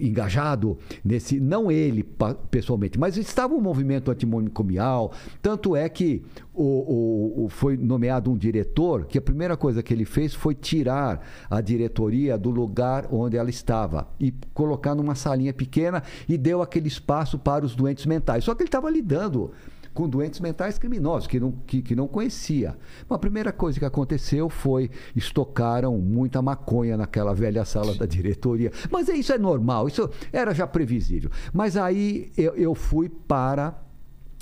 [0.00, 2.06] engajado nesse, não ele
[2.50, 5.12] pessoalmente, mas estava um movimento antimonicomial.
[5.42, 6.22] Tanto é que
[6.54, 11.26] o, o, foi nomeado um diretor que a primeira coisa que ele fez foi tirar
[11.48, 16.88] a diretoria do lugar onde ela estava e colocar numa salinha pequena e deu aquele
[16.88, 18.44] espaço para os doentes mentais.
[18.44, 19.52] Só que ele estava lidando
[19.92, 22.76] com doentes mentais criminosos, que não, que, que não conhecia.
[23.08, 28.70] Bom, a primeira coisa que aconteceu foi estocaram muita maconha naquela velha sala da diretoria.
[28.90, 31.30] Mas isso é normal, isso era já previsível.
[31.52, 33.74] Mas aí eu, eu fui para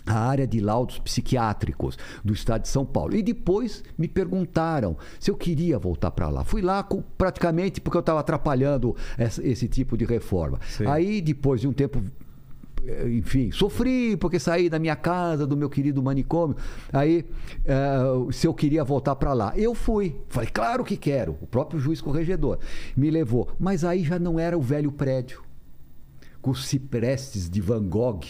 [0.08, 3.14] a área de laudos psiquiátricos do estado de São Paulo.
[3.14, 6.44] E depois me perguntaram se eu queria voltar para lá.
[6.44, 10.58] Fui lá praticamente porque eu estava atrapalhando esse, esse, tipo de reforma.
[10.66, 10.86] Sim.
[10.86, 12.02] Aí, depois de um tempo
[13.06, 16.56] enfim, sofri porque saí da minha casa, do meu querido manicômio.
[16.92, 17.24] Aí,
[17.64, 20.16] uh, se eu queria voltar para lá, eu fui.
[20.28, 21.36] Falei, claro que quero.
[21.40, 22.58] O próprio juiz corregedor
[22.96, 23.48] me levou.
[23.58, 25.42] Mas aí já não era o velho prédio,
[26.40, 28.20] com os ciprestes de Van Gogh.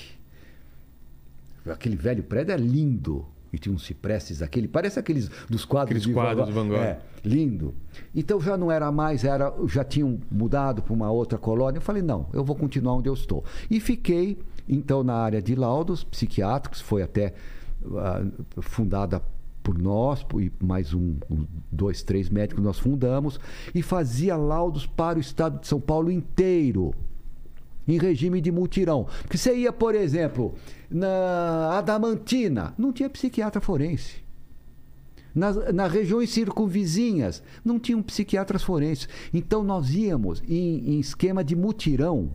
[1.67, 6.03] Aquele velho prédio é lindo e tinha uns ciprestes aquele, parece aqueles dos quadros aqueles
[6.07, 6.77] de quadros Van Gogh.
[6.77, 7.75] É, lindo.
[8.15, 11.79] Então já não era mais, era já tinham mudado para uma outra colônia.
[11.79, 13.45] Eu falei, não, eu vou continuar onde eu estou.
[13.71, 14.39] E fiquei
[14.69, 17.33] então na área de laudos psiquiátricos, foi até
[17.83, 19.23] uh, fundada
[19.63, 23.39] por nós e mais um, um, dois, três médicos nós fundamos
[23.75, 26.95] e fazia laudos para o estado de São Paulo inteiro
[27.89, 29.07] em regime de mutirão.
[29.23, 30.55] Porque você ia, por exemplo,
[30.91, 34.23] na Adamantina, não tinha psiquiatra forense.
[35.35, 39.09] Nas, nas regiões circunvizinhas, não tinham psiquiatras forenses.
[39.33, 42.31] Então nós íamos em, em esquema de mutirão.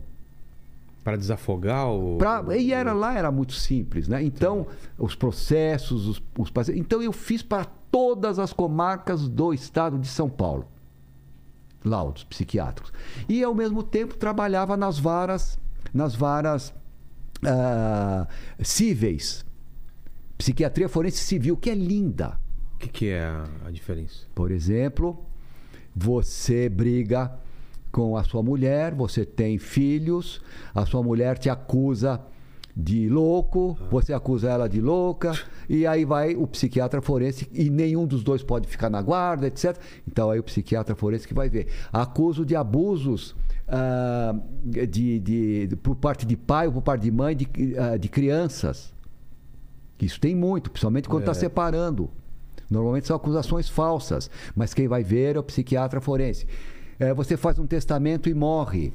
[1.04, 2.16] Para desafogar o.
[2.16, 4.22] Pra, e era lá, era muito simples, né?
[4.22, 4.66] Então,
[4.98, 6.80] os processos, os, os pacientes.
[6.80, 10.66] Então eu fiz para todas as comarcas do estado de São Paulo
[11.84, 12.92] laudos psiquiátricos.
[13.28, 15.58] E, ao mesmo tempo, trabalhava nas varas,
[15.92, 16.74] nas varas
[17.42, 18.26] uh,
[18.62, 19.44] cíveis.
[20.38, 22.38] Psiquiatria forense civil, que é linda.
[22.74, 23.24] O que, que, é
[23.64, 24.26] a diferença?
[24.34, 25.24] Por exemplo,
[25.94, 27.38] você briga
[27.92, 30.42] com a sua mulher, você tem filhos,
[30.74, 32.20] a sua mulher te acusa
[32.76, 35.32] de louco, você acusa ela de louca,
[35.68, 39.76] e aí vai o psiquiatra forense, e nenhum dos dois pode ficar na guarda, etc.
[40.06, 41.68] Então aí o psiquiatra forense que vai ver.
[41.92, 43.30] Acuso de abusos
[43.68, 47.98] uh, de, de, de, por parte de pai ou por parte de mãe de, uh,
[47.98, 48.92] de crianças.
[50.00, 51.34] Isso tem muito, principalmente quando está é.
[51.34, 52.10] separando.
[52.68, 56.46] Normalmente são acusações falsas, mas quem vai ver é o psiquiatra forense.
[56.98, 58.92] É, você faz um testamento e morre.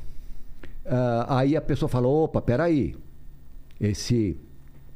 [0.86, 2.96] Uh, aí a pessoa fala: opa, peraí,
[3.80, 4.38] esse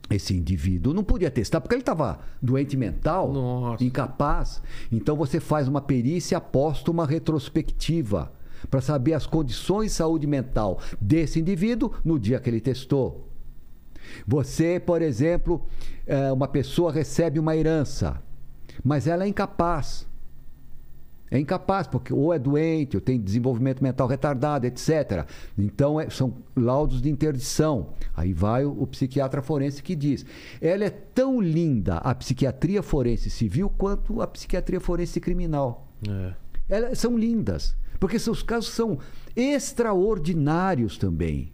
[0.10, 3.84] esse indivíduo não podia testar porque ele estava doente mental, Nossa.
[3.84, 4.62] incapaz.
[4.92, 8.32] Então você faz uma perícia após uma retrospectiva
[8.70, 13.28] para saber as condições de saúde mental desse indivíduo no dia que ele testou.
[14.28, 15.66] Você, por exemplo,
[16.06, 18.22] é, uma pessoa recebe uma herança,
[18.84, 20.06] mas ela é incapaz
[21.32, 25.26] é incapaz, porque ou é doente, ou tem desenvolvimento mental retardado, etc.
[25.58, 27.90] Então, é, são laudos de interdição.
[28.16, 30.26] Aí vai o, o, psiquiatra forense que diz:
[30.62, 35.88] ela é tão linda, a psiquiatria forense civil, quanto a psiquiatria forense criminal.
[36.08, 36.34] É.
[36.70, 39.00] Elas são lindas, porque seus casos são
[39.36, 41.52] extraordinários também.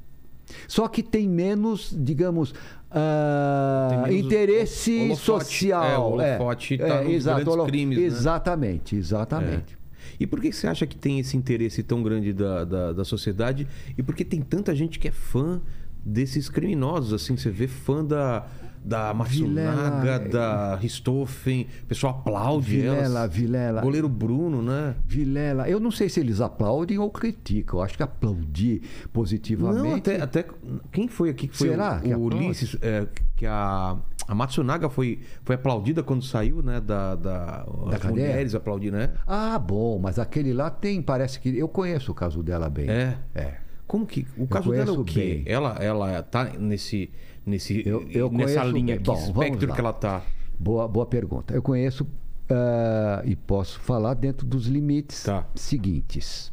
[0.67, 5.85] Só que tem menos, digamos, uh, interesse holofote, social.
[5.85, 7.65] É, o holofote é, tá é, exato, holo...
[7.65, 8.05] crimes, né?
[8.05, 9.75] Exatamente, exatamente.
[9.75, 9.79] É.
[10.19, 13.67] E por que você acha que tem esse interesse tão grande da, da, da sociedade?
[13.97, 15.61] E por que tem tanta gente que é fã
[16.03, 17.13] desses criminosos?
[17.13, 18.45] Assim, você vê fã da
[18.83, 21.67] da Matsunaga, Vilela, da Ristoffen.
[21.83, 23.33] O pessoal aplaude Vilela, elas.
[23.33, 23.81] Vilela.
[23.81, 24.95] Goleiro Bruno, né?
[25.05, 25.69] Vilela.
[25.69, 27.79] Eu não sei se eles aplaudem ou criticam.
[27.79, 28.81] Eu acho que aplaudir
[29.13, 29.83] positivamente.
[29.83, 30.45] Não, até, até
[30.91, 32.77] quem foi aqui que foi Será o, o Ulisses?
[32.81, 33.97] É, que a,
[34.27, 36.79] a Matsunaga foi, foi aplaudida quando saiu, né?
[36.79, 38.27] Da, da, da as cadeia?
[38.27, 39.11] mulheres aplaudiram, né?
[39.25, 41.57] Ah, bom, mas aquele lá tem, parece que.
[41.57, 42.89] Eu conheço o caso dela bem.
[42.89, 43.17] É.
[43.35, 43.57] É.
[43.87, 44.27] Como que.
[44.37, 45.43] O caso dela é o quê?
[45.43, 45.53] Bem.
[45.53, 47.09] Ela, ela tá nesse
[47.49, 50.23] nesse, eu, eu nessa conheço, linha, que bom, espectro que ela está?
[50.57, 51.53] Boa, boa pergunta.
[51.53, 55.45] Eu conheço uh, e posso falar dentro dos limites tá.
[55.55, 56.51] seguintes.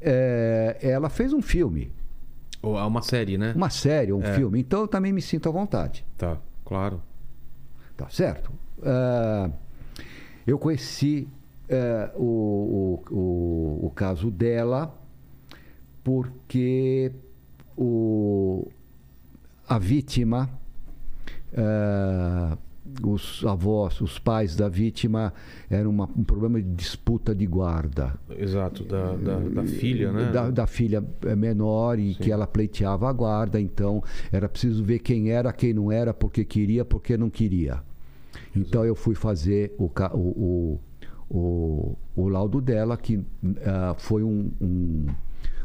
[0.00, 1.92] Uh, ela fez um filme.
[2.62, 3.52] Ou uma série, né?
[3.54, 4.34] Uma série, um é.
[4.34, 4.60] filme.
[4.60, 6.04] Então eu também me sinto à vontade.
[6.16, 7.02] Tá, claro.
[7.96, 8.52] Tá certo.
[8.78, 9.52] Uh,
[10.46, 11.28] eu conheci
[11.68, 14.94] uh, o, o, o, o, caso dela
[16.02, 17.12] porque
[17.76, 18.68] o,
[19.68, 20.48] a vítima,
[21.52, 22.56] eh,
[23.02, 25.32] os avós, os pais da vítima,
[25.68, 28.14] era uma- um problema de disputa de guarda.
[28.30, 30.32] Exato, da, da, da filha, né?
[30.32, 35.00] Da, da filha eh, menor e que ela pleiteava a guarda, então era preciso ver
[35.00, 37.82] quem era, quem não era, porque queria, porque não queria.
[38.56, 40.80] Então eu fui fazer o, o,
[41.30, 43.20] o, o, laudo dela, que
[43.66, 45.06] ah, foi um, um,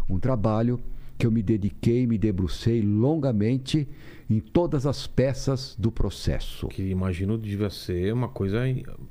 [0.10, 0.80] um trabalho
[1.24, 3.88] que eu me dediquei, me debrucei longamente
[4.30, 6.68] em todas as peças do processo.
[6.68, 8.60] Que imagino devia ser uma coisa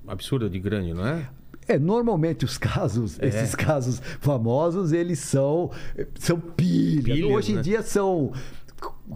[0.06, 1.30] absurda de grande, não é?
[1.66, 3.28] É, normalmente os casos, É.
[3.28, 5.70] esses casos famosos, eles são,
[6.18, 7.16] são pilhas.
[7.16, 7.62] Pilhas, Hoje em né?
[7.62, 8.30] dia são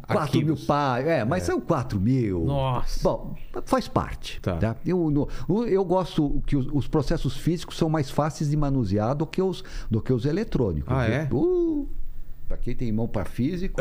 [0.07, 0.47] 4 Arquivos.
[0.61, 1.13] mil páginas.
[1.19, 2.45] É, mas são 4 mil.
[2.47, 3.03] Nossa.
[3.03, 3.35] Bom,
[3.67, 4.41] faz parte.
[4.41, 4.57] Tá.
[4.57, 4.77] tá?
[4.87, 5.29] Eu, no-
[5.67, 9.63] eu gosto que os, os processos físicos são mais fáceis de manusear do que os,
[9.91, 10.91] do que os eletrônicos.
[10.97, 11.29] Ah, é?
[11.31, 11.87] Uh,
[12.49, 13.81] para quem tem mão para físico,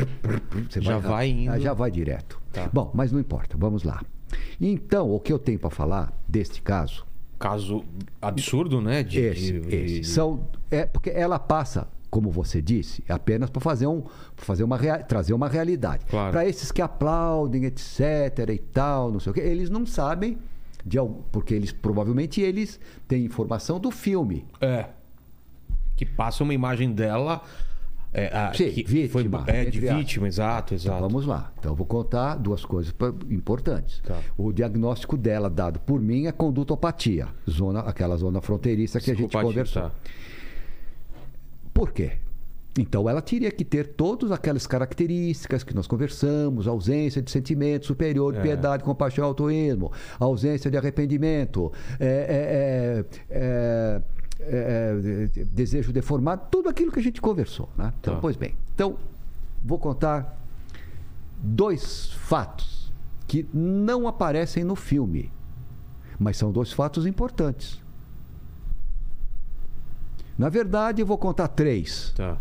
[0.70, 1.08] você Já rápido.
[1.10, 1.52] vai indo.
[1.52, 2.40] Ah, Já vai direto.
[2.52, 2.68] Tá.
[2.72, 4.02] Bom, mas não importa, vamos lá.
[4.60, 7.06] Então, o que eu tenho para falar deste caso
[7.38, 7.84] Caso
[8.20, 9.02] absurdo, né?
[9.02, 10.04] De, esse, de- de- esse.
[10.04, 14.78] São, é porque ela passa, como você disse, apenas para fazer um, pra fazer uma
[15.04, 16.06] trazer uma realidade.
[16.06, 16.32] Claro.
[16.32, 18.00] Para esses que aplaudem, etc.
[18.48, 20.38] e tal, não sei o quê, eles não sabem
[20.82, 24.46] de algo, porque eles provavelmente eles têm informação do filme.
[24.58, 24.86] É.
[25.94, 27.42] Que passa uma imagem dela.
[28.12, 31.00] É, a- Sim, que vítima, Foi, é, de vítima, exato, exato.
[31.00, 31.52] Vamos lá.
[31.58, 32.94] Então eu vou contar duas coisas
[33.30, 34.00] importantes.
[34.00, 34.18] Tá.
[34.38, 39.30] O diagnóstico dela dado por mim é condutopatia, zona, aquela zona fronteiriça que a gente
[39.36, 39.82] conversou.
[39.82, 39.92] tá.
[41.74, 42.12] Por quê?
[42.78, 48.32] Então ela teria que ter todas aquelas características que nós conversamos: ausência de sentimento superior,
[48.32, 48.42] de É.
[48.42, 54.02] piedade, compaixão, altruísmo, ausência de arrependimento, é, é,
[54.40, 57.68] é, é, desejo deformado, tudo aquilo que a gente conversou.
[57.76, 57.92] Né?
[58.00, 58.20] Então, Tá.
[58.20, 58.54] pois bem.
[58.74, 58.96] Então,
[59.64, 60.38] vou contar
[61.42, 62.92] dois fatos
[63.26, 65.32] que não aparecem no filme,
[66.18, 67.80] mas são dois fatos importantes.
[70.38, 72.38] Na verdade, eu vou contar três Tá.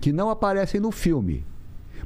[0.00, 1.44] que não aparecem no filme,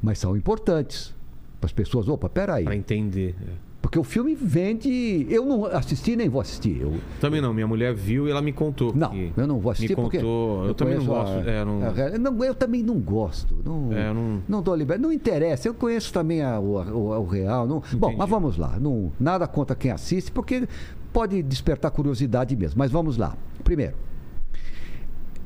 [0.01, 1.15] mas são importantes.
[1.61, 2.65] Para as pessoas, opa, peraí.
[2.65, 3.35] Pra entender.
[3.41, 3.67] é.
[3.87, 5.29] Porque o filme vende.
[5.31, 6.81] Eu não assisti nem vou assistir.
[6.81, 8.93] Eu, Também não, minha mulher viu e ela me contou.
[8.93, 10.17] não, eu não vou assistir me porque.
[10.19, 11.37] contou, eu, também não gosto.
[11.37, 13.55] a- é, não- a não, eu também não gosto.
[13.65, 15.01] Não, É, não- não dou liberdade.
[15.05, 15.69] Não interessa.
[15.69, 17.65] Eu conheço também a- o, o- o real.
[17.65, 18.77] Não, bom, mas vamos lá.
[18.81, 20.67] Não, nada contra quem assiste, porque
[21.13, 22.77] pode despertar curiosidade mesmo.
[22.81, 23.37] Mas vamos lá.
[23.63, 23.95] Primeiro,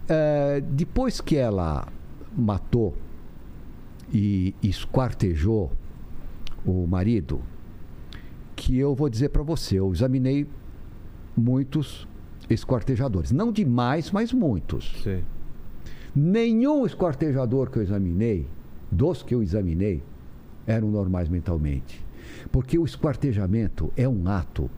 [0.09, 1.87] eh, depois que ela
[2.35, 2.95] matou
[4.11, 5.71] e esquartejou
[6.65, 7.43] o marido,
[8.61, 10.47] que eu vou dizer para você, eu examinei
[11.35, 12.07] muitos
[12.49, 13.33] esquartejadores.
[13.33, 15.01] Não demais, mas muitos.
[15.03, 15.25] Sei.
[16.15, 18.47] Nenhum esquartejador que eu examinei,
[18.91, 20.03] dos que eu examinei,
[20.67, 22.05] eram normais mentalmente.
[22.53, 24.71] Porque o esquartejamento é um ato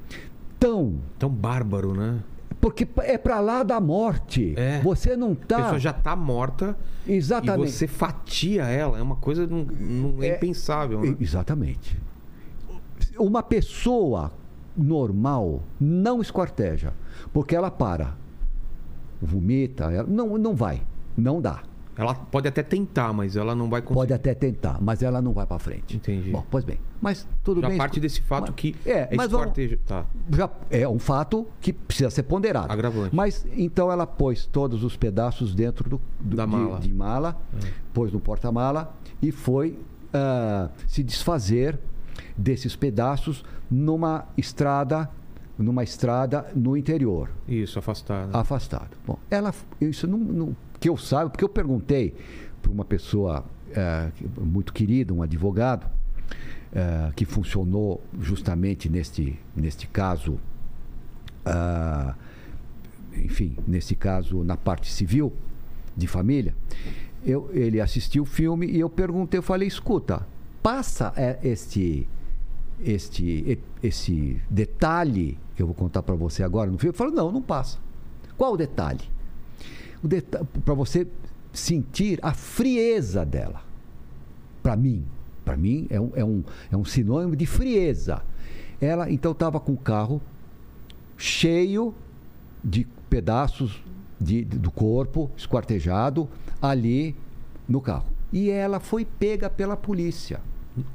[0.61, 0.95] tão.
[1.19, 2.21] Tão bárbaro, né?
[2.61, 4.55] Porque é para lá da morte.
[4.57, 4.81] É.
[4.83, 5.57] Você não A tá.
[5.63, 6.77] pessoa já tá morta
[7.09, 7.69] Exatamente.
[7.69, 8.97] e você fatia ela.
[8.97, 11.17] É uma coisa não, não é, É- impensável, né?
[11.19, 11.99] Exatamente.
[13.23, 14.33] Uma pessoa
[14.77, 16.93] normal não esquarteja,
[17.33, 18.15] porque ela para,
[19.21, 20.83] vomita, ela, não, não vai,
[21.17, 21.63] não dá.
[21.95, 23.95] Ela pode até tentar, mas ela não vai conseguir.
[24.01, 25.97] Pode até tentar, mas ela não vai para frente.
[25.97, 26.31] Entendi.
[26.31, 26.81] Bom, pois bem.
[27.03, 27.77] Mas tudo Já bem.
[27.77, 29.79] parte desse fato Mas- que é, mas vamos- esquarteja.
[29.87, 30.07] Tá.
[30.35, 32.73] já é um fato que precisa ser ponderado.
[32.73, 33.15] Agravante.
[33.15, 36.81] Mas então ela pôs todos os pedaços dentro do, do- Da de, mala.
[36.81, 37.37] de mala,
[37.93, 39.79] pôs no porta-mala e foi
[40.15, 41.79] ah, se desfazer
[42.37, 45.09] desses pedaços numa estrada,
[45.59, 48.37] numa estrada no interior, Isso, afastada.
[48.39, 48.97] afastado.
[49.07, 52.15] Bom, ela isso não, não- que eu saiba, porque eu perguntei
[52.61, 53.45] para uma pessoa
[53.75, 54.11] eh,
[54.41, 55.87] muito querida, um advogado
[56.73, 60.39] eh, que funcionou justamente neste neste caso,
[61.45, 62.15] ah,
[63.15, 65.33] enfim, nesse caso na parte civil
[65.97, 66.55] de família.
[67.25, 70.27] Eu, ele assistiu o filme e eu perguntei, eu falei, escuta,
[70.63, 72.09] passa eh, este
[72.85, 76.91] este esse detalhe que eu vou contar para você agora no filme?
[76.91, 77.79] Ele falou, não, não passa.
[78.37, 79.01] Qual o detalhe?
[80.03, 80.09] O
[80.61, 81.07] para você
[81.53, 83.63] sentir a frieza dela.
[84.63, 85.05] Para mim,
[85.45, 88.23] para mim é um, é, um, é um sinônimo de frieza.
[88.81, 90.21] Ela então estava com o carro
[91.17, 91.95] cheio
[92.65, 93.83] de pedaços
[94.21, 96.29] de- do corpo esquartejado
[96.61, 97.15] ali
[97.69, 98.07] no carro.
[98.33, 100.41] E ela foi pega pela polícia.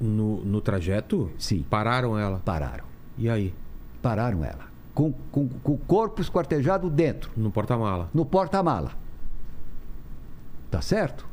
[0.02, 1.30] No, no trajeto?
[1.38, 1.64] Sim.
[1.70, 2.40] Pararam ela.
[2.40, 2.86] Pararam.
[3.18, 3.54] E aí?
[4.02, 4.68] Pararam ela.
[4.94, 8.10] Com, com, com o corpo esquartejado dentro, No porta-mala.
[8.14, 8.92] no porta-mala.
[10.72, 11.26] Tá certo?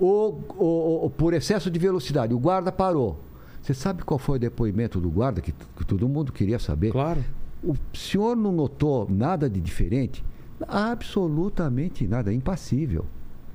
[0.00, 2.32] o, o- o- por excesso de velocidade.
[2.32, 3.18] O guarda parou.
[3.60, 6.92] Você sabe qual foi o depoimento do guarda que, que todo mundo queria saber?
[6.92, 7.22] Claro.
[7.64, 10.24] O senhor não notou nada de diferente?
[10.68, 13.04] Absolutamente nada, impassível.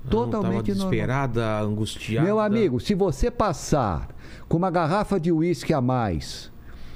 [0.03, 0.61] Não, Totalmente normal.
[0.63, 2.25] desesperada, angustiada.
[2.27, 4.09] Meu amigo, se você passar
[4.49, 6.51] com uma garrafa de uísque a mais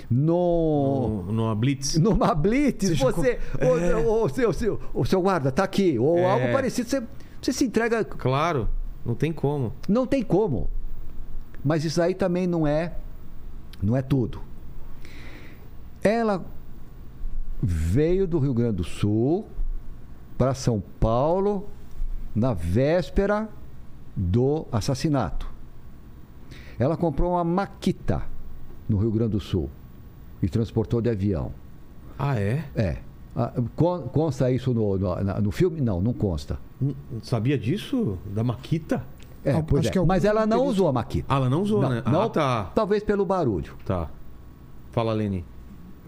[0.10, 1.98] no, No- Numa blitz.
[1.98, 3.40] numa blitz, Você você.
[3.62, 6.30] O, o- o seu, seu- o seu guarda tá aqui, ou É.
[6.30, 7.02] algo parecido, você,
[7.42, 8.04] você se entrega.
[8.04, 8.68] Claro,
[9.06, 9.74] não tem como.
[9.88, 10.70] Não tem como.
[11.64, 12.94] Mas isso aí também não é.
[13.82, 14.42] Não é tudo.
[16.04, 16.46] Ela
[17.62, 19.46] veio do Rio Grande do Sul
[20.38, 21.68] para São Paulo
[22.38, 23.50] na véspera
[24.16, 25.48] do assassinato.
[26.78, 28.22] Ela comprou uma Maquita
[28.88, 29.70] no Rio Grande do Sul
[30.42, 31.52] e transportou de avião.
[32.18, 32.64] Ah, é?
[32.76, 32.98] É.
[33.36, 35.82] Ah, con- Consta isso no, no, na- no filme?
[35.82, 36.60] Não, não consta.
[37.24, 38.18] Sabia disso?
[38.34, 39.04] Da Maquita?
[39.44, 39.92] É, Ah, pois acho é.
[39.94, 41.26] que algum Mas ela não usou a Maquita.
[41.28, 42.04] Ah, ela não usou, não, né?
[42.06, 42.66] não, Ah, tá.
[42.76, 43.74] Talvez pelo barulho.
[43.84, 44.10] Tá.
[44.92, 45.44] Fala, Leni.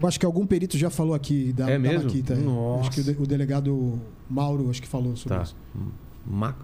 [0.00, 2.04] Eu acho que algum perito já falou aqui da, É da mesmo?
[2.04, 2.34] Maquita.
[2.34, 2.36] é.
[2.36, 2.80] Nossa.
[2.82, 3.98] Acho que o, de- o delegado
[4.28, 5.42] Mauro acho que falou sobre Tá.
[5.42, 5.56] isso.
[6.30, 6.54] Ma...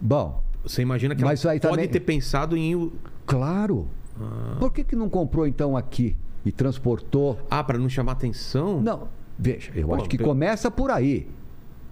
[0.00, 2.92] Bom, Você imagina que Mas ela pode também- ter pensado em.
[3.24, 3.88] claro.
[4.20, 7.38] Ah, Por que, que não comprou então aqui e transportou?
[7.50, 8.80] ah para não chamar atenção?
[8.80, 9.08] Não,
[9.38, 11.28] veja, eu Pô, acho que pe- começa por aí.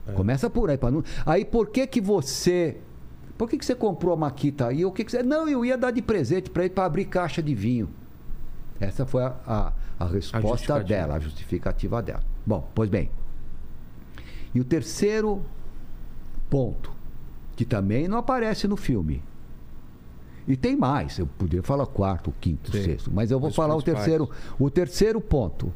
[0.07, 0.13] É.
[0.13, 0.79] Começa por aí.
[0.91, 2.77] não- Aí por que que você...
[3.39, 4.85] Por que, que você comprou a Maquita aí?
[4.85, 5.23] O que, que você...
[5.23, 7.89] Não, eu ia dar de presente para ele para abrir caixa de vinho.
[8.81, 10.85] Essa foi a, a, a resposta justificativa.
[10.89, 12.23] dela, a justificativa dela.
[12.47, 13.11] Bom, pois bem.
[14.55, 15.43] E o terceiro
[16.49, 16.93] ponto,
[17.57, 19.23] que também não aparece no filme.
[20.47, 22.83] E tem mais, eu poderia falar quarto, quinto, Sim.
[22.83, 25.73] sexto, mas eu vou falar o terceiro, o terceiro ponto.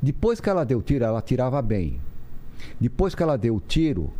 [0.00, 2.00] Depois que ela deu tiro, ela tirava bem.
[2.78, 4.12] Depois que ela deu tiro,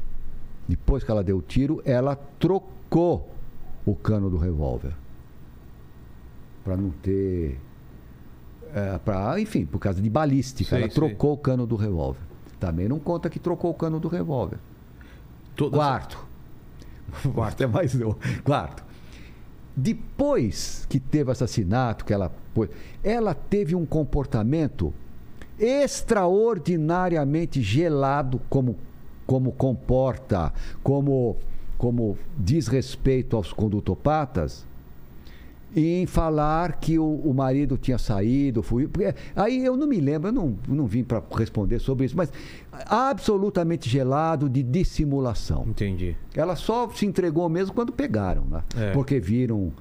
[0.66, 3.30] depois que ela deu tiro, ela trocou
[3.84, 4.94] o cano do revólver.
[6.64, 7.60] Para não ter.
[8.74, 10.70] É, pra, enfim, por causa de balística.
[10.70, 10.94] Sei, ela sei.
[10.94, 12.22] trocou o cano do revólver.
[12.58, 14.58] Também não conta que trocou o cano do revólver.
[15.56, 16.26] Todas- Quarto.
[17.34, 18.16] Quarto é mais não.
[18.42, 18.82] Quarto.
[19.76, 22.32] Depois que teve assassinato, que ela
[23.02, 24.94] ela teve um comportamento
[25.58, 28.76] extraordinariamente gelado, como,
[29.26, 30.52] como comporta,
[30.82, 31.36] como,
[31.76, 34.64] como diz respeito aos condutopatas,
[35.76, 38.62] em falar que o, o marido tinha saído.
[38.62, 42.16] Fui, porque, aí eu não me lembro, eu não, não vim para responder sobre isso,
[42.16, 42.32] mas
[42.88, 45.64] absolutamente gelado de dissimulação.
[45.66, 46.16] Entendi.
[46.34, 48.62] Ela só se entregou mesmo quando pegaram, né?
[48.76, 48.92] É.
[48.92, 49.72] Porque viram.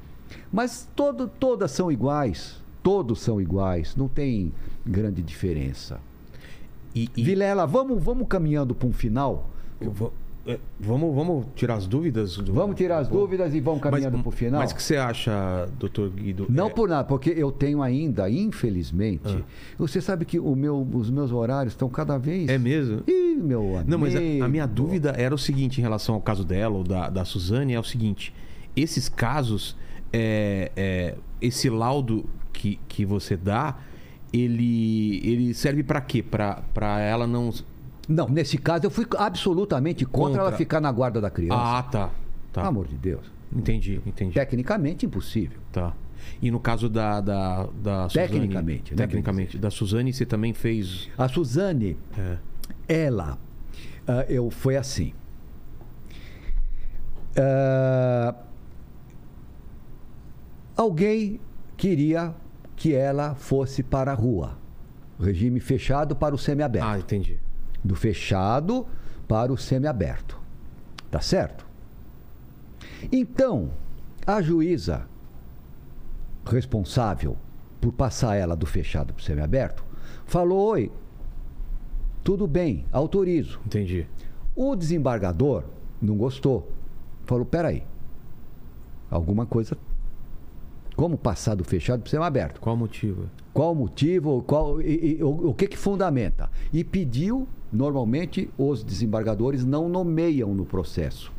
[0.51, 2.61] Mas todo, todas são iguais.
[2.81, 3.95] Todos são iguais.
[3.95, 4.51] Não tem
[4.85, 5.99] grande diferença.
[6.95, 9.49] E, e- Vilela, vamos, vamos caminhando para um final?
[9.81, 10.13] eu vou-
[10.79, 12.35] vamos, vamos tirar as dúvidas?
[12.37, 14.59] do- Vamos tirar as dúvidas e vamos caminhando para o final?
[14.61, 16.45] Mas o que você acha, doutor Guido?
[16.49, 19.41] Não É, por nada, porque eu tenho ainda, infelizmente, Ah.
[19.77, 22.49] você sabe que o meu, os meus horários estão cada vez.
[22.49, 23.01] É mesmo?
[23.07, 23.89] Ih, meu amigo.
[23.89, 26.83] Não, mas a, a minha dúvida era o seguinte em relação ao caso dela ou
[26.83, 28.33] da, da Suzane, é o seguinte:
[28.75, 29.77] esses casos,
[30.11, 33.77] é, é, esse laudo que, que você dá,
[34.31, 36.21] ele, ele serve pra quê?
[36.23, 37.51] Pra ela não.
[38.07, 40.41] Não, nesse caso eu fui absolutamente contra, Contra.
[40.41, 41.59] ela ficar na guarda da criança.
[41.61, 42.07] Ah, tá.
[42.51, 42.61] Tá.
[42.61, 43.31] Pelo amor de Deus.
[43.51, 44.33] Entendi, entendi.
[44.33, 45.59] Tecnicamente impossível.
[45.71, 45.93] Tá.
[46.41, 48.27] E no caso da, da, da Suzane.
[48.27, 49.57] Tecnicamente, né, Tecnicamente.
[49.57, 51.09] Da Suzane, você também fez.
[51.17, 52.37] A Suzane, É.
[52.87, 53.37] ela,
[54.07, 55.13] ah, eu foi assim.
[57.37, 58.35] Ah,
[60.75, 61.39] alguém
[61.77, 62.33] queria
[62.75, 64.57] que ela fosse para a rua.
[65.19, 66.87] Regime fechado para o semiaberto.
[66.87, 67.39] Ah, entendi.
[67.83, 68.85] Do fechado
[69.27, 70.39] para o semiaberto.
[71.11, 71.65] Tá certo?
[73.11, 73.71] Então,
[74.25, 75.05] a juíza
[76.45, 77.37] responsável
[77.79, 79.83] por passar ela do fechado para o semiaberto
[80.25, 80.91] falou: Oi,
[82.23, 83.59] tudo bem, autorizo.
[83.65, 84.07] Entendi.
[84.55, 85.63] O desembargador
[86.01, 86.71] não gostou.
[87.25, 87.83] Falou: peraí,
[89.09, 89.77] alguma coisa.
[90.95, 92.61] Como passar do fechado para o semiaberto?
[92.61, 93.29] Qual o motivo?
[93.51, 96.49] Qual o motivo, qual, e- e- o, o que, que fundamenta?
[96.71, 101.31] E pediu, normalmente, os desembargadores não nomeiam no processo.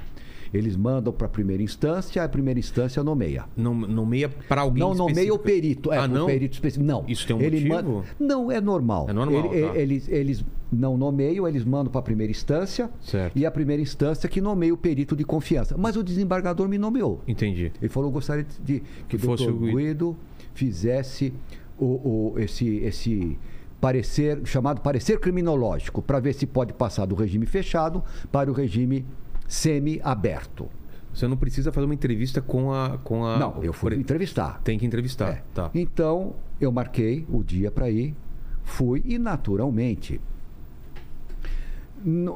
[0.53, 3.45] Eles mandam para a primeira instância, a primeira instância nomeia.
[3.57, 5.43] Não, nomeia pra alguém Não nomeia o específico?
[5.43, 5.93] perito.
[5.93, 6.27] É, ah, não?
[6.27, 6.87] perito específico.
[6.87, 7.05] Não.
[7.09, 7.93] Isso tem um Ele motivo?
[7.93, 9.07] manda- Não, é normal.
[9.11, 9.77] É normal, Ele- tá.
[9.77, 12.89] Eles, eles não nomeiam, eles mandam para a primeira instância.
[13.01, 13.37] Certo.
[13.37, 15.77] E a primeira instância que nomeia o perito de confiança.
[15.77, 17.21] Mas o desembargador me nomeou.
[17.27, 17.73] Entendi.
[17.81, 19.77] Ele falou gostaria de que o doutor o Guido.
[19.77, 20.17] Guido
[20.55, 21.35] fizesse
[21.77, 23.37] o, o- esse, esse
[23.85, 28.03] parecer, chamado parecer criminológico, para ver se pode passar do regime fechado
[28.33, 29.05] para o regime
[29.47, 30.71] semi-aberto.
[31.13, 32.97] Você não precisa fazer uma entrevista com a.
[33.05, 34.59] Com a Não, eu fui entrevistar.
[34.65, 35.29] Tem que entrevistar.
[35.29, 35.43] É.
[35.53, 35.71] Tá.
[35.75, 38.17] Então, eu marquei o dia para ir,
[38.63, 40.19] fui e naturalmente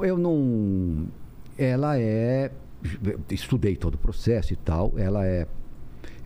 [0.02, 1.06] eu não
[1.56, 2.50] ela é
[3.30, 5.46] estudei todo o processo e tal, ela é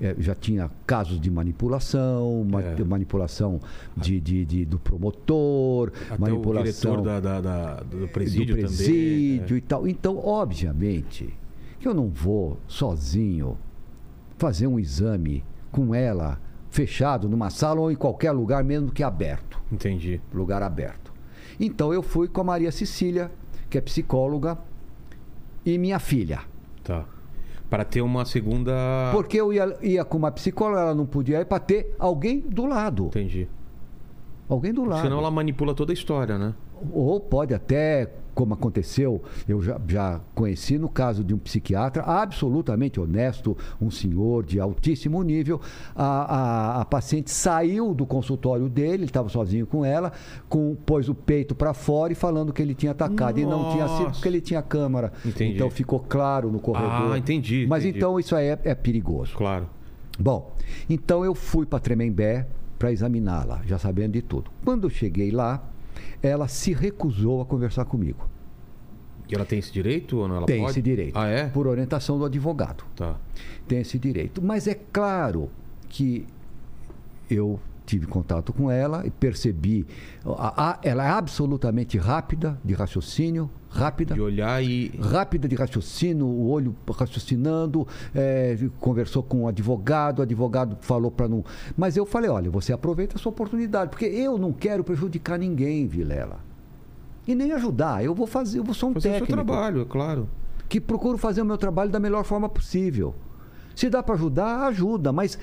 [0.02, 2.84] é, já tinha casos de manipulação, ma- É.
[2.84, 3.60] manipulação
[3.96, 9.44] de, de- de- do promotor, Até manipulação o da, da- da- do presídio, do presídio
[9.46, 9.58] também.
[9.58, 9.86] e tal.
[9.88, 11.32] Então, obviamente,
[11.78, 13.56] que eu não vou sozinho
[14.38, 19.60] fazer um exame com ela fechado numa sala ou em qualquer lugar, mesmo que aberto.
[19.70, 20.20] Entendi.
[20.34, 21.12] lugar aberto.
[21.60, 23.30] Então eu fui com a Maria Cecília,
[23.70, 24.58] que é psicóloga,
[25.64, 26.40] e minha filha.
[26.82, 27.04] Tá.
[27.72, 28.70] Para ter uma segunda.
[29.12, 32.66] Porque eu ia, ia com uma psicóloga, ela não podia ir para ter alguém do
[32.66, 33.06] lado.
[33.06, 33.48] Entendi.
[34.46, 35.00] Alguém do lado.
[35.00, 36.52] Senão ela manipula toda a história, né?
[36.92, 42.98] Ou pode até, como aconteceu, eu já, já conheci no caso de um psiquiatra absolutamente
[42.98, 45.60] honesto, um senhor de altíssimo nível.
[45.94, 50.12] A, a, a paciente saiu do consultório dele, ele estava sozinho com ela,
[50.48, 53.38] com, pôs o peito para fora e falando que ele tinha atacado.
[53.38, 54.10] E não tinha sido Nossa.
[54.12, 55.12] porque ele tinha câmara.
[55.24, 55.54] Entendi.
[55.54, 57.12] Então ficou claro no corredor.
[57.12, 57.98] Ah, entendi, Mas entendi.
[57.98, 59.36] então isso aí é, é perigoso.
[59.36, 59.68] Claro.
[60.18, 60.54] Bom,
[60.88, 62.46] então eu fui para Tremembé
[62.78, 64.50] para examiná-la, já sabendo de tudo.
[64.64, 65.62] Quando eu cheguei lá,
[66.22, 68.28] ela se recusou a conversar comigo.
[69.28, 70.36] E ela tem esse direito ou não?
[70.36, 70.72] Ela Tem pode?
[70.72, 71.18] esse direito.
[71.18, 71.48] Ah, é?
[71.48, 72.84] Por orientação do advogado.
[72.94, 73.16] Tá.
[73.66, 74.42] Tem esse direito.
[74.42, 75.48] Mas é claro
[75.88, 76.26] que
[77.30, 77.58] eu
[77.92, 79.86] tive contato com ela e percebi.
[80.24, 84.14] a- a- ela é absolutamente rápida de raciocínio, rápida.
[84.14, 84.88] De olhar e.
[85.00, 91.28] rápida de raciocínio, o olho raciocinando, é, conversou com o advogado, o advogado falou para
[91.28, 91.44] não.
[91.76, 95.86] Mas eu falei, olha, você aproveita a sua oportunidade, porque eu não quero prejudicar ninguém,
[95.86, 96.40] Vilela.
[97.26, 98.02] E nem ajudar.
[98.02, 100.28] Eu vou fazer, eu vou ser um Fazer o seu técnico trabalho, é claro.
[100.68, 103.14] que procuro fazer o meu trabalho da melhor forma possível.
[103.74, 105.38] Se dá para ajudar, ajuda, mas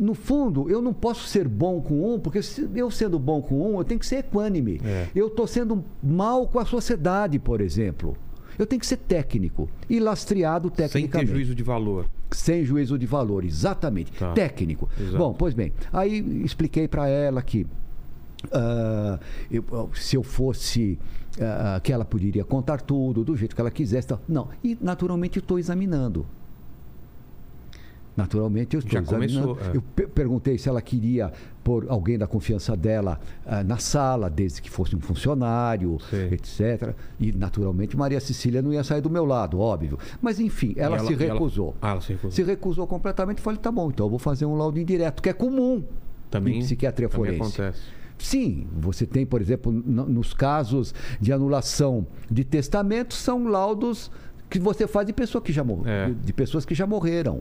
[0.00, 3.74] no fundo eu não posso ser bom com um, porque se eu sendo bom com
[3.74, 4.80] um, eu tenho que ser equânime.
[4.84, 5.08] É.
[5.14, 8.16] Eu estou sendo mal com a sociedade, por exemplo.
[8.58, 11.30] Eu tenho que ser técnico e lastreado Sem ter tecnicamente.
[11.32, 12.06] juízo de valor.
[12.30, 14.12] Sem juízo de valor, exatamente.
[14.12, 14.32] Tá.
[14.32, 14.88] Técnico.
[15.00, 15.16] Exato.
[15.18, 17.66] Bom, pois bem, aí expliquei para ela que
[18.52, 19.18] ah,
[19.50, 20.98] eu- se eu fosse.
[21.40, 24.08] ah, que ela poderia contar tudo do jeito que ela quisesse.
[24.28, 24.48] Não.
[24.64, 26.26] E naturalmente estou examinando.
[28.16, 29.76] Naturalmente eu estou Já começou, é.
[29.76, 31.32] Eu pe- perguntei se ela queria
[31.62, 36.34] pôr alguém da confiança dela ah, na sala, desde que fosse um funcionário, Sei.
[36.34, 36.94] etc.
[37.18, 39.98] E naturalmente Maria Cecília não ia sair do meu lado, óbvio.
[40.20, 41.74] Mas enfim, ela, ela- se e ela- recusou.
[41.80, 42.30] Ah, ela se recusou.
[42.32, 43.40] Se recusou completamente.
[43.40, 45.82] Falei, tá bom, então eu vou fazer um laudo indireto, que é comum
[46.30, 47.60] Também, em psiquiatria também forense.
[47.62, 47.82] acontece.
[48.18, 54.10] Sim, você tem, por exemplo, no- nos casos de anulação de testamento, são laudos
[54.50, 56.10] que você faz de, pessoa que já É.
[56.22, 57.40] de pessoas que já morreram.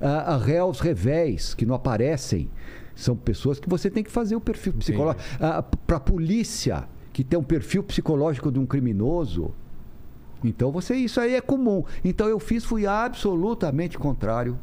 [0.00, 2.50] Ah, réus revéis que não aparecem
[2.94, 5.24] são pessoas que você tem que fazer o perfil psicológico.
[5.86, 9.52] Para a polícia, que tem um perfil psicológico de um criminoso.
[10.42, 11.84] Então você isso aí é comum.
[12.04, 14.58] Então eu fiz, fui absolutamente contrário,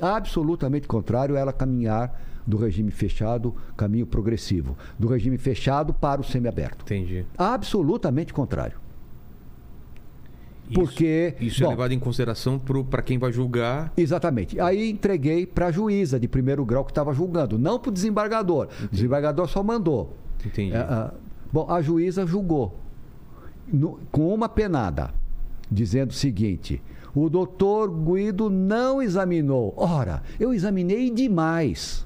[0.00, 6.24] absolutamente contrário a ela caminhar do regime fechado, caminho progressivo, do regime fechado para o
[6.24, 6.84] semiaberto.
[6.84, 7.26] Entendi.
[7.36, 8.78] Absolutamente contrário.
[10.68, 12.58] Isso- Porque Isso é bom, levado em consideração
[12.90, 13.92] para quem vai julgar.
[13.96, 14.58] Exatamente.
[14.60, 18.68] Aí entreguei para a juíza de primeiro grau que estava julgando, não para o desembargador.
[18.84, 20.16] O desembargador só mandou.
[20.44, 20.74] Entendi.
[20.74, 21.14] É, ah,
[21.52, 22.76] bom, a juíza julgou
[23.72, 25.14] no- com uma penada,
[25.70, 26.82] dizendo o seguinte:
[27.14, 29.72] o doutor Guido não examinou.
[29.76, 32.04] Ora, eu examinei demais.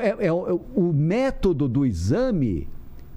[0.00, 2.68] É- é o- o método do exame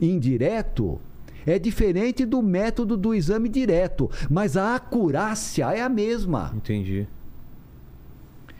[0.01, 0.99] indireto
[1.47, 6.51] é diferente do método do exame direto, mas a acurácia é a mesma.
[6.53, 7.07] Entendi.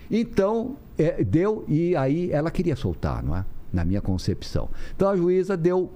[0.10, 3.46] Então, é, deu, e aí ela queria soltar, não é?
[3.74, 4.70] Na minha concepção.
[4.96, 5.92] Então a juíza deu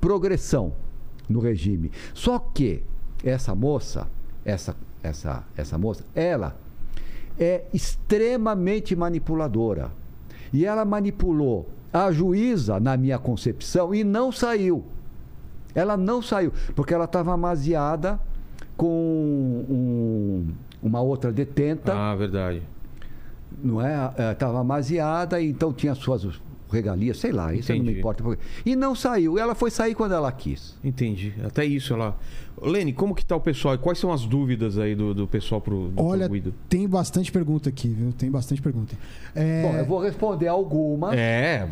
[0.00, 0.72] progressão
[1.28, 1.90] no regime.
[2.14, 2.84] Só que
[3.24, 4.08] essa moça,
[4.44, 6.56] essa, essa, essa moça, ela
[7.36, 9.90] é extremamente manipuladora.
[10.52, 14.84] E ela manipulou a juíza, na minha concepção, e não saiu.
[15.74, 18.18] Ela não saiu, porque ela estava amaziada
[18.76, 18.86] com
[19.68, 20.48] um-
[20.82, 22.62] uma outra detenta Ah, verdade.
[23.62, 24.10] não é?
[24.32, 26.24] Estava amaziada, então tinha suas
[26.70, 27.98] regalia, sei lá, isso não me Entendi.
[28.00, 28.24] importa.
[28.64, 29.38] E não saiu.
[29.38, 30.76] Ela foi sair quando ela quis.
[30.82, 31.34] Entendi.
[31.44, 32.16] Até isso ela.
[32.62, 33.74] Lene, como que tá o pessoal?
[33.74, 36.52] E quais são as dúvidas aí do, do pessoal pro, do Olha, Guido?
[36.68, 38.12] tem bastante pergunta aqui, viu?
[38.12, 38.94] Tem bastante pergunta.
[39.34, 41.14] É, Bom, eu vou responder algumas.
[41.16, 41.66] É,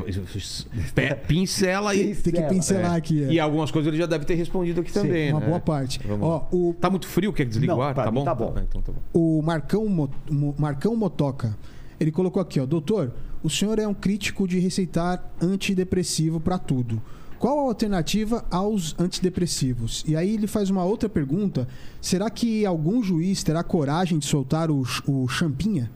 [1.26, 2.14] pincela aí.
[2.14, 2.96] tem que Pincela, pincelar É.
[2.96, 3.24] aqui.
[3.24, 3.32] é.
[3.32, 5.46] E algumas coisas ele já deve ter respondido aqui também, uma né?
[5.46, 6.00] boa parte.
[6.20, 7.94] Ó, o, Tá muito frio, quer desligar o Não, ar?
[7.94, 8.24] Tá mim bom?
[8.24, 8.54] tá bom.
[8.58, 8.98] então tá bom.
[9.12, 11.56] o Marcão, Mo- Marcão Motoca,
[12.00, 13.12] ele colocou aqui, ó, doutor,
[13.42, 17.00] o senhor é um crítico de receitar antidepressivo para tudo.
[17.38, 20.04] Qual a alternativa aos antidepressivos?
[20.06, 21.68] E aí ele faz uma outra pergunta:
[22.00, 25.88] será que algum juiz terá coragem de soltar o, o champinha?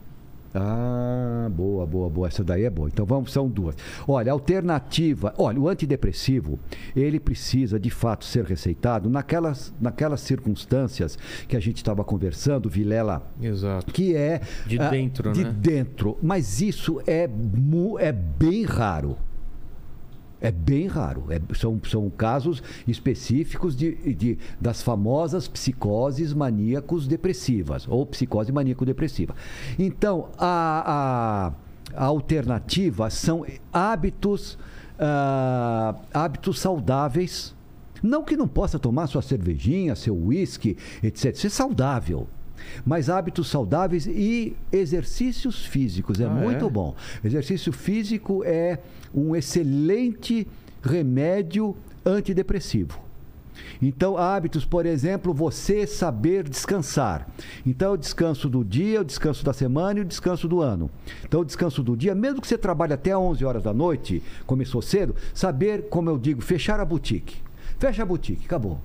[0.53, 2.27] Ah, boa, boa, boa.
[2.27, 2.87] Essa daí é boa.
[2.87, 3.75] Então vamos, são duas.
[4.07, 5.33] Olha, alternativa.
[5.37, 6.59] Olha, o antidepressivo,
[6.95, 11.17] ele precisa de fato ser receitado naquelas, naquelas circunstâncias
[11.47, 13.91] que a gente estava conversando, Vilela, Exato.
[13.91, 14.41] que é.
[14.67, 15.51] De ah, dentro, De né?
[15.57, 16.17] dentro.
[16.21, 19.17] Mas isso é, mu- é bem raro.
[20.43, 21.23] É bem raro.
[21.29, 29.33] É- são, são casos específicos de, de- das famosas psicoses maníacos depressivas ou psicose maníaco-depressiva.
[29.79, 31.53] Então, a,
[31.95, 34.57] a- a alternativa são hábitos,
[34.99, 37.55] ah, hábitos saudáveis.
[38.01, 41.45] Não que não possa tomar sua cervejinha, seu uísque, etc.
[41.45, 42.27] É saudável.
[42.85, 46.69] Mas hábitos saudáveis e exercícios físicos é Ah, muito é?
[46.69, 46.95] bom.
[47.23, 48.79] Exercício físico é
[49.13, 50.47] um excelente
[50.81, 51.75] remédio
[52.05, 52.99] antidepressivo.
[53.81, 57.27] Então, hábitos, por exemplo, você saber descansar.
[57.65, 60.89] Então, o descanso do dia, o descanso da semana e o descanso do ano.
[61.23, 64.81] Então, o descanso do dia, mesmo que você trabalhe até 11 horas da noite, começou
[64.81, 67.37] cedo, saber, como eu digo, fechar a boutique.
[67.77, 68.79] Fecha a boutique, acabou.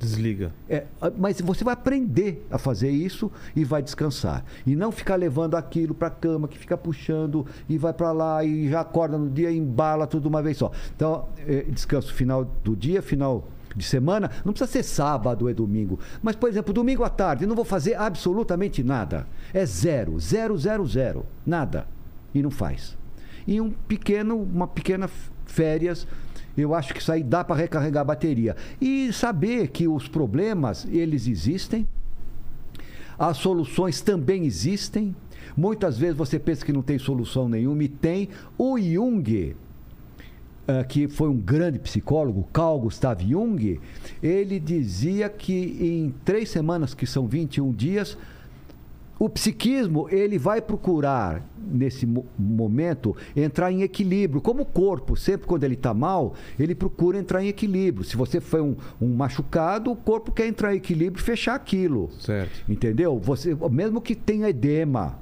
[0.00, 0.52] Desliga.
[0.68, 0.84] É,
[1.16, 4.44] mas você vai aprender a fazer isso e vai descansar.
[4.64, 8.44] E não ficar levando aquilo para a cama, que fica puxando e vai para lá
[8.44, 10.70] e já acorda no dia e embala tudo uma vez só.
[10.94, 15.98] Então, é, descanso final do dia, final de semana, não precisa ser sábado é domingo.
[16.22, 19.26] Mas, por exemplo, domingo à tarde, não vou fazer absolutamente nada.
[19.52, 21.26] É zero, zero, zero, zero.
[21.44, 21.86] Nada.
[22.32, 22.96] E não faz.
[23.46, 25.08] E um pequeno, uma pequena
[25.46, 26.06] férias
[26.62, 28.56] eu acho que isso aí dá para recarregar a bateria.
[28.80, 31.86] E saber que os problemas, eles existem,
[33.18, 35.14] as soluções também existem.
[35.56, 38.28] Muitas vezes você pensa que não tem solução nenhuma e tem.
[38.56, 39.56] O Jung,
[40.68, 43.80] eh, que foi um grande psicólogo, Carl Gustav Jung,
[44.22, 48.16] ele dizia que em três semanas, que são 21 dias,
[49.18, 54.40] o psiquismo ele vai procurar nesse mo- momento entrar em equilíbrio.
[54.40, 58.04] Como o corpo sempre quando ele está mal ele procura entrar em equilíbrio.
[58.04, 62.10] Se você foi um, um machucado o corpo quer entrar em equilíbrio e fechar aquilo.
[62.18, 62.62] Certo.
[62.68, 63.18] entendeu?
[63.18, 65.18] Você mesmo que tenha edema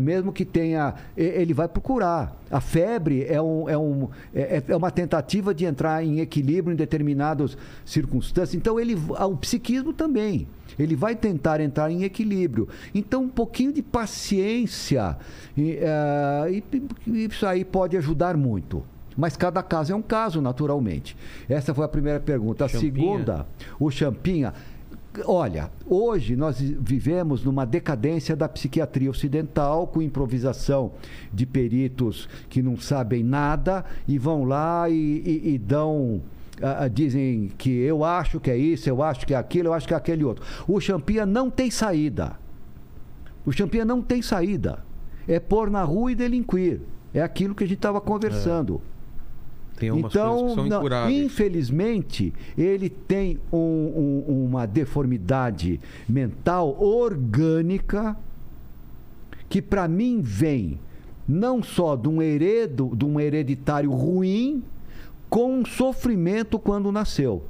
[0.00, 4.90] mesmo que tenha ele vai procurar a febre é, um, é, um, é, é uma
[4.90, 10.46] tentativa de entrar em equilíbrio em determinadas circunstâncias então ele ah, o psiquismo também
[10.78, 12.68] ele vai tentar entrar em equilíbrio.
[12.94, 15.16] Então, um pouquinho de paciência,
[15.56, 16.62] e, ah, e
[17.06, 18.82] isso aí pode ajudar muito.
[19.16, 21.16] Mas cada caso é um caso, naturalmente.
[21.48, 22.64] Essa foi a primeira pergunta.
[22.64, 22.92] A Champinha.
[22.92, 23.46] segunda,
[23.78, 24.54] o Champinha.
[25.26, 30.92] Olha, hoje nós vivemos numa decadência da psiquiatria ocidental, com improvisação
[31.32, 36.22] de peritos que não sabem nada e vão lá e, e- e dão.
[36.62, 39.88] ah, dizem que eu acho que é isso, eu acho que é aquilo, eu acho
[39.88, 40.44] que é aquele outro.
[40.68, 42.38] O Champinha não tem saída.
[43.44, 44.84] O Champinha não tem saída.
[45.26, 46.80] É pôr na rua e delinquir.
[47.12, 48.80] É aquilo que a gente estava conversando.
[49.80, 51.24] Tem umas coisas que Então, são não, incuráveis.
[51.24, 58.14] infelizmente, ele tem um- um- uma deformidade mental orgânica
[59.48, 60.78] que, para mim, vem
[61.26, 64.62] não só de um, heredo, de um hereditário ruim,
[65.30, 67.42] com um sofrimento quando nasceu.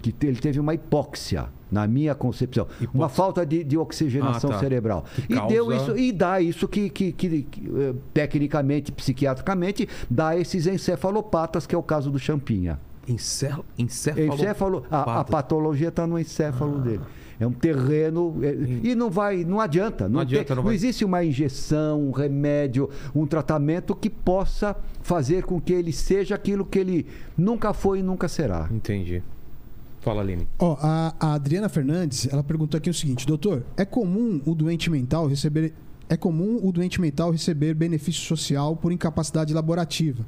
[0.00, 2.66] Que ele teve uma hipóxia, na minha concepção.
[2.94, 4.58] Uma falta de, de oxigenação Ah, tá.
[4.60, 5.04] cerebral.
[5.14, 9.88] Que E deu causa- isso, e dá isso que, que- que- que, eh, tecnicamente, psiquiatricamente,
[10.10, 12.78] dá esses encefalopatas, que é o caso do Champinha.
[13.08, 13.64] Encéfalo.
[13.78, 17.00] Encéfalo, a, a patologia está no encéfalo dele.
[17.38, 18.38] É um terreno.
[18.42, 20.08] é, e não vai, não adianta.
[20.08, 25.44] Não, adianta, tem- não não existe uma injeção, um remédio, um tratamento que possa fazer
[25.44, 27.06] com que ele seja aquilo que ele
[27.36, 28.68] nunca foi e nunca será.
[28.72, 29.22] Entendi.
[30.06, 30.46] Fala, Aline.
[30.60, 34.88] Ó, a, a Adriana Fernandes, ela perguntou aqui o seguinte, doutor, é comum o doente
[34.88, 35.74] mental receber
[36.08, 40.24] é comum o doente mental receber benefício social por incapacidade laborativa,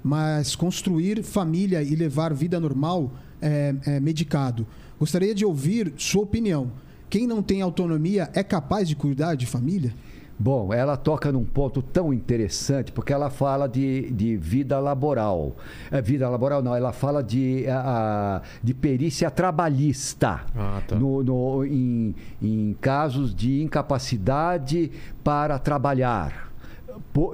[0.00, 3.10] mas construir família e levar vida normal
[3.42, 4.64] é, é medicado.
[4.96, 6.70] Gostaria de ouvir sua opinião.
[7.10, 9.92] Quem não tem autonomia é capaz de cuidar de família?
[10.38, 15.56] Bom, ela toca num ponto tão interessante, porque ela fala de, de vida laboral.
[15.90, 20.42] É, vida laboral não, ela fala de, a, de perícia trabalhista.
[20.54, 20.94] Ah, tá.
[20.94, 24.90] No, no- em, em casos de incapacidade
[25.24, 26.52] para trabalhar.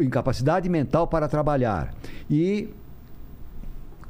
[0.01, 1.93] Incapacidade mental para trabalhar.
[2.31, 2.69] E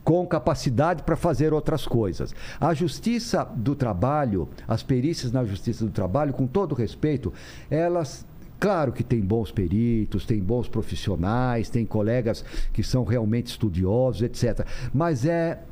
[0.04, 2.34] com capacidade para fazer outras coisas.
[2.60, 7.32] A Justiça do Trabalho, as perícias na Justiça do Trabalho, com todo respeito,
[7.70, 8.26] elas.
[8.62, 14.64] Claro que tem bons peritos, tem bons profissionais, tem colegas que são realmente estudiosos, etc.
[14.94, 15.64] Mas é,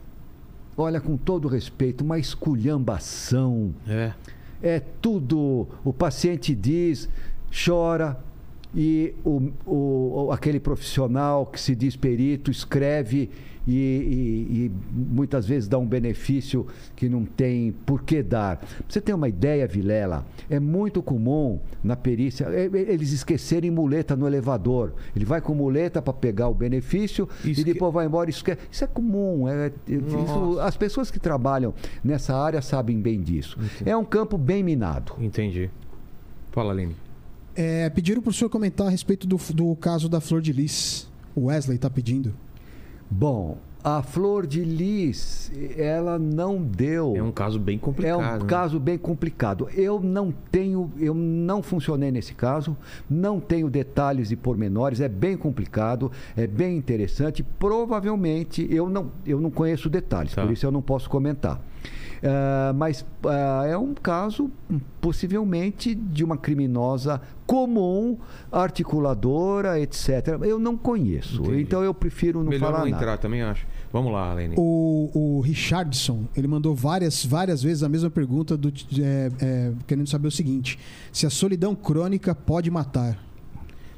[0.76, 3.72] olha, com todo respeito, uma esculhambação.
[3.86, 4.12] É.
[4.60, 5.68] É tudo.
[5.84, 7.08] O paciente diz,
[7.64, 8.18] chora,
[8.74, 13.30] e o, o- aquele profissional que se diz perito escreve
[13.66, 16.66] e, e- e muitas vezes dá um benefício
[16.96, 18.56] que não tem por que dar.
[18.56, 23.70] Pra você ter uma ideia, Vilela, é muito comum na perícia é, é, eles esquecerem
[23.70, 24.94] muleta no elevador.
[25.14, 28.30] Ele vai com muleta para pegar o benefício Isso e depois vai embora.
[28.30, 28.60] e esquece.
[28.72, 29.46] Isso é comum.
[29.48, 30.64] é- isso- Nossa.
[30.64, 33.58] as pessoas que trabalham nessa área sabem bem disso.
[33.84, 35.12] É um campo bem minado.
[35.20, 35.68] Entendi.
[36.50, 36.96] Fala, Aline.
[37.54, 41.08] É, pediram pro senhor comentar a respeito do, do caso da Flor de Lis.
[41.34, 42.32] O Wesley tá pedindo.
[43.10, 47.14] Bom, a Flor de Lis, ela não deu.
[47.16, 48.18] É um caso bem É complicado.
[48.20, 48.48] um né?
[48.48, 49.68] caso bem complicado.
[49.74, 52.76] Eu não tenho, eu não funcionei nesse caso,
[53.08, 57.42] não tenho detalhes e pormenores, é bem complicado, é bem interessante.
[57.42, 60.42] Provavelmente eu não, eu não conheço detalhes, Tá.
[60.42, 61.60] por isso eu não posso comentar.
[62.22, 64.50] Ah, mas ah, é um caso
[65.00, 68.18] possivelmente de uma criminosa comum,
[68.52, 70.38] articuladora, etc.
[70.42, 71.62] Eu não conheço, Entendi.
[71.62, 73.02] então eu prefiro não Melhor falar não nada.
[73.02, 73.66] entrar também, acho.
[73.92, 74.54] Vamos lá, Aline.
[74.56, 80.08] O, o Richardson, ele mandou várias, várias vezes a mesma pergunta, do, é, é, querendo
[80.08, 80.78] saber o seguinte:
[81.10, 83.18] se a solidão crônica pode matar.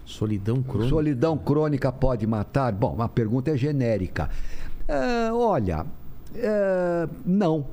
[0.06, 0.88] Solidão crônica.
[0.88, 2.72] Solidão crônica pode matar?
[2.72, 4.30] Bom, a pergunta é genérica.
[4.88, 5.86] É, olha,
[7.24, 7.64] não.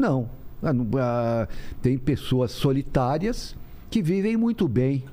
[0.00, 0.28] Não.
[0.62, 1.48] Ah, ah,
[1.82, 3.54] tem pessoas solitárias
[3.90, 5.04] que vivem muito bem.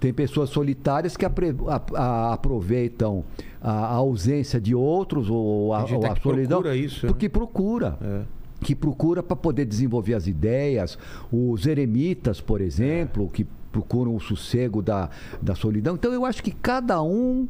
[0.00, 3.24] Tem pessoas solitárias que apre- a- a- aproveitam
[3.60, 6.58] a, a ausência de outros ou a, gente ou a solidão.
[6.62, 7.12] procura isso, né?
[7.12, 8.22] Porque procura É.
[8.60, 10.96] que procura para poder desenvolver as ideias.
[11.32, 15.10] Os eremitas, por exemplo, que procuram o sossego da,
[15.42, 15.94] da solidão.
[15.96, 17.48] Então, eu acho que cada um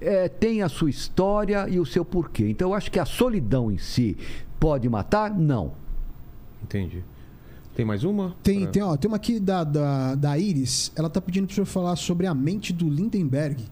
[0.00, 2.48] eh, tem a sua história e o seu porquê.
[2.48, 4.16] Então, eu acho que a solidão em si
[4.60, 5.36] pode matar?
[5.36, 5.72] Não.
[6.64, 7.02] Entendi.
[7.76, 8.34] Tem mais uma?
[8.42, 11.54] Tem, Pra- tem, ó, tem uma aqui da, da, da Iris, ela tá pedindo pro
[11.54, 13.64] senhor falar sobre a mente do Lindenberg.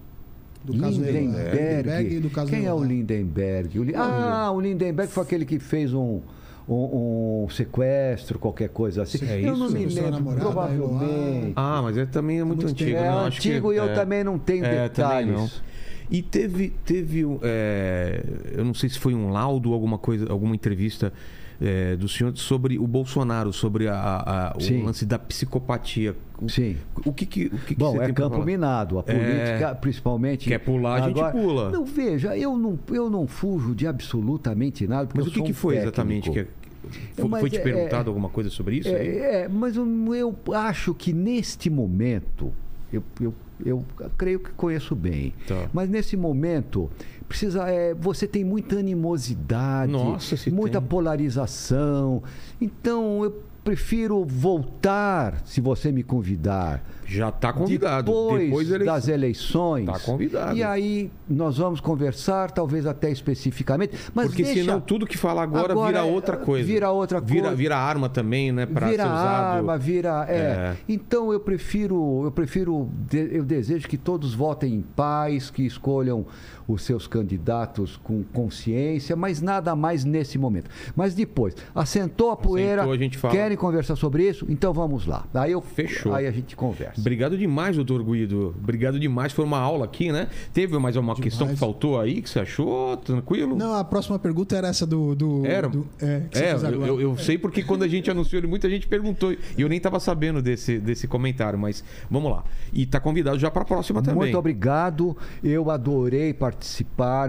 [0.64, 2.14] Do caso Lindenberg.
[2.16, 2.82] e do caso Quem é o.
[2.84, 3.78] Lindenberg?
[3.78, 6.20] O Li- Ah, o Lindenberg foi aquele que fez um.
[6.68, 9.18] Um, um sequestro, qualquer coisa assim.
[9.26, 9.74] É eu não isso?
[9.76, 11.52] me Sua lembro, namorada, provavelmente.
[11.56, 12.90] Ah, mas é, também é muito muito antigo.
[12.92, 13.02] tempo.
[13.02, 13.94] É não, que- antigo e eu é.
[13.94, 15.32] também não tenho É, detalhes.
[15.34, 15.50] não.
[16.08, 21.12] E teve, teve é, eu não sei se foi um laudo, alguma coisa, alguma entrevista
[21.64, 26.16] é, do senhor sobre o Bolsonaro, sobre a, a- o lance da psicopatia.
[26.40, 26.76] O, Sim.
[27.06, 28.98] o que que, o que que Bom, é campo minado.
[28.98, 30.48] A política, principalmente.
[30.48, 31.70] Quer pular, a gente pula.
[31.70, 35.06] Não, veja, eu não, eu não fujo de absolutamente nada.
[35.06, 35.94] porque Mas o que, que foi técnico.
[35.94, 36.30] exatamente?
[36.32, 36.46] Que,
[37.14, 38.88] foi, Mas foi te é- perguntado alguma coisa sobre isso?
[38.88, 39.86] É, é, mas eu,
[40.16, 42.52] eu acho que neste momento,
[42.92, 43.32] eu, eu,
[43.64, 43.84] eu
[44.16, 45.68] creio que conheço bem, Tá.
[45.72, 46.90] mas nesse momento,
[47.28, 50.88] precisa, é, você tem muita animosidade, Nossa, muita tem.
[50.88, 52.22] polarização.
[52.60, 56.82] Então, eu prefiro voltar, se você me convidar.
[57.12, 58.04] Já está convidado.
[58.10, 58.84] Depois, Depois ele...
[58.84, 59.86] das eleições.
[59.86, 60.56] Tá convidado.
[60.56, 63.96] E aí nós vamos conversar, talvez até especificamente.
[64.14, 66.66] Mas Porque deixa- senão tudo que falar agora, Agora, vira outra coisa.
[66.66, 67.56] vira outra Vira, coisa.
[67.56, 68.66] vira arma também, né?
[68.66, 69.56] Pra vira ser usado.
[69.56, 70.26] arma, vira.
[70.28, 70.32] É.
[70.36, 70.76] É.
[70.88, 76.24] Então eu prefiro, eu prefiro, eu desejo que todos votem em paz, que escolham
[76.72, 80.70] os seus candidatos com consciência, mas nada mais nesse momento.
[80.94, 83.34] Mas depois, assentou a poeira, a gente fala.
[83.34, 84.46] querem conversar sobre isso?
[84.48, 85.24] Então vamos lá.
[85.34, 86.14] Aí eu, Fechou.
[86.14, 87.00] Aí a gente conversa.
[87.00, 88.54] Obrigado demais, doutor Guido.
[88.58, 89.32] Obrigado demais.
[89.32, 90.28] Foi uma aula aqui, né?
[90.52, 92.96] Teve mais alguma questão que faltou aí que você achou?
[92.98, 93.56] Tranquilo?
[93.56, 95.14] Não, a próxima pergunta era essa do.
[95.14, 95.68] do Era?
[95.68, 98.46] do- é, que você É, eu, eu- eu sei porque quando a gente anunciou ele,
[98.46, 99.32] muita gente perguntou.
[99.32, 102.44] E eu nem estava sabendo desse, desse comentário, mas vamos lá.
[102.72, 104.18] E tá convidado já para a próxima também.
[104.22, 105.16] Muito obrigado.
[105.42, 106.61] Eu adorei participar.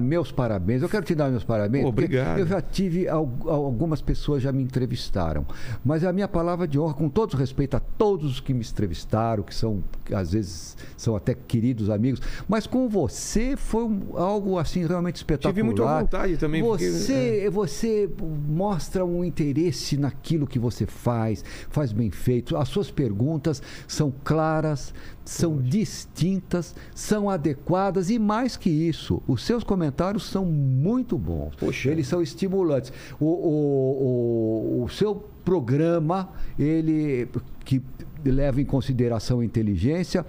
[0.02, 0.82] Meus parabéns.
[0.82, 1.86] Eu quero te dar meus parabéns.
[1.86, 2.40] Obrigado.
[2.40, 5.46] Eu já tive al- algumas pessoas já me entrevistaram,
[5.84, 9.44] mas a minha palavra de honra, com todo respeito a todos os que me entrevistaram,
[9.44, 9.84] que são
[10.14, 15.54] às vezes são até queridos amigos, mas com você foi um- algo assim realmente espetacular.
[15.54, 18.10] Tive muita vontade também, porque- Você você
[18.48, 22.56] mostra um interesse naquilo que você faz, faz bem feito.
[22.58, 24.94] As suas perguntas são claras,
[25.26, 31.56] são distintas, são adequadas e mais que isso, os seus comentários são muito bons.
[31.56, 31.90] Poxa.
[31.90, 32.91] Eles são estimulantes.
[33.20, 37.28] O, o, o, o seu programa, ele
[37.66, 37.82] que
[38.26, 40.26] leva em consideração a inteligência,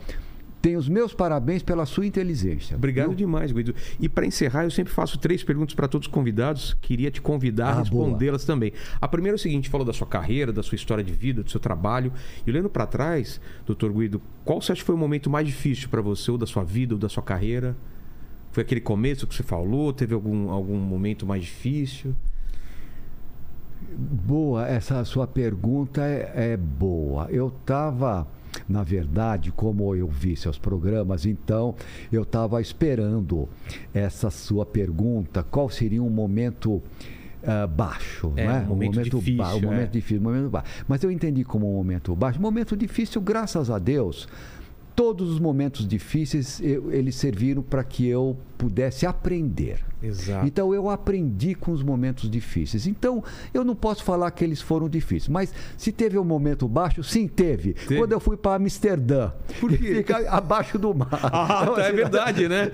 [0.64, 2.74] tem os meus parabéns pela sua inteligência.
[2.74, 3.16] Obrigado viu?
[3.16, 3.74] demais, Guido.
[4.00, 6.72] E para encerrar, eu sempre faço três perguntas para todos os convidados.
[6.80, 8.72] Queria te convidar a Ah, respondê-las também.
[8.98, 11.50] A primeira é o seguinte: falou da sua carreira, da sua história de vida, do
[11.50, 12.10] seu trabalho.
[12.46, 15.90] E olhando para trás, doutor Guido, qual você acha que foi o momento mais difícil
[15.90, 17.76] para você, ou da sua vida, ou da sua carreira?
[18.50, 19.92] Foi aquele começo que você falou?
[19.92, 22.14] Teve algum, algum momento mais difícil?
[23.92, 27.28] Boa, essa sua pergunta é, é boa.
[27.30, 28.26] Eu estava,
[28.68, 31.74] na verdade, como eu vi seus programas, então
[32.12, 33.48] eu estava esperando
[33.92, 35.42] essa sua pergunta.
[35.42, 36.82] Qual seria um momento
[37.46, 38.66] ah, baixo, É, né?
[38.66, 39.60] um momento difícil, ba- um é.
[39.60, 40.84] momento difícil, um momento baixo.
[40.88, 42.40] Mas eu entendi como um momento baixo.
[42.40, 44.26] Momento difícil, graças a Deus.
[44.96, 49.80] Todos os momentos difíceis, eu- eles serviram para que eu pudesse aprender.
[50.00, 50.46] Exato.
[50.46, 52.86] Então eu aprendi com os momentos difíceis.
[52.86, 57.02] Então eu não posso falar que eles foram difíceis, mas se teve um momento baixo,
[57.02, 57.72] sim teve.
[57.72, 57.96] Teve?
[57.96, 61.08] Quando eu fui para Amsterdã, fica abaixo do mar.
[61.22, 62.70] Ah, tá, é verdade, né?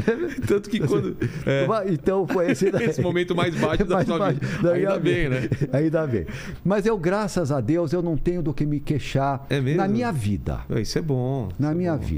[0.47, 1.17] Tanto que quando.
[1.47, 2.85] é, Então foi esse, daí.
[2.87, 4.41] Esse momento mais baixo da Mais sua baixo.
[4.41, 4.59] vida.
[4.63, 5.49] Daí Ainda bem, né?
[5.73, 6.27] Ainda bem.
[6.65, 10.11] Mas eu, graças a Deus, eu não tenho do que me queixar É na minha
[10.13, 10.61] vida.
[10.81, 11.49] Isso é bom.
[11.59, 11.99] na é minha bom.
[12.05, 12.10] vida.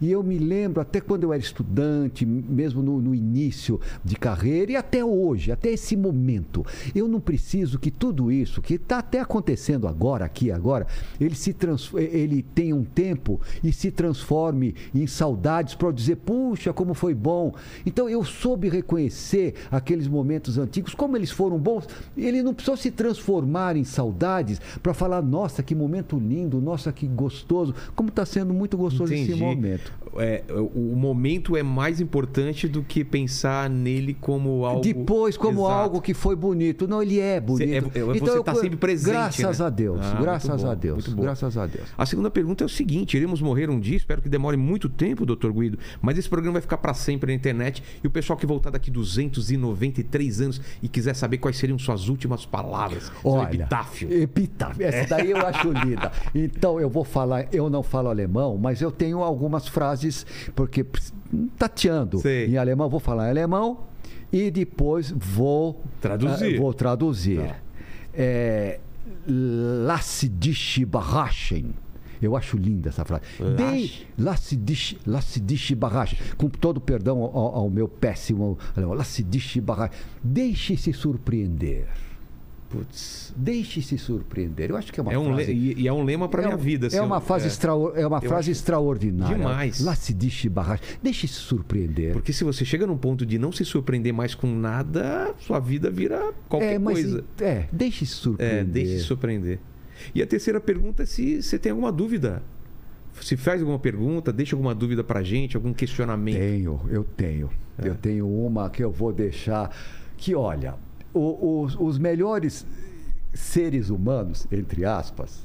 [0.00, 4.72] E eu me lembro, até quando eu era estudante, mesmo no, no início de carreira,
[4.72, 9.20] e até hoje, até esse momento, eu não preciso que tudo isso, que está até
[9.20, 10.86] acontecendo agora, aqui agora,
[11.20, 16.72] ele, se trans, ele tenha um tempo e se transforme em saudades para dizer, puxa,
[16.72, 17.54] como foi bom.
[17.86, 21.86] Então eu soube reconhecer aqueles momentos antigos, como eles foram bons.
[22.16, 27.06] Ele não precisou se transformar em saudades para falar, nossa, que momento lindo, nossa, que
[27.06, 29.44] gostoso, como está sendo muito gostoso esse Entendi.
[29.44, 29.92] momento.
[30.18, 30.42] É,
[30.74, 34.80] o momento é mais importante do que pensar nele como algo.
[34.80, 35.72] Depois, como Exato.
[35.74, 36.86] algo que foi bonito.
[36.88, 37.68] Não, ele é bonito.
[37.94, 39.66] é- é- você tá sempre presente, Graças né?
[39.66, 41.88] a Deus, Ah, graças bom, a Deus, graças a Deus.
[41.96, 45.26] A segunda pergunta é o seguinte: iremos morrer um dia, espero que demore muito tempo,
[45.26, 48.46] doutor Guido, mas esse programa vai ficar para sempre na internet e o pessoal que
[48.46, 54.12] voltar daqui 293 anos e quiser saber quais seriam suas últimas palavras, Olha, epitáfio.
[54.12, 54.86] Epitáfio.
[54.86, 56.10] Essa daí eu acho linda.
[56.34, 59.97] Então eu vou falar, eu não falo alemão, mas eu tenho algumas frases,
[60.54, 60.84] porque
[61.56, 62.46] tateando Sei.
[62.46, 63.80] em alemão, vou falar em alemão
[64.32, 66.54] e depois vou Traduzir.
[66.56, 67.40] ah, vou traduzir.
[67.40, 67.56] Tá.
[68.14, 68.80] É,
[69.26, 71.74] Lasse dich überraschen.
[72.20, 73.22] Eu acho linda essa frase.
[73.56, 76.18] De, lasse dich, lasse dich überraschen.
[76.36, 78.94] Com todo perdão ao, ao meu péssimo alemão.
[78.94, 79.94] Lasse dich überraschen.
[80.22, 81.86] Deixe-se surpreender.
[82.68, 83.32] Putz.
[83.34, 84.70] Deixe-se surpreender.
[84.70, 85.52] Eu acho que é uma É um frase.
[85.52, 86.86] le- e, e é um lema para é, minha vida.
[86.86, 87.48] é assim, uma frase, é.
[87.48, 89.36] extraor- é uma Eu frase extraordinária.
[89.36, 89.80] demais.
[89.80, 90.84] Lá se diz barragem.
[91.02, 92.12] Deixe-se surpreender.
[92.12, 95.90] Porque se você chega num ponto de não se surpreender mais com nada, sua vida
[95.90, 97.24] vira qualquer é, coisa.
[97.40, 98.58] É, deixe-se surpreender.
[98.60, 99.58] É, deixe se surpreender.
[100.14, 102.42] E a terceira pergunta é se você tem alguma dúvida.
[103.22, 106.36] Se faz alguma pergunta, deixa alguma dúvida pra gente, algum questionamento.
[106.38, 107.50] Tenho, eu tenho.
[107.76, 107.88] É.
[107.88, 109.74] Eu tenho uma que eu vou deixar.
[110.16, 110.74] Que olha,
[111.18, 112.66] o- os, os melhores
[113.34, 115.42] seres humanos, entre aspas,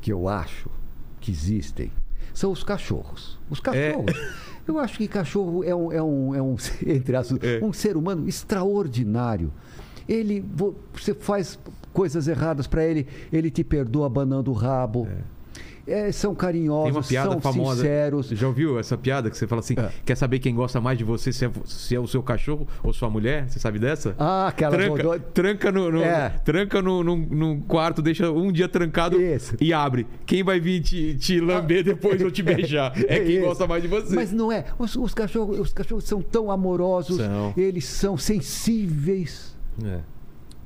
[0.00, 0.68] que eu acho
[1.20, 1.90] que existem,
[2.32, 3.38] são os cachorros.
[3.48, 4.12] Os cachorros.
[4.66, 6.56] Eu acho que cachorro é um, é um, é um
[6.86, 7.64] entre aspas, É.
[7.64, 9.52] um ser humano extraordinário.
[10.08, 11.58] Ele, vo- você faz
[11.92, 15.06] coisas erradas para ele, ele te perdoa abanando o rabo.
[15.10, 15.18] É,
[16.12, 17.76] são carinhosos, Tem uma piada são famosa.
[17.82, 18.28] sinceros.
[18.28, 19.90] Já ouviu essa piada que você fala assim: É.
[20.04, 22.92] quer saber quem gosta mais de você, se é, se é o seu cachorro ou
[22.92, 23.48] sua mulher?
[23.48, 24.14] Você sabe dessa?
[24.18, 26.30] Ah, aquela tranca, rodou- tranca no, no- É.
[26.44, 29.18] tranca no, no- no quarto, deixa um dia trancado
[29.60, 30.06] e abre.
[30.24, 32.92] Quem vai vir te, te lamber depois ou te beijar?
[33.06, 34.14] É quem gosta mais de você.
[34.14, 34.64] Mas não é.
[34.78, 37.52] Os, os cachorros, os cachorros são tão amorosos, São.
[37.56, 39.54] eles são sensíveis,
[39.84, 39.98] É.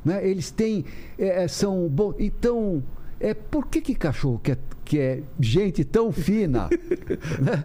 [0.05, 0.27] né?
[0.29, 0.85] eles têm.
[1.19, 2.15] é, é, são bons.
[2.19, 2.83] Então,
[3.21, 6.69] é, por que, que cachorro que é, que é gente tão fina
[7.41, 7.65] né?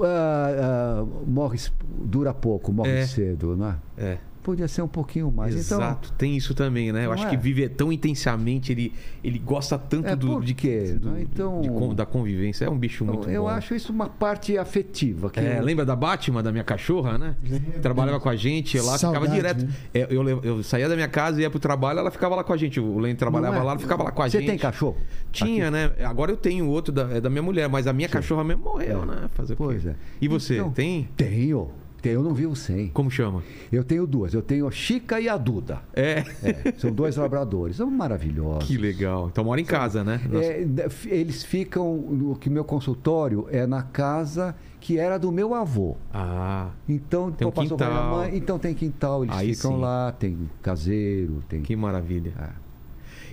[0.00, 1.58] Ah, ah, morre,
[2.04, 3.06] dura pouco, morre É.
[3.06, 3.78] cedo, né?
[3.96, 4.18] É.
[4.42, 5.54] Podia ser um pouquinho mais.
[5.54, 7.02] Então, Exato, tem isso também, né?
[7.02, 7.30] Eu Não acho é?
[7.30, 8.92] que vive tão intensamente, ele,
[9.22, 10.96] ele gosta tanto É, do, de, quê?
[10.98, 12.64] do- Então- de con- da convivência.
[12.64, 13.48] É um bicho então, muito eu bom.
[13.48, 15.28] acho isso uma parte afetiva.
[15.28, 17.36] Que É, eu- lembra da Batman, da minha cachorra, né?
[17.82, 19.64] Trabalhava com a gente lá, ficava Saudade, direto.
[19.66, 19.72] né?
[19.92, 22.52] É, eu, lev- eu saía da minha casa, ia pro trabalho, ela ficava lá com
[22.52, 22.80] a gente.
[22.80, 23.58] O Len trabalhava é?
[23.62, 24.48] lá, ela ficava lá com a Você gente.
[24.48, 24.96] tem cachorro?
[25.30, 25.92] Tinha, né?
[26.04, 29.04] Agora eu tenho outro da, é da minha mulher, mas a minha cachorra mesmo morreu,
[29.04, 29.28] né?
[29.34, 29.56] Fazer?
[29.56, 29.94] Pois é.
[30.20, 31.08] E você, Então, tem?
[31.16, 31.70] Tenho.
[32.04, 32.88] Eu não vivo sem.
[32.88, 33.42] Como chama?
[33.72, 34.32] Eu tenho duas.
[34.34, 35.80] Eu tenho a Chica e a Duda.
[35.94, 36.24] É.
[36.42, 37.76] É, são dois labradores.
[37.76, 38.64] São maravilhosos.
[38.68, 39.28] Que legal.
[39.30, 40.20] Então mora em casa, né?
[40.34, 40.66] É,
[41.06, 41.86] eles ficam.
[41.96, 45.96] O que meu consultório é na casa que era do meu avô.
[46.14, 48.10] Ah, Então, Tem um passou quintal.
[48.16, 49.80] mãe, então tem quintal, eles Aí ficam sim.
[49.80, 51.62] lá, tem caseiro, tem.
[51.62, 52.32] que maravilha.
[52.38, 52.67] É.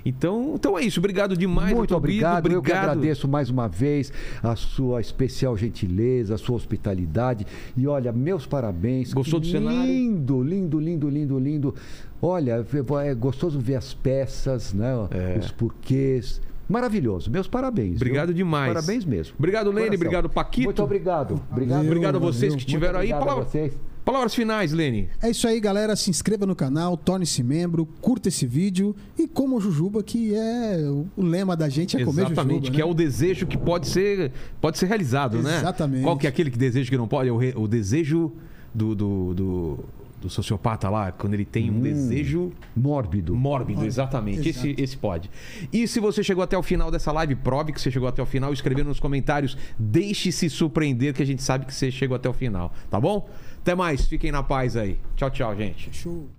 [0.06, 1.00] Então, então é isso.
[1.00, 2.18] Obrigado demais, Muito doutor Brito.
[2.24, 2.46] obrigado.
[2.46, 2.90] Eu que Obrigado.
[2.92, 4.14] agradeço mais uma vez
[4.44, 7.48] a sua especial gentileza, a sua hospitalidade.
[7.76, 9.12] E olha, meus parabéns.
[9.12, 9.82] Gostou Que do cenário?
[9.92, 11.76] Lindo, lindo, lindo, lindo, lindo.
[12.22, 12.64] Olha,
[13.04, 14.94] é gostoso ver as peças, né?
[15.10, 15.40] É.
[15.40, 16.40] Os porquês.
[16.70, 17.30] Maravilhoso.
[17.30, 17.96] Meus parabéns.
[17.98, 18.36] Obrigado viu?
[18.38, 18.74] demais.
[18.74, 19.36] Parabéns mesmo.
[19.38, 19.96] Obrigado, Lene.
[19.96, 20.66] Obrigado, Paquito.
[20.66, 21.40] Muito obrigado.
[21.52, 21.86] Obrigado.
[21.86, 23.08] Obrigado a vocês que estiveram aí.
[23.08, 23.74] Obrigado a Palavra- vocês.
[24.06, 25.10] Palavras finais, Lene.
[25.20, 25.96] É isso aí, galera.
[25.96, 30.78] Se inscreva no canal, torne-se membro, curta esse vídeo e coma o jujuba, que é
[31.18, 32.76] o lema da gente é comer Exatamente, jujuba.
[32.76, 32.92] que é né?
[32.92, 35.58] o desejo que pode ser, pode ser realizado, né?
[35.58, 36.04] Exatamente.
[36.04, 37.30] Qual que é aquele que deseja que não pode?
[37.30, 38.32] É o, re- o desejo
[38.72, 39.80] do, do, do,
[40.22, 41.78] do sociopata lá, quando ele tem Hum.
[41.78, 43.34] um desejo Mórbido.
[43.36, 44.48] mórbido, exatamente.
[44.50, 44.68] Exato.
[44.68, 45.32] Esse, esse pode.
[45.74, 48.26] E se você chegou até o final dessa live, prove que você chegou até o
[48.28, 49.58] final, escrevendo nos comentários.
[49.80, 53.28] Deixe-se surpreender, que a gente sabe que você chegou até o final, tá bom?
[53.66, 55.00] Até mais, fiquem na paz aí.
[55.16, 55.92] Tchau, tchau, gente.
[55.92, 56.30] Show.